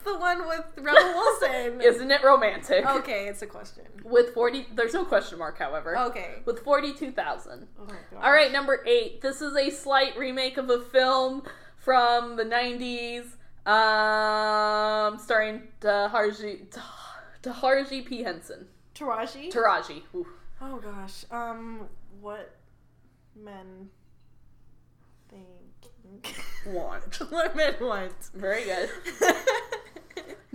The 0.06 0.18
one 0.18 0.48
with 0.48 0.66
Rebel 0.78 1.14
Wilson. 1.16 1.82
Isn't 1.84 2.12
it 2.12 2.24
romantic? 2.24 2.86
Okay, 2.86 3.28
it's 3.28 3.42
a 3.42 3.48
question. 3.48 3.86
With 4.04 4.36
40, 4.36 4.68
there's 4.76 4.94
no 4.94 5.04
question 5.04 5.40
mark, 5.40 5.58
however. 5.58 5.98
Okay. 5.98 6.36
With 6.46 6.60
42,000. 6.60 7.68
Oh 7.80 7.88
All 8.22 8.32
right, 8.32 8.52
number 8.52 8.84
eight. 8.86 9.22
This 9.22 9.42
is 9.42 9.56
a 9.56 9.72
slight 9.72 10.16
remake 10.16 10.58
of 10.58 10.70
a 10.70 10.80
film 10.80 11.42
from 11.78 12.36
the 12.36 12.44
90s, 12.44 13.24
um, 13.68 15.18
starring 15.18 15.70
Taharji, 15.82 16.68
Taharji 17.42 18.06
P. 18.06 18.22
Henson. 18.22 18.68
Taraji. 18.94 19.52
Taraji. 19.52 20.04
Ooh. 20.14 20.28
oh 20.62 20.78
gosh. 20.78 21.26
Um, 21.32 21.90
what 22.22 22.56
men 23.36 23.90
think? 25.30 26.36
Want. 26.68 27.20
what 27.32 27.56
men 27.56 27.76
want. 27.82 28.14
Very 28.34 28.64
good. 28.64 28.90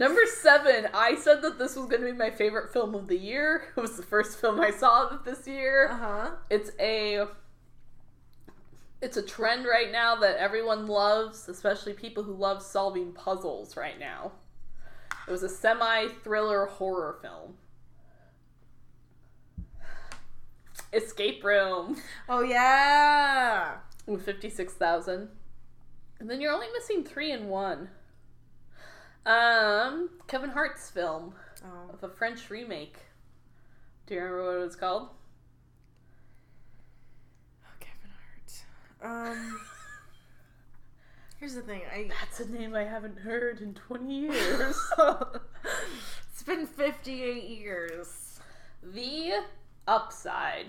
Number 0.00 0.22
seven, 0.24 0.88
I 0.94 1.14
said 1.14 1.42
that 1.42 1.58
this 1.58 1.76
was 1.76 1.84
going 1.84 2.00
to 2.00 2.06
be 2.10 2.16
my 2.16 2.30
favorite 2.30 2.72
film 2.72 2.94
of 2.94 3.06
the 3.06 3.18
year. 3.18 3.64
It 3.76 3.80
was 3.80 3.98
the 3.98 4.02
first 4.02 4.40
film 4.40 4.58
I 4.58 4.70
saw 4.70 5.18
this 5.24 5.46
year. 5.46 5.88
Uh 5.90 5.96
huh. 5.98 6.30
It's 6.48 6.70
a 6.80 7.26
it's 9.02 9.18
a 9.18 9.22
trend 9.22 9.66
right 9.66 9.92
now 9.92 10.16
that 10.16 10.38
everyone 10.38 10.86
loves, 10.86 11.48
especially 11.50 11.92
people 11.92 12.22
who 12.22 12.32
love 12.34 12.62
solving 12.62 13.12
puzzles 13.12 13.76
right 13.76 13.98
now. 14.00 14.32
It 15.28 15.30
was 15.30 15.42
a 15.42 15.48
semi-thriller 15.50 16.64
horror 16.66 17.18
film. 17.20 17.54
Escape 20.94 21.44
Room 21.44 22.00
Oh 22.28 22.40
yeah. 22.40 23.76
with 24.06 24.24
56,000. 24.24 25.28
And 26.18 26.30
then 26.30 26.40
you're 26.40 26.52
only 26.52 26.68
missing 26.74 27.04
3 27.04 27.32
and 27.32 27.48
1. 27.50 27.88
Um, 29.26 30.10
Kevin 30.26 30.50
Hart's 30.50 30.90
film 30.90 31.34
Oh. 31.64 31.90
of 31.92 32.02
a 32.02 32.08
French 32.08 32.48
remake. 32.50 32.96
Do 34.06 34.14
you 34.14 34.20
remember 34.20 34.46
what 34.46 34.56
it 34.62 34.64
was 34.64 34.76
called? 34.76 35.08
Kevin 37.80 38.10
Hart. 39.02 39.36
Um. 39.36 39.60
Here's 41.38 41.54
the 41.54 41.62
thing. 41.62 41.82
I. 41.92 42.08
That's 42.20 42.40
a 42.40 42.50
name 42.50 42.74
I 42.74 42.84
haven't 42.84 43.18
heard 43.18 43.60
in 43.60 43.74
20 43.74 44.14
years. 44.14 44.90
it's 46.32 46.42
been 46.42 46.66
58 46.66 47.44
years. 47.44 48.40
the 48.82 49.32
Upside. 49.86 50.66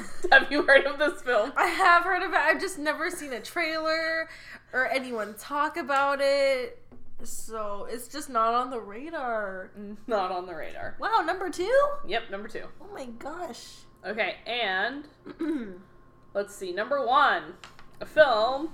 Have 0.30 0.50
you 0.50 0.62
heard 0.62 0.86
of 0.86 0.98
this 0.98 1.22
film? 1.22 1.52
I 1.56 1.66
have 1.66 2.04
heard 2.04 2.22
of 2.22 2.32
it. 2.32 2.38
I've 2.38 2.60
just 2.60 2.78
never 2.78 3.10
seen 3.10 3.32
a 3.32 3.40
trailer 3.40 4.28
or 4.72 4.86
anyone 4.88 5.34
talk 5.38 5.76
about 5.76 6.20
it. 6.20 6.82
So 7.22 7.86
it's 7.90 8.08
just 8.08 8.30
not 8.30 8.54
on 8.54 8.70
the 8.70 8.80
radar. 8.80 9.70
Not 10.06 10.32
on 10.32 10.46
the 10.46 10.54
radar. 10.54 10.96
Wow, 10.98 11.22
number 11.24 11.50
two? 11.50 11.88
Yep, 12.06 12.30
number 12.30 12.48
two. 12.48 12.64
Oh 12.80 12.92
my 12.92 13.06
gosh. 13.06 13.78
Okay, 14.04 14.36
and 14.46 15.04
mm-hmm. 15.26 15.72
let's 16.34 16.54
see. 16.54 16.72
Number 16.72 17.06
one, 17.06 17.54
a 18.00 18.06
film 18.06 18.70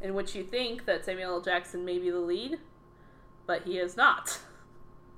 in 0.00 0.14
which 0.14 0.34
you 0.34 0.44
think 0.44 0.86
that 0.86 1.04
Samuel 1.04 1.34
L. 1.34 1.40
Jackson 1.40 1.84
may 1.84 1.98
be 1.98 2.10
the 2.10 2.20
lead, 2.20 2.58
but 3.46 3.62
he 3.62 3.78
is 3.78 3.96
not. 3.96 4.38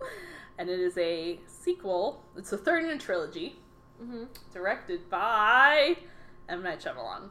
And 0.58 0.70
it 0.70 0.80
is 0.80 0.96
a 0.96 1.38
sequel. 1.46 2.24
It's 2.34 2.48
the 2.48 2.56
third 2.56 2.84
in 2.84 2.90
a 2.90 2.96
trilogy, 2.96 3.56
Mm-hmm. 4.02 4.24
directed 4.52 5.08
by 5.08 5.96
M. 6.48 6.62
Night 6.62 6.80
Shyamalan. 6.80 7.30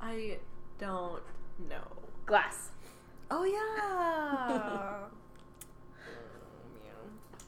I 0.00 0.38
don't 0.78 1.22
know. 1.68 1.88
Glass. 2.24 2.70
Oh 3.30 3.44
yeah. 3.44 4.98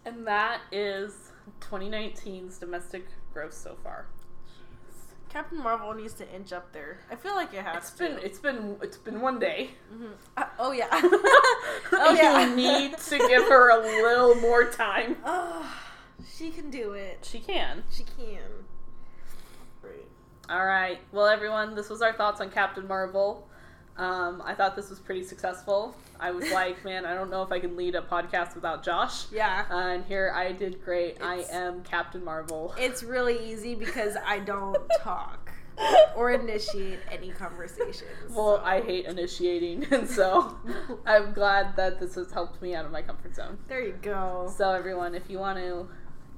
And 0.08 0.26
that 0.26 0.62
is 0.72 1.32
2019's 1.60 2.56
domestic 2.56 3.08
gross 3.34 3.54
so 3.54 3.76
far. 3.82 4.06
Captain 5.28 5.58
Marvel 5.62 5.92
needs 5.94 6.14
to 6.14 6.34
inch 6.34 6.52
up 6.52 6.72
there. 6.72 7.00
I 7.10 7.16
feel 7.16 7.34
like 7.34 7.52
it 7.52 7.62
has 7.64 7.76
It's 7.76 7.90
to. 7.92 7.98
been 7.98 8.18
it's 8.22 8.38
been 8.38 8.76
it's 8.82 8.96
been 8.96 9.20
one 9.20 9.38
day. 9.38 9.70
Mhm. 9.94 10.10
Uh, 10.36 10.44
oh 10.58 10.72
yeah. 10.72 10.88
oh 10.92 12.14
yeah. 12.18 12.46
you 12.48 12.56
need 12.56 12.96
to 12.98 13.18
give 13.18 13.42
her 13.44 13.70
a 13.70 13.78
little 13.82 14.34
more 14.36 14.64
time. 14.70 15.16
Oh, 15.24 15.74
she 16.34 16.50
can 16.50 16.70
do 16.70 16.92
it. 16.92 17.18
She 17.22 17.38
can. 17.38 17.84
She 17.92 18.02
can. 18.04 18.40
Great. 19.82 20.06
All 20.48 20.64
right. 20.66 20.98
Well, 21.12 21.26
everyone, 21.26 21.74
this 21.74 21.88
was 21.90 22.02
our 22.02 22.12
thoughts 22.12 22.40
on 22.40 22.50
Captain 22.50 22.86
Marvel. 22.88 23.46
Um, 23.98 24.40
I 24.44 24.54
thought 24.54 24.76
this 24.76 24.90
was 24.90 25.00
pretty 25.00 25.24
successful. 25.24 25.94
I 26.20 26.30
was 26.30 26.50
like, 26.52 26.84
man, 26.84 27.04
I 27.04 27.14
don't 27.14 27.30
know 27.30 27.42
if 27.42 27.50
I 27.50 27.58
can 27.58 27.76
lead 27.76 27.96
a 27.96 28.00
podcast 28.00 28.54
without 28.54 28.84
Josh. 28.84 29.30
Yeah. 29.32 29.64
Uh, 29.70 29.74
and 29.74 30.04
here 30.04 30.32
I 30.34 30.52
did 30.52 30.84
great. 30.84 31.18
I 31.20 31.44
am 31.50 31.82
Captain 31.82 32.24
Marvel. 32.24 32.74
It's 32.78 33.02
really 33.02 33.50
easy 33.50 33.74
because 33.74 34.16
I 34.24 34.38
don't 34.38 34.78
talk 35.00 35.50
or 36.16 36.30
initiate 36.30 36.98
any 37.10 37.30
conversations. 37.30 38.30
Well, 38.30 38.58
so. 38.58 38.62
I 38.64 38.80
hate 38.80 39.06
initiating, 39.06 39.84
and 39.92 40.08
so 40.08 40.56
I'm 41.06 41.32
glad 41.32 41.76
that 41.76 42.00
this 42.00 42.14
has 42.14 42.30
helped 42.32 42.60
me 42.62 42.74
out 42.74 42.84
of 42.84 42.92
my 42.92 43.02
comfort 43.02 43.34
zone. 43.34 43.58
There 43.68 43.84
you 43.84 43.98
go. 44.00 44.52
So, 44.56 44.70
everyone, 44.70 45.14
if 45.14 45.28
you 45.28 45.38
want 45.38 45.58
to 45.58 45.88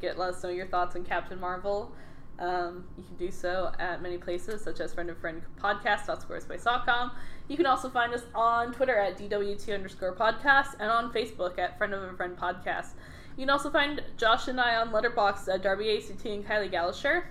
get 0.00 0.18
let 0.18 0.34
us 0.34 0.42
know 0.42 0.50
your 0.50 0.66
thoughts 0.66 0.96
on 0.96 1.04
Captain 1.04 1.38
Marvel, 1.38 1.92
um, 2.40 2.84
you 2.96 3.04
can 3.04 3.16
do 3.16 3.30
so 3.30 3.70
at 3.78 4.02
many 4.02 4.16
places, 4.16 4.62
such 4.62 4.80
as 4.80 4.94
friend 4.94 5.10
of 5.10 5.18
friend 5.18 5.42
podcast.squarespace.com. 5.62 7.12
You 7.48 7.56
can 7.56 7.66
also 7.66 7.90
find 7.90 8.14
us 8.14 8.22
on 8.34 8.72
Twitter 8.72 8.96
at 8.96 9.18
DWT 9.18 9.74
underscore 9.74 10.14
podcast 10.14 10.74
and 10.80 10.90
on 10.90 11.12
Facebook 11.12 11.58
at 11.58 11.76
friend 11.76 11.92
of 11.92 12.02
a 12.02 12.16
friend 12.16 12.36
podcast. 12.36 12.92
You 13.36 13.42
can 13.42 13.50
also 13.50 13.70
find 13.70 14.02
Josh 14.16 14.48
and 14.48 14.60
I 14.60 14.76
on 14.76 14.90
Letterboxd 14.90 15.52
at 15.52 15.62
Darby 15.62 15.96
ACT 15.96 16.24
and 16.24 16.46
Kylie 16.46 16.72
Gallisher. 16.72 17.24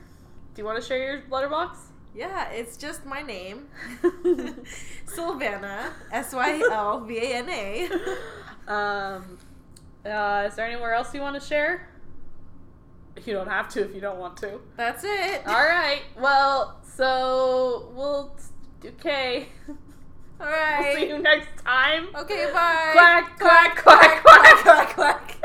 Do 0.54 0.62
you 0.62 0.66
want 0.66 0.82
to 0.82 0.88
share 0.88 0.98
your 0.98 1.24
letterbox? 1.30 1.80
Yeah, 2.16 2.50
it's 2.50 2.78
just 2.78 3.06
my 3.06 3.22
name. 3.22 3.68
Sylvana. 5.06 5.92
S 6.12 6.34
Y 6.34 6.62
L 6.72 7.00
V 7.02 7.18
A 7.18 7.36
N 7.36 7.50
A. 7.50 7.90
Um, 8.70 9.40
uh, 10.06 10.46
is 10.48 10.56
there 10.56 10.68
anywhere 10.68 10.94
else 10.94 11.12
you 11.16 11.22
want 11.22 11.42
to 11.42 11.48
share? 11.48 11.90
You 13.26 13.34
don't 13.34 13.50
have 13.50 13.70
to 13.70 13.84
if 13.84 13.94
you 13.94 14.02
don't 14.02 14.20
want 14.20 14.38
to. 14.38 14.60
That's 14.78 15.04
it. 15.04 15.48
All 15.48 15.66
right. 15.66 16.02
Well, 16.20 16.80
so 16.96 17.92
we'll. 17.96 18.36
Okay. 18.84 19.48
All 20.40 20.48
right. 20.48 20.94
We'll 20.94 20.96
see 20.96 21.08
you 21.10 21.20
next 21.20 21.64
time. 21.64 22.08
Okay, 22.16 22.50
bye. 22.54 22.90
Quack, 22.94 23.40
quack, 23.40 23.76
quack, 23.78 24.24
quack, 24.24 24.64
quack, 24.64 24.64
quack. 24.64 24.96
quack. 24.96 25.36